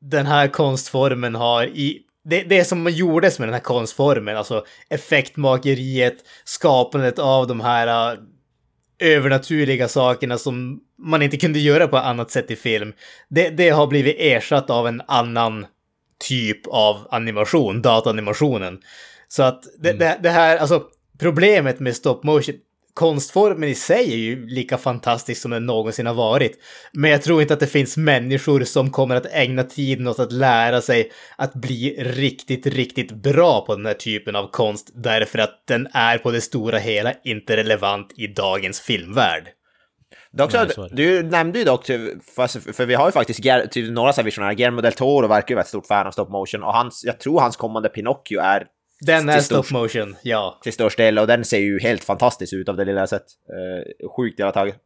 den 0.00 0.26
här 0.26 0.48
konstformen 0.48 1.34
har 1.34 1.66
i 1.66 2.00
det, 2.24 2.42
det 2.42 2.64
som 2.64 2.88
gjordes 2.88 3.38
med 3.38 3.48
den 3.48 3.54
här 3.54 3.60
konstformen, 3.60 4.36
alltså 4.36 4.64
effektmakeriet, 4.88 6.16
skapandet 6.44 7.18
av 7.18 7.46
de 7.46 7.60
här 7.60 8.12
uh, 8.12 8.18
övernaturliga 8.98 9.88
sakerna 9.88 10.38
som 10.38 10.80
man 10.98 11.22
inte 11.22 11.36
kunde 11.36 11.58
göra 11.58 11.88
på 11.88 11.96
annat 11.96 12.30
sätt 12.30 12.50
i 12.50 12.56
film. 12.56 12.92
Det, 13.28 13.50
det 13.50 13.70
har 13.70 13.86
blivit 13.86 14.16
ersatt 14.18 14.70
av 14.70 14.88
en 14.88 15.02
annan 15.06 15.66
typ 16.28 16.66
av 16.66 17.08
animation, 17.10 17.82
dataanimationen. 17.82 18.78
Så 19.28 19.42
att 19.42 19.62
det, 19.78 19.90
mm. 19.90 19.98
det, 19.98 20.18
det 20.22 20.30
här, 20.30 20.56
alltså 20.56 20.82
problemet 21.18 21.80
med 21.80 21.96
stop 21.96 22.20
motion, 22.22 22.54
konstformen 22.94 23.68
i 23.68 23.74
sig 23.74 24.12
är 24.12 24.16
ju 24.16 24.46
lika 24.46 24.78
fantastisk 24.78 25.42
som 25.42 25.50
den 25.50 25.66
någonsin 25.66 26.06
har 26.06 26.14
varit. 26.14 26.58
Men 26.92 27.10
jag 27.10 27.22
tror 27.22 27.42
inte 27.42 27.54
att 27.54 27.60
det 27.60 27.66
finns 27.66 27.96
människor 27.96 28.64
som 28.64 28.90
kommer 28.90 29.16
att 29.16 29.26
ägna 29.26 29.62
tiden 29.62 30.06
åt 30.08 30.18
att 30.18 30.32
lära 30.32 30.80
sig 30.80 31.10
att 31.36 31.54
bli 31.54 31.96
riktigt, 31.98 32.66
riktigt 32.66 33.12
bra 33.12 33.64
på 33.66 33.76
den 33.76 33.86
här 33.86 33.94
typen 33.94 34.36
av 34.36 34.50
konst 34.50 34.90
därför 34.94 35.38
att 35.38 35.66
den 35.66 35.88
är 35.92 36.18
på 36.18 36.30
det 36.30 36.40
stora 36.40 36.78
hela 36.78 37.12
inte 37.24 37.56
relevant 37.56 38.12
i 38.16 38.26
dagens 38.26 38.80
filmvärld. 38.80 39.48
Dock 40.32 40.50
så, 40.50 40.88
du 40.90 41.22
nämnde 41.22 41.58
ju 41.58 41.64
dock, 41.64 41.86
för 41.86 42.86
vi 42.86 42.94
har 42.94 43.06
ju 43.06 43.12
faktiskt 43.12 43.42
typ 43.70 43.92
några 43.92 44.12
så 44.12 44.20
här 44.20 44.24
visionärer, 44.24 44.54
Guillermo 44.54 44.80
del 44.80 44.92
Toro 44.92 45.28
verkar 45.28 45.48
ju 45.48 45.54
vara 45.54 45.62
ett 45.62 45.68
stort 45.68 45.86
fan 45.86 46.06
av 46.06 46.10
stop 46.10 46.28
motion 46.28 46.62
och 46.62 46.72
hans, 46.72 47.04
jag 47.04 47.20
tror 47.20 47.40
hans 47.40 47.56
kommande 47.56 47.88
Pinocchio 47.88 48.40
är 48.40 48.66
den 49.06 49.28
är 49.28 49.40
stop 49.40 49.64
motion, 49.70 50.16
ja. 50.22 50.60
Till 50.62 50.72
störst 50.72 50.96
del, 50.96 51.18
och 51.18 51.26
den 51.26 51.44
ser 51.44 51.58
ju 51.58 51.80
helt 51.80 52.04
fantastisk 52.04 52.52
ut 52.52 52.68
av 52.68 52.76
det 52.76 52.84
lilla 52.84 53.00
jag 53.00 53.08
sett. 53.08 53.26
Uh, 53.50 54.08
sjukt 54.16 54.38
jävla 54.38 54.52
taget. 54.52 54.76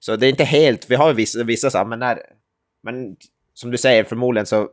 Så 0.00 0.16
det 0.16 0.26
är 0.26 0.30
inte 0.30 0.44
helt, 0.44 0.90
vi 0.90 0.94
har 0.94 1.08
ju 1.08 1.14
vissa, 1.14 1.42
vissa 1.42 1.70
så 1.70 1.84
men 1.84 1.98
när... 1.98 2.18
Men 2.82 3.16
som 3.54 3.70
du 3.70 3.78
säger, 3.78 4.04
förmodligen 4.04 4.46
så... 4.46 4.68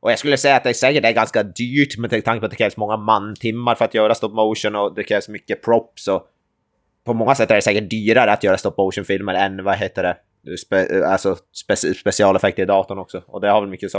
Och 0.00 0.10
jag 0.10 0.18
skulle 0.18 0.36
säga 0.36 0.56
att 0.56 0.64
det 0.64 0.74
säkert 0.74 1.04
är 1.04 1.12
ganska 1.12 1.42
dyrt 1.42 1.98
med 1.98 2.10
tanke 2.10 2.40
på 2.40 2.44
att 2.46 2.50
det 2.50 2.56
krävs 2.56 2.76
många 2.76 2.96
mantimmar 2.96 3.74
för 3.74 3.84
att 3.84 3.94
göra 3.94 4.14
stop 4.14 4.28
motion 4.28 4.76
och 4.76 4.94
det 4.94 5.04
krävs 5.04 5.28
mycket 5.28 5.62
props 5.62 6.08
och... 6.08 6.30
På 7.04 7.14
många 7.14 7.34
sätt 7.34 7.50
är 7.50 7.54
det 7.54 7.62
säkert 7.62 7.90
dyrare 7.90 8.32
att 8.32 8.44
göra 8.44 8.56
stop 8.56 8.74
motion-filmer 8.76 9.34
än, 9.34 9.64
vad 9.64 9.76
heter 9.76 10.02
det, 10.02 10.16
Spe, 10.58 11.06
alltså 11.06 11.36
spe, 11.52 11.76
specialeffekter 11.76 12.62
i 12.62 12.66
datorn 12.66 12.98
också. 12.98 13.22
Och 13.26 13.40
det 13.40 13.50
har 13.50 13.60
väl 13.60 13.70
mycket 13.70 13.90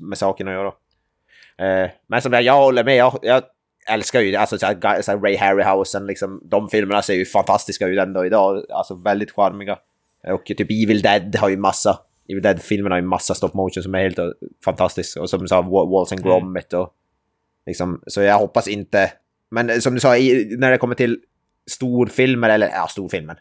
med 0.00 0.18
saken 0.18 0.48
att 0.48 0.54
göra. 0.54 0.68
Uh, 1.62 1.90
men 2.06 2.22
som 2.22 2.32
jag, 2.32 2.42
jag 2.42 2.56
håller 2.56 2.84
med, 2.84 2.96
jag, 2.96 3.18
jag 3.22 3.42
älskar 3.88 4.20
ju 4.20 4.36
alltså 4.36 4.58
så 4.58 4.66
här, 4.66 5.02
så 5.02 5.10
här 5.10 5.18
Ray 5.18 5.36
Harryhausen, 5.36 6.06
liksom, 6.06 6.40
de 6.44 6.68
filmerna 6.68 7.02
ser 7.02 7.14
ju 7.14 7.24
fantastiska 7.24 7.86
ut 7.86 7.98
ändå 7.98 8.26
idag, 8.26 8.64
alltså 8.70 8.94
väldigt 8.94 9.30
charmiga. 9.30 9.78
Och 10.28 10.44
typ 10.44 10.60
Evil 10.70 11.02
Dead 11.02 11.36
har 11.36 11.48
ju 11.48 11.56
massa, 11.56 11.98
Evil 12.28 12.42
Dead-filmerna 12.42 12.94
har 12.94 13.00
ju 13.00 13.06
massa 13.06 13.34
stop 13.34 13.50
motion 13.54 13.82
som 13.82 13.94
är 13.94 14.02
helt 14.02 14.18
fantastiska. 14.64 15.20
Och 15.20 15.30
som 15.30 15.48
sa 15.48 15.62
Walls 15.62 16.12
and 16.12 16.20
mm. 16.20 16.40
Gromit 16.40 16.72
och 16.72 16.94
liksom, 17.66 18.02
så 18.06 18.20
jag 18.20 18.38
hoppas 18.38 18.68
inte, 18.68 19.12
men 19.50 19.82
som 19.82 19.94
du 19.94 20.00
sa, 20.00 20.16
i, 20.16 20.56
när 20.58 20.70
det 20.70 20.78
kommer 20.78 20.94
till 20.94 21.18
storfilmer, 21.70 22.50
eller 22.50 22.68
ja, 22.68 22.88
storfilmer, 22.88 23.36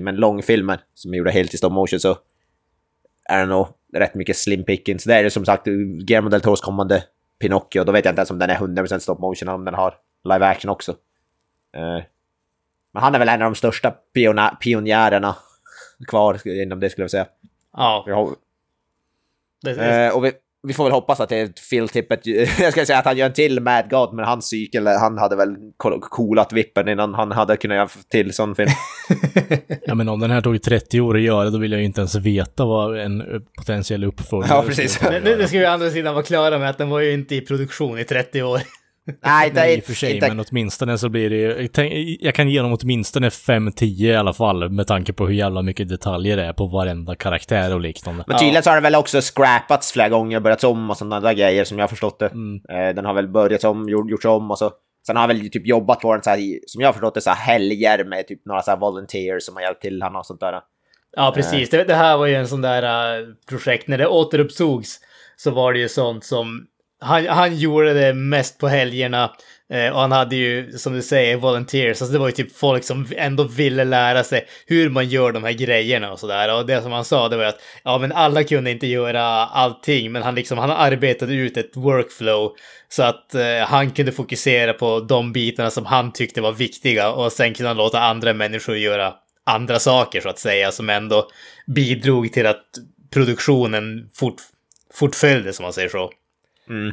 men 0.00 0.16
långfilmer 0.16 0.80
som 0.94 1.12
är 1.12 1.18
gjorda 1.18 1.30
helt 1.30 1.54
i 1.54 1.56
stop 1.56 1.70
motion 1.70 2.00
så 2.00 2.16
är 3.28 3.40
det 3.40 3.46
nog 3.46 3.66
rätt 3.94 4.14
mycket 4.14 4.36
slim 4.36 4.64
pickings. 4.64 5.04
Det 5.04 5.14
är 5.14 5.24
det 5.24 5.30
som 5.30 5.44
sagt 5.44 5.64
Guillermo 5.64 6.28
del 6.28 6.40
Toros 6.40 6.60
kommande 6.60 7.04
Pinocchio, 7.38 7.84
då 7.84 7.92
vet 7.92 8.04
jag 8.04 8.12
inte 8.12 8.20
ens 8.20 8.30
om 8.30 8.38
den 8.38 8.50
är 8.50 8.56
100% 8.56 8.98
stop 8.98 9.18
motion, 9.18 9.48
om 9.48 9.64
den 9.64 9.74
har 9.74 9.94
live 10.24 10.46
action 10.46 10.70
också. 10.70 10.92
Uh, 11.76 12.02
men 12.92 13.02
han 13.02 13.14
är 13.14 13.18
väl 13.18 13.28
en 13.28 13.42
av 13.42 13.50
de 13.50 13.54
största 13.54 13.94
pionjärerna 14.60 15.36
kvar 16.08 16.48
inom 16.48 16.80
det 16.80 16.90
skulle 16.90 17.02
jag 17.02 17.10
säga. 17.10 17.26
Ja. 17.72 18.04
Har... 18.06 18.34
Det, 19.62 19.74
det... 19.74 20.08
Uh, 20.08 20.16
och 20.16 20.24
vi, 20.24 20.32
vi, 20.66 20.72
får 20.72 20.84
väl 20.84 20.92
hoppas 20.92 21.20
att 21.20 21.28
det 21.28 21.36
är 21.36 21.50
Phil 21.70 21.88
Tippett, 21.88 22.26
jag 22.60 22.72
ska 22.72 22.86
säga 22.86 22.98
att 22.98 23.04
han 23.04 23.16
gör 23.16 23.26
en 23.26 23.32
till 23.32 23.60
Mad 23.60 23.90
God, 23.90 24.14
men 24.14 24.24
hans 24.24 24.48
cykel, 24.48 24.86
han 24.86 25.18
hade 25.18 25.36
väl 25.36 25.56
coolat 26.00 26.52
vippen 26.52 26.88
innan 26.88 27.14
han 27.14 27.32
hade 27.32 27.56
kunnat 27.56 27.76
göra 27.76 27.88
till 28.10 28.32
sån 28.32 28.54
film. 28.54 28.70
ja 29.82 29.94
men 29.94 30.08
om 30.08 30.20
den 30.20 30.30
här 30.30 30.40
tog 30.40 30.62
30 30.62 31.00
år 31.00 31.16
att 31.16 31.22
göra, 31.22 31.50
då 31.50 31.58
vill 31.58 31.72
jag 31.72 31.80
ju 31.80 31.86
inte 31.86 32.00
ens 32.00 32.14
veta 32.14 32.64
vad 32.64 32.98
en 32.98 33.22
potentiell 33.58 34.04
uppföljare 34.04 34.54
Ja, 34.54 34.64
precis. 34.66 34.98
Det, 34.98 35.20
det 35.20 35.48
ska 35.48 35.58
vi 35.58 35.66
å 35.66 35.70
andra 35.70 35.90
sidan 35.90 36.14
vara 36.14 36.24
klara 36.24 36.58
med, 36.58 36.70
att 36.70 36.78
den 36.78 36.88
var 36.88 37.00
ju 37.00 37.12
inte 37.12 37.34
i 37.34 37.40
produktion 37.40 37.98
i 37.98 38.04
30 38.04 38.42
år. 38.42 38.60
Nej, 39.22 39.50
det 39.54 39.60
är 39.60 39.64
Nej, 39.64 39.76
i 39.76 39.80
och 39.80 39.84
för 39.84 39.92
sig, 39.94 40.14
inte... 40.14 40.28
men 40.28 40.44
åtminstone 40.50 40.98
så 40.98 41.08
blir 41.08 41.30
det 41.30 41.36
ju... 41.36 41.62
jag 41.62 41.72
tänk- 41.72 42.18
Jag 42.20 42.34
kan 42.34 42.48
ge 42.48 42.62
dem 42.62 42.76
åtminstone 42.80 43.28
5-10 43.28 43.84
i 43.84 44.14
alla 44.14 44.32
fall, 44.32 44.70
med 44.70 44.86
tanke 44.86 45.12
på 45.12 45.26
hur 45.26 45.34
jävla 45.34 45.62
mycket 45.62 45.88
detaljer 45.88 46.36
det 46.36 46.44
är 46.44 46.52
på 46.52 46.66
varenda 46.66 47.14
karaktär 47.16 47.74
och 47.74 47.80
liknande. 47.80 48.24
Men 48.26 48.38
tydligen 48.38 48.62
så 48.62 48.70
har 48.70 48.74
den 48.76 48.82
väl 48.82 48.94
också 48.94 49.20
scrappats 49.20 49.92
flera 49.92 50.08
gånger, 50.08 50.40
börjats 50.40 50.64
om 50.64 50.90
och 50.90 50.96
sådana 50.96 51.20
där 51.20 51.32
grejer 51.32 51.64
som 51.64 51.78
jag 51.78 51.82
har 51.82 51.88
förstått 51.88 52.18
det. 52.18 52.26
Mm. 52.26 52.60
Eh, 52.68 52.94
Den 52.94 53.04
har 53.04 53.14
väl 53.14 53.28
börjats 53.28 53.64
om, 53.64 53.88
gjort, 53.88 54.10
gjorts 54.10 54.24
om 54.24 54.50
och 54.50 54.58
så. 54.58 54.70
Sen 55.06 55.16
har 55.16 55.20
han 55.20 55.28
väl 55.36 55.50
typ 55.50 55.66
jobbat 55.66 56.00
på 56.00 56.12
den 56.14 56.22
så 56.22 56.30
här, 56.30 56.38
som 56.66 56.80
jag 56.80 56.88
har 56.88 56.92
förstått 56.92 57.14
det, 57.14 57.20
så 57.20 57.30
här 57.30 57.52
helger 57.54 58.04
med 58.04 58.26
typ 58.26 58.46
några 58.46 58.62
så 58.62 58.70
här 58.70 58.78
volunteers 58.78 59.42
som 59.42 59.54
har 59.54 59.62
hjälpt 59.62 59.82
till 59.82 60.02
han 60.02 60.16
och 60.16 60.26
sånt 60.26 60.40
där. 60.40 60.60
Ja, 61.16 61.32
precis. 61.34 61.70
Det, 61.70 61.84
det 61.84 61.94
här 61.94 62.16
var 62.16 62.26
ju 62.26 62.34
en 62.34 62.48
sån 62.48 62.60
där 62.60 63.18
uh, 63.20 63.28
projekt. 63.48 63.88
När 63.88 63.98
det 63.98 64.06
återupptogs 64.06 65.00
så 65.36 65.50
var 65.50 65.72
det 65.72 65.78
ju 65.78 65.88
sånt 65.88 66.24
som... 66.24 66.66
Han, 67.00 67.26
han 67.26 67.56
gjorde 67.56 67.94
det 67.94 68.14
mest 68.14 68.58
på 68.58 68.68
helgerna. 68.68 69.30
eh, 69.70 69.88
och 69.92 70.00
han 70.00 70.12
hade 70.12 70.36
ju, 70.36 70.72
som 70.72 70.92
du 70.92 71.02
säger, 71.02 71.36
volunteers. 71.36 72.02
Alltså 72.02 72.12
det 72.12 72.18
var 72.18 72.26
ju 72.26 72.32
typ 72.32 72.56
folk 72.56 72.84
som 72.84 73.06
ändå 73.16 73.44
ville 73.44 73.84
lära 73.84 74.24
sig 74.24 74.46
hur 74.66 74.90
man 74.90 75.08
gör 75.08 75.32
de 75.32 75.44
här 75.44 75.52
grejerna 75.52 76.12
och 76.12 76.20
sådär. 76.20 76.54
Och 76.54 76.66
det 76.66 76.82
som 76.82 76.92
han 76.92 77.04
sa, 77.04 77.28
det 77.28 77.36
var 77.36 77.42
ju 77.42 77.48
att 77.48 77.60
ja, 77.84 77.98
men 77.98 78.12
alla 78.12 78.44
kunde 78.44 78.70
inte 78.70 78.86
göra 78.86 79.22
allting. 79.46 80.12
Men 80.12 80.22
han 80.22 80.34
liksom, 80.34 80.58
han 80.58 80.70
arbetade 80.70 81.34
ut 81.34 81.56
ett 81.56 81.76
workflow. 81.76 82.52
Så 82.88 83.02
att 83.02 83.34
eh, 83.34 83.58
han 83.66 83.90
kunde 83.90 84.12
fokusera 84.12 84.72
på 84.72 85.00
de 85.00 85.32
bitarna 85.32 85.70
som 85.70 85.86
han 85.86 86.12
tyckte 86.12 86.40
var 86.40 86.52
viktiga. 86.52 87.12
Och 87.12 87.32
sen 87.32 87.54
kunde 87.54 87.68
han 87.68 87.76
låta 87.76 88.00
andra 88.00 88.32
människor 88.34 88.76
göra 88.76 89.14
andra 89.46 89.78
saker 89.78 90.20
så 90.20 90.28
att 90.28 90.38
säga 90.38 90.72
som 90.72 90.90
ändå 90.90 91.28
bidrog 91.66 92.32
till 92.32 92.46
att 92.46 92.64
produktionen 93.10 94.08
fort, 94.14 94.36
fortföljde 94.94 95.52
som 95.52 95.62
man 95.62 95.72
säger 95.72 95.88
så. 95.88 96.10
Mm. 96.68 96.92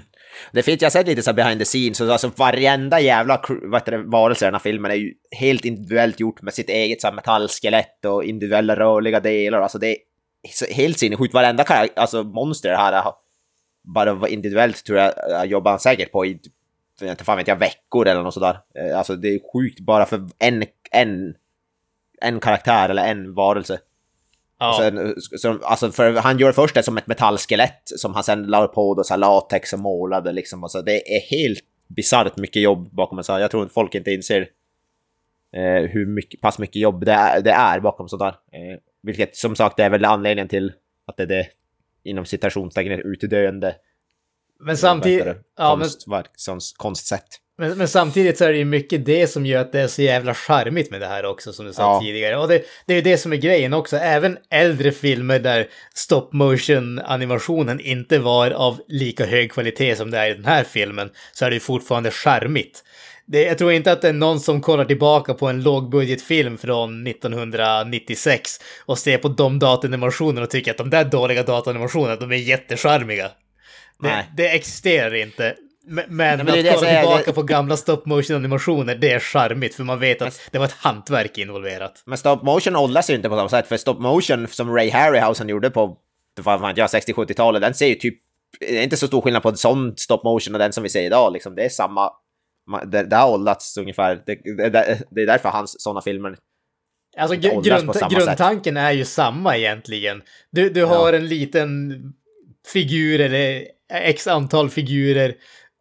Det 0.51 0.63
finns, 0.63 0.81
jag 0.81 0.85
har 0.85 0.91
sett 0.91 1.07
lite 1.07 1.21
så 1.21 1.29
här 1.29 1.35
behind 1.35 1.59
the 1.59 1.65
scenes, 1.65 1.97
så 1.97 2.11
alltså 2.11 2.31
varenda 2.35 2.99
jävla 2.99 3.41
vad 3.49 3.81
heter 3.81 3.91
det, 3.91 4.03
varelse 4.03 4.45
i 4.45 4.47
den 4.47 4.53
här 4.53 4.59
filmen 4.59 4.91
är 4.91 4.95
ju 4.95 5.13
helt 5.31 5.65
individuellt 5.65 6.19
gjort 6.19 6.41
med 6.41 6.53
sitt 6.53 6.69
eget 6.69 7.01
så 7.01 7.07
här, 7.07 7.15
metallskelett 7.15 8.05
och 8.05 8.23
individuella 8.23 8.75
rörliga 8.75 9.19
delar. 9.19 9.61
Alltså 9.61 9.77
det 9.77 9.87
är 9.87 9.97
så 10.51 10.65
helt 10.65 10.99
sinnessjukt. 10.99 11.33
Varenda 11.33 11.63
alltså, 11.95 12.23
monster 12.23 12.75
här 12.75 13.03
bara 13.83 14.29
individuellt 14.29 14.83
tror 14.85 14.99
jag 14.99 15.13
jag 15.29 15.45
jobbar 15.45 15.71
han 15.71 15.79
säkert 15.79 16.11
på 16.11 16.25
i, 16.25 16.39
typ, 16.39 16.53
inte 17.01 17.23
fan 17.23 17.37
vet 17.37 17.47
jag, 17.47 17.55
veckor 17.55 18.07
eller 18.07 18.23
något 18.23 18.33
sådär. 18.33 18.57
Eh, 18.75 18.97
alltså 18.97 19.15
det 19.15 19.27
är 19.27 19.39
sjukt 19.53 19.79
bara 19.79 20.05
för 20.05 20.29
en, 20.39 20.63
en, 20.91 21.35
en 22.21 22.39
karaktär 22.39 22.89
eller 22.89 23.05
en 23.05 23.33
varelse. 23.33 23.79
Ja, 24.59 24.77
Sen, 24.79 25.15
så, 25.19 25.59
alltså 25.63 25.91
för 25.91 26.13
han 26.13 26.39
gör 26.39 26.51
först 26.51 26.75
det 26.75 26.83
som 26.83 26.97
ett 26.97 27.07
metallskelett 27.07 27.81
som 27.85 28.13
han 28.13 28.23
sen 28.23 28.43
la 28.43 28.67
på 28.67 28.95
då, 28.95 29.03
så 29.03 29.13
här 29.13 29.19
latex 29.19 29.73
och 29.73 29.79
målade 29.79 30.31
liksom. 30.31 30.63
Och 30.63 30.71
så 30.71 30.81
det 30.81 31.15
är 31.15 31.19
helt 31.19 31.59
bisarrt 31.87 32.37
mycket 32.37 32.61
jobb 32.61 32.89
bakom 32.91 33.17
en 33.17 33.23
sån. 33.23 33.41
Jag 33.41 33.51
tror 33.51 33.65
att 33.65 33.73
folk 33.73 33.95
inte 33.95 34.11
inser 34.11 34.41
eh, 35.55 35.89
hur 35.89 36.05
mycket, 36.05 36.41
pass 36.41 36.59
mycket 36.59 36.81
jobb 36.81 37.05
det 37.05 37.11
är, 37.11 37.41
det 37.41 37.51
är 37.51 37.79
bakom 37.79 38.09
sånt 38.09 38.19
där. 38.19 38.35
Eh, 38.51 38.79
vilket 39.01 39.35
som 39.35 39.55
sagt 39.55 39.79
är 39.79 39.89
väl 39.89 40.05
anledningen 40.05 40.47
till 40.47 40.73
att 41.05 41.17
det 41.17 41.23
är 41.23 41.27
det 41.27 41.47
inom 42.03 42.25
citationstecken 42.25 42.91
utdöende 42.91 43.75
men 44.59 44.77
samtidigt... 44.77 45.25
det, 45.25 45.37
Ja, 45.57 45.75
men, 45.75 45.83
konstverk, 45.83 46.31
sånt 46.35 46.63
konstsätt. 46.77 47.27
Men, 47.57 47.77
men 47.77 47.87
samtidigt 47.87 48.37
så 48.37 48.45
är 48.45 48.51
det 48.51 48.57
ju 48.57 48.65
mycket 48.65 49.05
det 49.05 49.27
som 49.27 49.45
gör 49.45 49.61
att 49.61 49.71
det 49.71 49.81
är 49.81 49.87
så 49.87 50.01
jävla 50.01 50.33
charmigt 50.33 50.91
med 50.91 51.01
det 51.01 51.07
här 51.07 51.25
också 51.25 51.53
som 51.53 51.65
du 51.65 51.73
sa 51.73 51.81
Ja. 51.81 52.01
tidigare. 52.01 52.37
Och 52.37 52.47
det, 52.47 52.65
det 52.85 52.93
är 52.93 52.95
ju 52.95 53.01
det 53.01 53.17
som 53.17 53.33
är 53.33 53.37
grejen 53.37 53.73
också. 53.73 53.97
Även 53.97 54.37
äldre 54.51 54.91
filmer 54.91 55.39
där 55.39 55.67
stop 55.93 56.29
motion 56.31 56.99
animationen 56.99 57.79
inte 57.79 58.19
var 58.19 58.51
av 58.51 58.81
lika 58.87 59.25
hög 59.25 59.51
kvalitet 59.51 59.95
som 59.95 60.11
det 60.11 60.17
är 60.17 60.29
i 60.29 60.33
den 60.33 60.45
här 60.45 60.63
filmen 60.63 61.09
så 61.33 61.45
är 61.45 61.49
det 61.49 61.53
ju 61.55 61.59
fortfarande 61.59 62.11
charmigt. 62.11 62.83
Det, 63.27 63.43
jag 63.43 63.57
tror 63.57 63.71
inte 63.71 63.91
att 63.91 64.01
det 64.01 64.09
är 64.09 64.13
någon 64.13 64.39
som 64.39 64.61
kollar 64.61 64.85
tillbaka 64.85 65.33
på 65.33 65.47
en 65.47 65.63
lågbudgetfilm 65.63 66.57
från 66.57 67.07
1996 67.07 68.51
och 68.85 68.97
ser 68.97 69.17
på 69.17 69.27
de 69.27 69.59
datanimationerna 69.59 70.41
och 70.41 70.49
tycker 70.49 70.71
att 70.71 70.77
de 70.77 70.89
där 70.89 71.05
dåliga 71.05 71.43
datanimationerna, 71.43 72.15
de 72.15 72.31
är 72.31 72.35
jättecharmiga. 72.35 73.23
Det, 73.99 74.07
Nej. 74.07 74.29
det 74.37 74.49
existerar 74.55 75.13
inte. 75.15 75.55
Men, 75.87 76.05
men, 76.07 76.45
men 76.45 76.67
att 76.67 76.75
kolla 76.75 76.99
tillbaka 76.99 77.31
på 77.33 77.43
gamla 77.43 77.77
stop 77.77 78.01
motion 78.05 78.35
animationer, 78.35 78.95
det 78.95 79.11
är 79.11 79.19
charmigt 79.19 79.75
för 79.75 79.83
man 79.83 79.99
vet 79.99 80.21
att 80.21 80.41
det 80.51 80.57
var 80.57 80.65
ett 80.65 80.71
hantverk 80.71 81.37
involverat. 81.37 82.03
Men 82.05 82.17
stop 82.17 82.39
motion 82.43 82.75
åldras 82.75 83.09
ju 83.09 83.15
inte 83.15 83.29
på 83.29 83.35
samma 83.35 83.49
sätt, 83.49 83.67
för 83.67 83.77
stop 83.77 83.93
motion 83.99 84.47
som 84.47 84.75
Ray 84.75 84.89
Harryhausen 84.89 85.49
gjorde 85.49 85.69
på 85.69 85.97
vad 86.41 86.59
fan, 86.59 86.73
ja, 86.77 86.85
60-70-talet, 86.85 87.61
den 87.61 87.73
ser 87.73 87.87
ju 87.87 87.95
typ... 87.95 88.15
Det 88.59 88.79
är 88.79 88.83
inte 88.83 88.97
så 88.97 89.07
stor 89.07 89.21
skillnad 89.21 89.43
på 89.43 89.49
en 89.49 89.57
sån 89.57 89.97
stop 89.97 90.21
motion 90.23 90.55
och 90.55 90.59
den 90.59 90.73
som 90.73 90.83
vi 90.83 90.89
ser 90.89 91.03
idag. 91.03 91.33
Liksom. 91.33 91.55
Det 91.55 91.65
är 91.65 91.69
samma... 91.69 92.09
ma- 92.71 92.85
Det, 92.85 93.03
det 93.03 93.15
har 93.15 93.31
åldrats 93.31 93.77
ungefär. 93.77 94.23
Det, 94.25 94.35
det, 94.69 95.01
det 95.11 95.21
är 95.21 95.25
därför 95.25 95.49
hans 95.49 95.81
sådana 95.81 96.01
filmer... 96.01 96.37
Alltså 97.17 97.37
grund, 97.37 97.65
grundtanken 98.09 98.77
är 98.77 98.91
ju 98.91 99.05
samma 99.05 99.57
egentligen. 99.57 100.21
Du, 100.51 100.69
du 100.69 100.85
har 100.85 101.13
en 101.13 101.27
liten 101.27 101.93
figur 102.73 103.21
eller 103.21 103.67
x 103.93 104.27
antal 104.27 104.69
figurer 104.69 105.35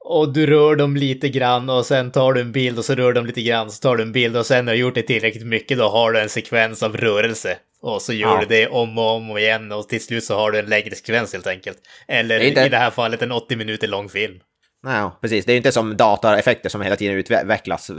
och 0.05 0.33
du 0.33 0.47
rör 0.47 0.77
dem 0.77 0.97
lite 0.97 1.29
grann 1.29 1.71
och 1.71 1.87
sen 1.87 2.11
tar 2.13 2.33
du 2.33 2.41
en 2.41 2.53
bild 2.53 2.79
och 2.79 2.85
så 2.85 2.95
rör 2.95 3.13
dem 3.13 3.27
lite 3.27 3.43
grann 3.43 3.71
så 3.71 3.81
tar 3.81 3.97
du 3.97 4.03
en 4.03 4.13
bild 4.13 4.37
och 4.37 4.47
sen 4.47 4.65
när 4.65 4.73
du 4.73 4.79
gjort 4.79 4.95
det 4.95 5.03
tillräckligt 5.03 5.47
mycket 5.47 5.79
då 5.79 5.89
har 5.89 6.13
du 6.13 6.21
en 6.21 6.29
sekvens 6.29 6.83
av 6.83 6.97
rörelse. 6.97 7.57
Och 7.81 8.03
så 8.03 8.13
gör 8.13 8.29
Ja. 8.35 8.41
du 8.41 8.47
det 8.47 8.69
om 8.69 8.99
och 8.99 9.11
om 9.17 9.31
och 9.31 9.41
igen 9.41 9.73
och 9.73 9.89
till 9.89 10.05
slut 10.05 10.25
så 10.25 10.35
har 10.35 10.51
du 10.51 10.59
en 10.59 10.67
längre 10.67 10.95
sekvens 10.95 11.33
helt 11.33 11.47
enkelt. 11.47 11.79
Eller 12.09 12.39
Det 12.39 12.49
inte- 12.49 12.61
i 12.61 12.69
det 12.69 12.77
här 12.77 12.91
fallet 12.91 13.23
en 13.23 13.33
80 13.33 13.57
minuter 13.57 13.89
lång 13.89 14.09
film. 14.09 14.41
Nej, 14.83 15.11
precis. 15.21 15.45
Det 15.45 15.53
är 15.53 15.57
inte 15.57 15.73
som 15.73 15.97
dataeffekter 15.97 16.69
som 16.69 16.81
hela 16.83 16.97
tiden 16.97 17.17
utvecklas. 17.17 17.91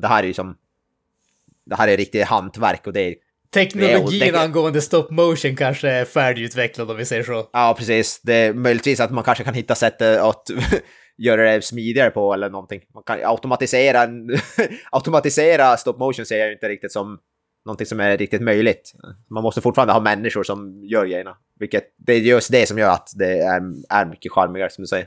Det 0.00 0.08
här 0.08 0.22
är 0.22 0.26
ju 0.26 0.34
som... 0.34 0.56
Det 1.66 1.74
här 1.76 1.88
är 1.88 1.96
riktigt 1.96 2.24
hantverk 2.24 2.86
och 2.86 2.92
det 2.92 3.00
är... 3.00 3.14
Teknologin 3.54 4.20
Det 4.20 4.30
det- 4.30 4.40
angående 4.40 4.80
stop 4.80 5.06
motion 5.10 5.56
kanske 5.56 5.88
är 5.88 6.04
färdigutvecklad 6.04 6.90
om 6.90 6.96
vi 6.96 7.04
säger 7.04 7.22
så. 7.22 7.48
Ja, 7.52 7.74
precis. 7.78 8.20
Det 8.22 8.34
är 8.34 8.52
möjligtvis 8.52 9.00
att 9.00 9.10
man 9.10 9.24
kanske 9.24 9.44
kan 9.44 9.54
hitta 9.54 9.74
sätt 9.74 10.02
att 10.02 10.50
göra 11.18 11.52
det 11.52 11.62
smidigare 11.62 12.10
på 12.10 12.34
eller 12.34 12.50
någonting. 12.50 12.80
Man 12.94 13.02
kan 13.02 13.18
automatisera, 13.24 14.08
automatisera 14.90 15.76
stop 15.76 15.98
motion 15.98 16.26
ser 16.26 16.38
jag 16.38 16.52
inte 16.52 16.68
riktigt 16.68 16.92
som 16.92 17.18
någonting 17.64 17.86
som 17.86 18.00
är 18.00 18.18
riktigt 18.18 18.42
möjligt. 18.42 18.92
Man 19.30 19.42
måste 19.42 19.60
fortfarande 19.60 19.92
ha 19.92 20.00
människor 20.00 20.42
som 20.42 20.84
gör 20.84 21.06
grejerna. 21.06 21.36
Vilket 21.58 21.84
det 21.96 22.12
är 22.12 22.18
just 22.18 22.52
det 22.52 22.68
som 22.68 22.78
gör 22.78 22.90
att 22.90 23.12
det 23.16 23.38
är, 23.38 23.62
är 23.88 24.06
mycket 24.06 24.32
charmigare 24.32 24.70
som 24.70 24.82
du 24.82 24.88
säger. 24.88 25.06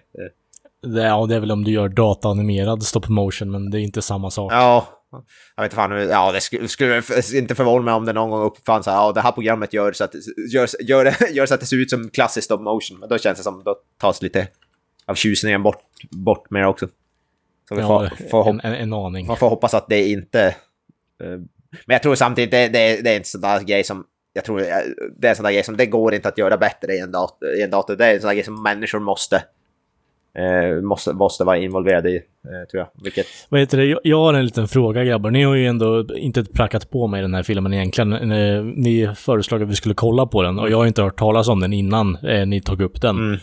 Det, 0.81 1.01
ja, 1.01 1.25
det 1.25 1.35
är 1.35 1.39
väl 1.39 1.51
om 1.51 1.63
du 1.63 1.71
gör 1.71 1.89
dataanimerad 1.89 2.83
stop 2.83 3.09
motion, 3.09 3.51
men 3.51 3.71
det 3.71 3.79
är 3.79 3.81
inte 3.81 4.01
samma 4.01 4.31
sak. 4.31 4.53
Ja, 4.53 4.87
jag 5.55 5.63
vet 5.63 5.71
inte 5.71 5.75
fan, 5.75 6.09
ja 6.09 6.31
det 6.31 6.41
skulle, 6.41 6.67
skulle 6.67 7.03
inte 7.33 7.55
förvåna 7.55 7.85
mig 7.85 7.93
om 7.93 8.05
det 8.05 8.13
någon 8.13 8.29
gång 8.29 8.41
uppfanns 8.41 8.85
här, 8.85 8.93
ja 8.93 9.11
det 9.11 9.21
här 9.21 9.31
programmet 9.31 9.73
gör 9.73 9.91
så 9.91 10.03
att, 10.03 10.13
gör, 10.53 10.67
gör, 10.81 11.31
gör 11.31 11.45
så 11.45 11.53
att 11.53 11.59
det 11.59 11.65
ser 11.65 11.77
ut 11.77 11.89
som 11.89 12.09
klassisk 12.09 12.45
stop 12.45 12.57
motion. 12.57 12.99
Men 12.99 13.09
då 13.09 13.17
känns 13.17 13.37
det 13.37 13.43
som, 13.43 13.63
då 13.63 13.75
tas 13.97 14.21
lite 14.21 14.47
av 15.05 15.15
tjusningen 15.15 15.63
bort, 15.63 15.81
bort 16.11 16.49
med 16.49 16.61
det 16.63 16.67
också. 16.67 16.87
Så 17.69 17.75
vi 17.75 17.81
Ja, 17.81 18.09
får, 18.31 18.49
en, 18.49 18.59
en, 18.59 18.93
aning. 18.93 19.27
man 19.27 19.37
får 19.37 19.49
hoppas 19.49 19.73
att 19.73 19.87
det 19.89 20.07
inte... 20.09 20.45
eh, 21.23 21.27
men 21.85 21.93
jag 21.93 22.03
tror 22.03 22.15
samtidigt, 22.15 22.51
det, 22.51 22.67
det, 22.67 23.01
det 23.03 23.09
är 23.13 23.17
en 23.17 23.23
sån 23.23 23.41
där 23.41 23.61
grej 23.61 23.83
som, 23.83 24.03
jag 24.33 24.45
tror, 24.45 24.61
eh, 24.61 24.65
det 25.17 25.27
är 25.27 25.29
en 25.29 25.35
sån 25.35 25.45
där 25.45 25.51
grej 25.51 25.63
som 25.63 25.77
det 25.77 25.85
går 25.85 26.13
inte 26.13 26.27
att 26.29 26.37
göra 26.37 26.57
bättre 26.57 26.93
i 26.93 26.99
en 26.99 27.11
dator. 27.11 27.49
I 27.55 27.61
en 27.61 27.69
dator. 27.69 27.95
Det 27.95 28.05
är 28.05 28.13
en 28.15 28.21
sån 28.21 28.27
där 28.27 28.33
grej 28.35 28.43
som 28.43 28.63
människor 28.63 28.99
måste, 28.99 29.35
eh, 30.37 30.81
måste, 30.81 31.13
måste 31.13 31.43
vara 31.43 31.57
involverade 31.57 32.09
i, 32.09 32.15
eh, 32.15 32.69
tror 32.71 32.79
jag. 32.79 33.03
Vilket 33.03 33.25
Vad 33.49 33.59
heter 33.59 33.77
det? 33.77 33.85
Jag, 33.85 33.99
jag 34.03 34.17
har 34.19 34.33
en 34.33 34.45
liten 34.45 34.67
fråga 34.67 35.03
grabbar. 35.03 35.31
Ni 35.31 35.43
har 35.43 35.55
ju 35.55 35.67
ändå 35.67 36.05
inte 36.15 36.43
prackat 36.43 36.89
på 36.89 37.07
mig 37.07 37.21
den 37.21 37.33
här 37.33 37.43
filmen 37.43 37.73
egentligen. 37.73 38.09
Ni 38.75 39.09
föreslog 39.15 39.63
att 39.63 39.69
vi 39.69 39.75
skulle 39.75 39.95
kolla 39.95 40.25
på 40.25 40.41
den 40.43 40.59
och 40.59 40.69
jag 40.69 40.77
har 40.77 40.85
inte 40.85 41.01
hört 41.01 41.19
talas 41.19 41.47
om 41.47 41.59
den 41.59 41.73
innan 41.73 42.15
eh, 42.15 42.45
ni 42.45 42.61
tog 42.61 42.81
upp 42.81 43.01
den. 43.01 43.17
Mm. 43.17 43.39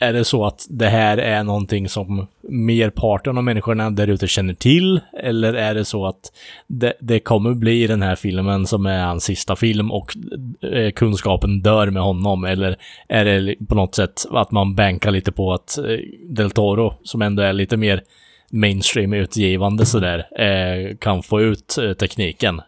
Är 0.00 0.12
det 0.12 0.24
så 0.24 0.44
att 0.44 0.66
det 0.70 0.88
här 0.88 1.18
är 1.18 1.42
någonting 1.42 1.88
som 1.88 2.26
merparten 2.42 3.38
av 3.38 3.44
människorna 3.44 3.90
där 3.90 4.06
ute 4.06 4.26
känner 4.26 4.54
till? 4.54 5.00
Eller 5.22 5.54
är 5.54 5.74
det 5.74 5.84
så 5.84 6.06
att 6.06 6.32
det, 6.66 6.92
det 7.00 7.20
kommer 7.20 7.54
bli 7.54 7.86
den 7.86 8.02
här 8.02 8.16
filmen 8.16 8.66
som 8.66 8.86
är 8.86 9.04
hans 9.04 9.24
sista 9.24 9.56
film 9.56 9.92
och 9.92 10.16
eh, 10.62 10.90
kunskapen 10.92 11.60
dör 11.60 11.90
med 11.90 12.02
honom? 12.02 12.44
Eller 12.44 12.76
är 13.08 13.24
det 13.24 13.56
på 13.68 13.74
något 13.74 13.94
sätt 13.94 14.26
att 14.30 14.50
man 14.50 14.74
bankar 14.74 15.10
lite 15.10 15.32
på 15.32 15.52
att 15.52 15.78
eh, 15.78 15.84
Del 16.28 16.50
Toro, 16.50 16.94
som 17.02 17.22
ändå 17.22 17.42
är 17.42 17.52
lite 17.52 17.76
mer 17.76 18.02
mainstream-utgivande 18.50 19.86
sådär, 19.86 20.40
eh, 20.40 20.96
kan 20.96 21.22
få 21.22 21.40
ut 21.40 21.78
eh, 21.78 21.92
tekniken? 21.92 22.60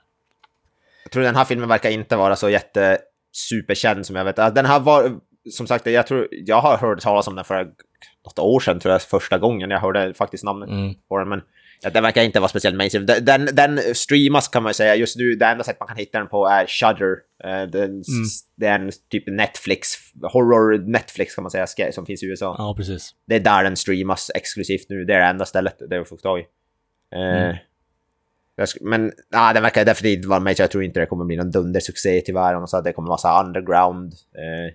Jag 1.05 1.12
tror 1.12 1.22
den 1.22 1.37
här 1.37 1.45
filmen 1.45 1.68
verkar 1.68 1.91
inte 1.91 2.16
vara 2.16 2.37
så 2.37 2.49
jätte 2.51 2.99
superkänd 3.33 4.07
som 4.07 4.16
jag 4.16 4.24
vet. 4.24 4.39
Alltså, 4.39 4.55
Den 4.55 4.66
här 4.66 4.81
var, 4.81 5.20
som 5.51 5.66
sagt, 5.66 5.86
jag 5.86 6.07
tror, 6.07 6.28
jag 6.30 6.61
har 6.61 6.76
hört 6.76 7.01
talas 7.01 7.28
om 7.28 7.36
den 7.36 7.45
för 7.45 7.64
något 8.24 8.38
år 8.38 8.61
sedan 8.61 8.80
tror 8.80 8.93
jag, 8.93 9.03
första 9.03 9.38
gången 9.38 9.70
jag 9.70 9.80
hörde 9.80 10.14
faktiskt 10.14 10.45
namnet 10.45 10.68
Mm. 10.68 10.95
på 11.09 11.18
den. 11.18 11.28
Men 11.28 11.43
Ja, 11.82 11.91
den 11.91 12.03
verkar 12.03 12.22
inte 12.22 12.41
vara 12.41 12.49
speciellt 12.49 12.76
mainstream. 12.76 13.07
Den, 13.07 13.49
den, 13.53 13.80
streamas 13.95 14.49
kan 14.49 14.62
man 14.62 14.74
säga. 14.74 14.95
Just 14.95 15.16
nu, 15.16 15.34
det 15.34 15.47
enda 15.47 15.64
sätt 15.64 15.76
man 15.80 15.88
kan 15.88 15.97
hitta 15.97 16.18
den 16.18 16.28
på 16.28 16.47
är 16.47 16.66
Shudder. 16.66 17.16
Eh, 17.45 17.62
den, 17.70 18.03
Det 18.57 18.66
är 18.66 18.78
en 18.78 18.91
typ 19.11 19.26
Netflix, 19.26 19.88
horror 20.32 20.78
Netflix 20.78 21.34
kan 21.34 21.43
man 21.45 21.51
säga, 21.51 21.93
som 21.93 22.07
finns 22.07 22.22
i 22.22 22.26
USA. 22.26 22.55
Ja, 22.59 22.74
precis. 22.76 23.14
Det 23.26 23.34
är 23.34 23.41
där 23.41 23.64
den 23.64 23.76
streamas 23.76 24.30
exklusivt 24.34 24.86
nu. 24.88 25.05
Det 25.05 25.14
är 25.14 25.18
det 25.20 25.26
enda 25.26 25.45
stället 25.45 25.78
där 25.91 25.97
jag 25.97 26.09
får 26.09 26.16
tag 26.16 26.41
i. 26.41 26.43
Sk- 28.61 28.78
Men 28.80 29.12
nah, 29.32 29.55
den 29.55 29.62
verkar 29.62 29.84
definitivt 29.84 30.24
vara 30.24 30.41
med, 30.41 30.57
så 30.57 30.62
jag 30.62 30.70
tror 30.70 30.84
inte 30.84 31.01
det 31.01 31.07
kommer 31.07 31.24
bli 31.24 31.36
någon 31.36 31.51
dundersuccé 31.51 32.20
tyvärr. 32.20 32.62
Och 32.62 32.70
så 32.70 32.76
att 32.76 32.84
det 32.84 32.93
kommer 32.93 33.09
vara 33.09 33.18
så 33.18 33.41
underground. 33.45 34.12
Eh, 34.12 34.74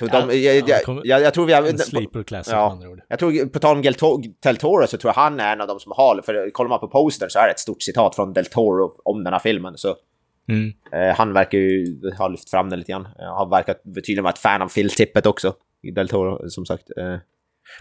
jag, 0.00 0.10
tror 0.10 0.28
de, 0.28 0.38
jag, 0.42 0.68
jag, 0.68 0.80
jag, 1.04 1.20
jag, 1.22 1.34
tror 1.34 1.46
vi 1.46 1.52
har... 1.52 1.62
En 1.62 1.78
sleeper 1.78 2.22
classic 2.22 2.52
Ja. 2.52 2.70
andra 2.70 2.88
ord. 2.88 3.00
Jag 3.08 3.18
tror, 3.18 3.46
på 3.46 3.58
tal 3.58 3.76
om 3.76 3.82
Del 3.82 3.94
To- 3.94 4.34
Del 4.42 4.56
Toro 4.56 4.86
så 4.86 4.96
tror 4.96 5.08
jag 5.08 5.14
han 5.22 5.40
är 5.40 5.52
en 5.52 5.60
av 5.60 5.68
de 5.68 5.80
som 5.80 5.92
har, 5.96 6.22
för 6.24 6.50
kollar 6.50 6.68
man 6.68 6.80
på 6.80 6.88
postern 6.88 7.30
så 7.30 7.38
är 7.38 7.44
det 7.46 7.50
ett 7.50 7.58
stort 7.58 7.82
citat 7.82 8.14
från 8.16 8.32
Del 8.32 8.46
Toro 8.46 8.92
om 9.04 9.24
den 9.24 9.32
här 9.32 9.40
filmen. 9.40 9.76
Så 9.76 9.96
Mm. 10.48 10.72
eh, 10.92 11.16
han 11.16 11.32
verkar 11.32 11.58
ju 11.58 12.00
ha 12.18 12.28
lyft 12.28 12.50
fram 12.50 12.70
den 12.70 12.78
lite 12.78 12.92
grann. 12.92 13.08
Eh, 13.20 13.36
har 13.36 13.50
verkat 13.50 13.82
tydligen 13.94 14.22
vara 14.24 14.32
ett 14.32 14.38
fan 14.38 14.62
av 14.62 14.68
filtippet 14.68 15.26
också. 15.26 15.54
Del 15.94 16.08
Toro, 16.08 16.50
som 16.50 16.66
sagt. 16.66 16.84
Eh. 16.96 17.04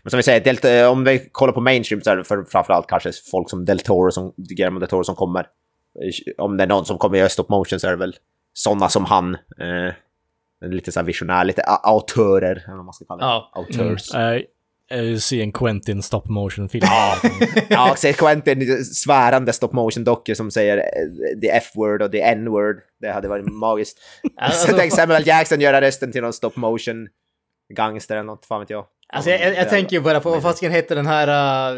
Men 0.04 0.10
som 0.10 0.18
vi 0.18 0.24
säger, 0.24 0.40
Del, 0.44 0.58
eh, 0.82 0.92
om 0.92 1.04
vi 1.04 1.30
kollar 1.32 1.54
på 1.54 1.62
mainstream 1.62 2.02
så 2.02 2.10
är 2.12 2.18
det 2.18 2.24
för, 2.24 2.44
framförallt 2.44 2.88
kanske 2.88 3.12
folk 3.32 3.50
som 3.50 3.66
Del 3.66 3.80
Toro, 3.80 4.12
som 4.12 4.34
Guillermo 4.38 4.80
Del 4.80 4.90
Toro 4.90 5.04
som 5.04 5.16
kommer. 5.16 5.40
Eh, 5.40 6.44
Om 6.46 6.58
det 6.58 6.64
är 6.64 6.68
någon 6.68 6.86
som 6.86 6.98
kommer 6.98 7.18
göra 7.18 7.30
stop 7.30 7.46
motion 7.50 7.80
så 7.80 7.88
är 7.88 7.92
det 7.92 7.98
väl 7.98 8.16
sådana 8.54 8.90
som 8.90 9.06
han. 9.06 9.34
Eh, 9.36 9.94
lite 10.68 10.92
så 10.92 11.00
här 11.00 11.08
visionär, 11.08 11.46
lite 11.46 11.62
autörer, 11.64 12.64
eller 12.66 12.76
vad 12.76 12.86
man 12.86 12.94
ska 12.94 13.06
kalla 13.06 13.26
det. 13.26 13.32
Ja. 13.32 13.52
Auteurs. 13.56 14.14
Eh, 14.16 14.42
eh, 15.00 15.18
se 15.18 15.42
en 15.42 15.52
Quentin 15.52 16.04
stop 16.04 16.24
motion-film. 16.26 16.88
Ja, 17.70 17.96
så 17.98 18.14
Quentin 18.14 18.86
svärande 18.86 19.54
stop 19.54 19.70
motion 19.72 20.04
dockor 20.04 20.34
som 20.34 20.52
säger 20.52 20.78
eh, 20.78 21.40
the 21.42 21.50
F-word 21.50 22.02
och 22.02 22.12
the 22.12 22.22
N-word. 22.22 22.76
Det 23.02 23.12
hade 23.12 23.28
varit 23.28 23.46
magiskt. 23.46 24.00
Alltså, 24.38 24.68
så 24.68 24.78
tänk 24.78 24.94
Samuel 24.94 25.28
Jackson 25.28 25.62
göra 25.62 25.82
rösten 25.82 26.12
till 26.12 26.22
någon 26.22 26.34
stop 26.34 26.52
motion 26.56 27.08
gangster 27.74 28.16
eller 28.16 28.26
något, 28.26 28.46
fan 28.46 28.60
vet 28.60 28.70
jag. 28.70 28.86
Alltså 29.10 29.30
jag, 29.32 29.42
jag, 29.42 29.56
jag 29.56 29.70
tänker 29.70 29.96
ju 29.96 30.02
bara 30.02 30.20
på 30.20 30.30
vad 30.30 30.42
fasiken 30.42 30.72
hette 30.72 30.96
den 30.96 31.06
här 31.08 31.28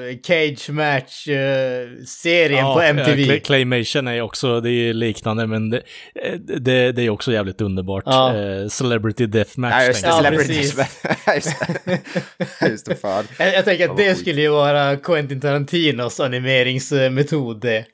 uh, 0.10 0.16
Cage 0.24 0.70
Match-serien 0.70 2.64
på 2.74 2.82
eh, 2.82 2.90
MTV. 2.90 3.24
Cla- 3.24 3.40
Claymation 3.40 4.08
är 4.08 4.14
ju 4.14 4.22
också, 4.22 4.62
det 4.62 4.70
är 4.70 4.72
ju 4.72 4.94
liknande, 4.94 5.48
men 5.48 5.70
det, 5.70 5.78
eh, 6.24 6.34
det, 6.40 6.92
det 6.92 7.02
är 7.02 7.10
också 7.10 7.32
jävligt 7.32 7.62
underbart. 7.62 8.04
Ja. 8.06 8.36
Eh, 8.38 8.68
Celebrity 8.68 9.26
Deathmatch. 9.26 9.74
Ja, 9.80 9.86
just 9.86 10.02
det. 10.04 10.08
Ja, 10.10 10.16
jag. 10.16 10.24
Celebrities. 10.24 10.76
just 12.70 12.86
det. 12.86 12.96
fan. 12.96 13.28
jag, 13.40 13.54
jag 13.54 13.66
tänker 13.66 13.90
att 13.90 13.98
det 13.98 14.16
skulle 14.16 14.42
ju 14.42 14.50
vara 14.50 14.98
Quentin 14.98 15.42
Tarantinos 15.42 16.20
animeringsmetod 16.20 17.62
det. 17.62 17.86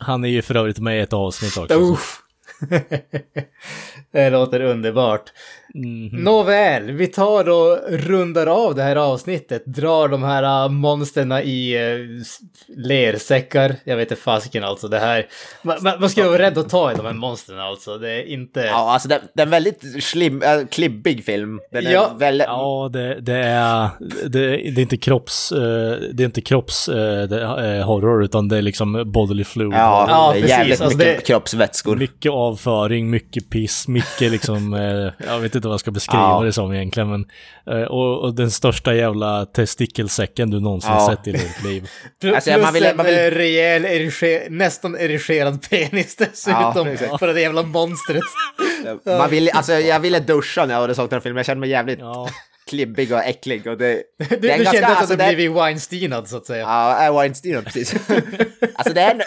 Han 0.00 0.24
är 0.24 0.28
ju 0.28 0.42
för 0.42 0.54
övrigt 0.56 0.78
med 0.78 0.98
i 0.98 1.00
ett 1.00 1.12
avsnitt 1.12 1.56
också. 1.58 1.74
så- 1.74 1.92
Uff. 1.92 2.18
det 4.12 4.30
låter 4.30 4.60
underbart. 4.60 5.22
Mhm. 5.74 6.06
Nåväl, 6.24 6.90
vi 6.92 7.06
tar 7.06 7.48
och 7.48 7.78
rundar 7.90 8.46
av 8.46 8.74
det 8.74 8.82
här 8.82 8.96
avsnittet. 8.96 9.62
Drar 9.66 10.08
de 10.08 10.22
här 10.22 10.64
uh, 10.64 10.70
monsterna 10.72 11.42
i 11.42 11.76
s- 12.20 12.38
lersäckar. 12.76 13.74
Jag 13.84 13.96
vet 13.96 14.10
inte 14.10 14.22
fasiken 14.22 14.64
alltså 14.64 14.88
det 14.88 14.98
här. 14.98 15.26
Man, 15.62 15.76
man, 16.00 16.10
ska 16.10 16.20
ju 16.22 16.28
vara 16.28 16.38
rädd 16.42 16.58
att 16.58 16.68
ta 16.68 16.92
i 16.92 16.94
de 16.94 17.06
här 17.06 17.12
monstren 17.12 17.60
alltså. 17.60 17.98
Det 17.98 18.10
är 18.10 18.22
inte... 18.28 18.60
Ja, 18.60 18.92
alltså 18.92 19.08
det, 19.08 19.20
det 19.34 19.42
är 19.42 19.46
en 19.46 19.50
väldigt 19.50 20.04
slim, 20.04 20.42
äh, 20.42 20.66
klibbig 20.70 21.24
film. 21.24 21.60
Den 21.72 21.86
är 21.86 21.90
Ja. 21.92 22.10
väldigt... 22.18 22.46
Ja, 22.46 22.90
det, 22.92 23.20
det, 23.20 23.36
är, 23.36 23.88
det, 24.28 24.40
det 24.48 24.56
är 24.56 24.82
inte 24.82 24.96
kropps, 24.96 25.52
eh, 25.52 25.58
det 26.12 26.22
är 26.22 26.26
inte 26.26 26.40
kropps 26.40 26.86
det, 26.86 27.40
är 27.42 27.82
horror, 27.82 28.24
utan 28.24 28.48
det 28.48 28.56
är 28.58 28.62
liksom 28.62 29.12
bodily 29.12 29.44
fluid. 29.44 29.72
Ja, 29.72 30.06
Ja, 30.08 30.30
det 30.32 30.38
är 30.38 30.42
precis, 30.42 30.50
jävligt 30.58 30.80
alltså 30.80 30.98
mycket 30.98 31.16
det- 31.18 31.26
kroppsvätskor. 31.26 31.96
Mycket 31.96 32.32
avföring, 32.32 33.10
mycket 33.10 33.50
piss, 33.50 33.85
mycket 33.88 34.30
liksom, 34.32 34.74
eh, 34.74 35.26
jag 35.28 35.40
vet 35.40 35.54
inte 35.54 35.68
vad 35.68 35.72
jag 35.72 35.80
ska 35.80 35.90
beskriva 35.90 36.22
Ja. 36.22 36.42
det 36.44 36.52
som 36.52 36.72
egentligen, 36.72 37.10
men 37.10 37.24
eh, 37.70 37.82
och, 37.88 38.20
och 38.24 38.34
den 38.34 38.50
största 38.50 38.94
jävla 38.94 39.46
testikelsäcken 39.46 40.50
du 40.50 40.60
någonsin 40.60 40.90
Ja. 40.92 41.08
sett 41.10 41.26
i 41.26 41.32
ditt 41.32 41.62
liv. 41.64 41.88
Pl- 42.22 42.34
Alltså, 42.34 42.50
Plus 42.50 42.62
man 42.64 42.74
vill- 42.74 42.84
en 42.84 42.96
man 42.96 43.06
vill- 43.06 43.14
eh, 43.18 43.30
rejäl, 43.30 43.84
eriger, 43.84 44.50
nästan 44.50 44.96
erigerad 44.96 45.70
penis 45.70 46.16
dessutom. 46.16 46.86
exakt. 46.88 47.18
för 47.18 47.34
det 47.34 47.40
jävla 47.40 47.62
monstret. 47.62 48.22
Man 49.04 49.30
vill, 49.30 49.50
alltså, 49.50 49.72
jag 49.72 50.00
ville 50.00 50.18
duscha 50.20 50.66
när 50.66 50.74
jag 50.74 50.80
hade 50.80 50.94
såg 50.94 51.10
den 51.10 51.20
filmen. 51.20 51.36
Jag 51.36 51.46
kände 51.46 51.60
mig 51.60 51.70
jävligt 51.70 51.98
Ja. 51.98 52.28
klibbig 52.68 53.12
och 53.12 53.18
äcklig. 53.24 53.66
Och 53.66 53.78
det, 53.78 54.02
Du, 54.18 54.24
det 54.28 54.36
du 54.36 54.48
ganska- 54.48 54.72
kände 54.72 54.86
att 54.86 54.98
alltså, 54.98 55.16
du 55.16 55.22
det- 55.24 55.34
blivit 55.34 55.56
Weinsteinad 55.56 56.28
så 56.28 56.36
att 56.36 56.46
säga. 56.46 56.60
Ja, 56.62 56.96
är 56.96 57.12
Weinstein 57.12 57.64
precis. 57.64 57.94
alltså 58.74 58.94
det 58.94 59.00
är 59.00 59.10
en... 59.14 59.20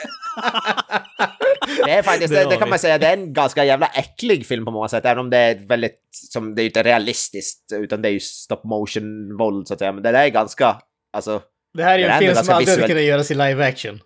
Det 1.86 1.92
är 1.92 2.04
faktiskt, 2.04 2.34
Det 2.34 2.40
det, 2.44 2.50
det 2.50 2.58
kan 2.58 2.70
man 2.70 2.80
säga, 2.80 2.98
det 2.98 3.08
är 3.08 3.14
en 3.18 3.34
ganska 3.34 3.66
jävla 3.66 3.88
äcklig 3.88 4.46
film 4.46 4.66
på 4.66 4.72
många 4.72 4.88
sätt. 4.88 5.06
Även 5.06 5.20
om 5.20 5.30
det 5.30 5.38
är 5.38 5.68
väldigt, 5.68 6.00
som 6.12 6.56
det 6.56 6.62
är 6.62 6.64
ju 6.64 6.70
inte 6.70 6.84
realistiskt, 6.84 7.72
utan 7.74 8.02
det 8.02 8.10
är 8.10 8.14
ju 8.14 8.20
stop 8.20 8.62
motion 8.64 9.38
våld 9.38 9.68
så 9.68 9.74
att 9.74 9.80
säga. 9.80 9.92
Men 9.92 10.04
det 10.04 10.12
där 10.12 10.24
är 10.24 10.30
ganska, 10.30 10.82
alltså, 11.14 11.42
Det 11.74 11.84
här 11.84 11.94
är 11.94 11.98
ju 11.98 12.04
det 12.04 12.12
en 12.12 12.20
film 12.20 12.36
som 12.36 12.56
aldrig 12.56 12.86
kunnat 12.86 13.04
göras 13.04 13.32
i 13.32 13.34
live 13.34 13.68
action. 13.68 14.00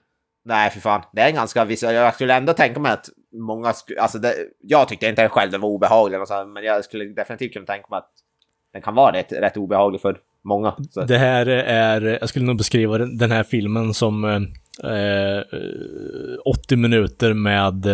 nej 0.45 0.69
för 0.69 0.79
fan. 0.79 1.01
Det 1.13 1.21
är 1.21 1.27
en 1.27 1.35
ganska 1.35 1.65
visuell, 1.65 1.95
jag 1.95 2.13
skulle 2.13 2.33
ändå 2.33 2.53
tänka 2.53 2.79
mig 2.79 2.91
att 2.91 3.09
många, 3.47 3.71
sku- 3.71 3.97
alltså 3.99 4.17
det, 4.19 4.33
jag 4.61 4.87
tyckte 4.87 5.07
inte 5.07 5.29
själv 5.29 5.51
den 5.51 5.61
var 5.61 5.69
obehaglig 5.69 6.19
men 6.53 6.63
jag 6.63 6.83
skulle 6.83 7.05
definitivt 7.05 7.53
kunna 7.53 7.65
tänka 7.65 7.87
mig 7.89 7.97
att 7.97 8.11
den 8.73 8.81
kan 8.81 8.95
vara 8.95 9.13
rätt, 9.13 9.31
rätt 9.31 9.57
obehaglig 9.57 10.01
för 10.01 10.17
många. 10.43 10.75
Så. 10.91 11.01
Det 11.01 11.17
här 11.17 11.45
är, 11.47 12.01
jag 12.01 12.29
skulle 12.29 12.45
nog 12.45 12.57
beskriva 12.57 12.97
den 12.97 13.31
här 13.31 13.43
filmen 13.43 13.93
som 13.93 14.23
eh, 14.23 14.39
80 16.45 16.75
minuter 16.75 17.33
med 17.33 17.85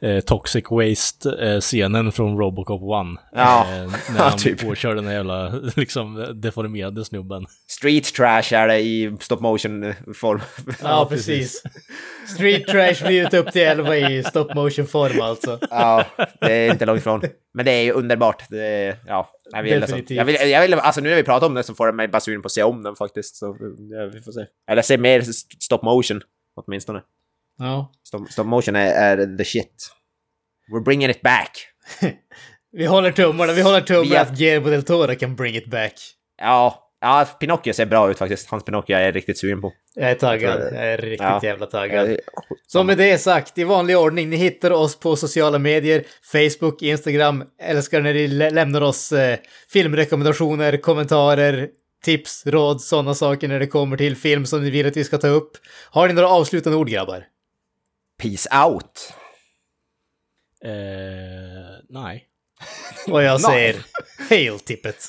eh, 0.00 0.20
Toxic 0.20 0.64
Waste-scenen 0.70 2.12
från 2.12 2.38
Robocop 2.38 2.80
1. 2.82 3.20
Ja, 3.32 3.66
Eh, 3.70 3.90
när 4.14 4.18
han 4.30 4.38
typ. 4.38 4.60
påkör 4.60 4.94
den 4.94 5.06
här 5.06 5.14
jävla 5.14 5.48
liksom, 5.76 6.26
deformerade 6.34 7.04
snubben. 7.04 7.46
Street 7.68 8.04
trash 8.14 8.54
är 8.54 8.68
det 8.68 8.78
i 8.78 9.16
stop 9.20 9.40
motion 9.40 9.94
form. 10.14 10.40
Ja, 10.82 11.06
precis. 11.10 11.62
Street 12.34 12.66
Trash 12.66 13.06
blivit 13.06 13.34
upp 13.34 13.52
till 13.52 13.62
11 13.62 13.96
i 13.96 14.22
stop 14.22 14.54
motion 14.54 14.86
form 14.86 15.20
alltså. 15.20 15.58
Ja, 15.70 16.04
det 16.40 16.52
är 16.52 16.70
inte 16.72 16.86
långt 16.86 17.00
ifrån. 17.00 17.22
Men 17.54 17.64
det 17.64 17.70
är 17.72 17.82
ju 17.82 17.92
underbart. 17.92 18.42
Det 18.50 18.66
är, 18.66 18.96
ja, 19.06 19.30
jag 19.52 19.62
vill, 19.62 19.74
alltså, 19.74 19.86
Definitivt. 19.96 20.16
jag 20.16 20.24
vill, 20.24 20.50
jag 20.50 20.60
vill, 20.62 20.74
alltså 20.74 21.00
nu 21.00 21.08
när 21.08 21.16
vi 21.16 21.22
pratar 21.24 21.46
om 21.46 21.54
det 21.54 21.62
så 21.62 21.74
får 21.74 21.86
det 21.86 21.92
mig 21.92 22.08
bara 22.08 22.20
sugen 22.20 22.42
på 22.42 22.46
att 22.46 22.52
se 22.52 22.62
om 22.62 22.82
den 22.82 22.96
faktiskt. 22.96 23.36
Så 23.36 23.56
ja, 23.90 24.06
vi 24.06 24.20
får 24.20 24.32
se. 24.32 24.46
Eller 24.70 24.82
se 24.82 24.98
mer 24.98 25.18
st- 25.20 25.56
stop 25.60 25.78
motion, 25.82 26.20
åtminstone. 26.56 27.02
Ja. 27.58 27.92
Stop, 28.06 28.26
stop 28.30 28.44
motion 28.44 28.76
är, 28.76 28.94
är 29.16 29.36
the 29.36 29.44
shit. 29.44 29.88
We're 30.72 30.84
bringing 30.84 31.10
it 31.10 31.22
back. 31.22 31.50
Vi 32.72 32.86
håller 32.86 33.12
tummarna, 33.12 33.52
vi 33.52 33.62
håller 33.62 33.80
tummarna 33.80 34.10
Vi 34.10 34.16
att 34.16 34.38
Guillermo 34.38 34.68
del 34.70 34.82
Toro 34.82 35.14
kan 35.14 35.36
bring 35.36 35.56
it 35.56 35.66
back. 35.66 35.92
Ja, 36.42 36.81
ja, 37.02 37.24
Pinocchio 37.40 37.72
ser 37.72 37.86
bra 37.86 38.10
ut 38.10 38.18
faktiskt. 38.18 38.48
Hans 38.50 38.64
Pinocchio 38.64 38.96
är 38.96 39.00
jag 39.00 39.16
riktigt 39.16 39.38
sugen 39.38 39.60
på. 39.60 39.72
Jag 39.94 40.10
är 40.10 40.14
taggad, 40.14 40.60
Jag 40.60 40.72
är 40.86 40.98
riktigt 40.98 41.20
Ja. 41.20 41.40
jävla 41.42 41.66
taggad. 41.66 42.16
Så 42.66 42.84
med 42.84 42.98
det 42.98 43.18
sagt, 43.18 43.58
i 43.58 43.64
vanlig 43.64 43.98
ordning, 43.98 44.30
ni 44.30 44.36
hittar 44.36 44.70
oss 44.70 44.98
på 45.00 45.16
sociala 45.16 45.58
medier, 45.58 46.04
Facebook, 46.32 46.82
Instagram, 46.82 47.44
älskar 47.62 48.00
när 48.00 48.14
ni 48.14 48.28
lä- 48.28 48.50
lämnar 48.50 48.80
oss 48.80 49.12
eh, 49.12 49.38
filmrekommendationer, 49.72 50.76
kommentarer, 50.76 51.68
tips, 52.04 52.46
råd, 52.46 52.80
sådana 52.80 53.14
saker 53.14 53.48
när 53.48 53.58
det 53.60 53.66
kommer 53.66 53.96
till 53.96 54.16
film 54.16 54.46
som 54.46 54.62
ni 54.64 54.70
vill 54.70 54.86
att 54.86 54.96
vi 54.96 55.04
ska 55.04 55.18
ta 55.18 55.28
upp. 55.28 55.50
Har 55.90 56.08
ni 56.08 56.14
några 56.14 56.28
avslutande 56.28 56.78
ord 56.78 56.88
grabbar? 56.88 57.24
Peace 58.22 58.48
out. 58.66 59.12
Eh, 60.64 60.70
nej. 61.88 62.26
Och 63.08 63.22
jag 63.22 63.40
säger, 63.50 63.76
hail 64.28 64.58
tippet! 64.60 65.08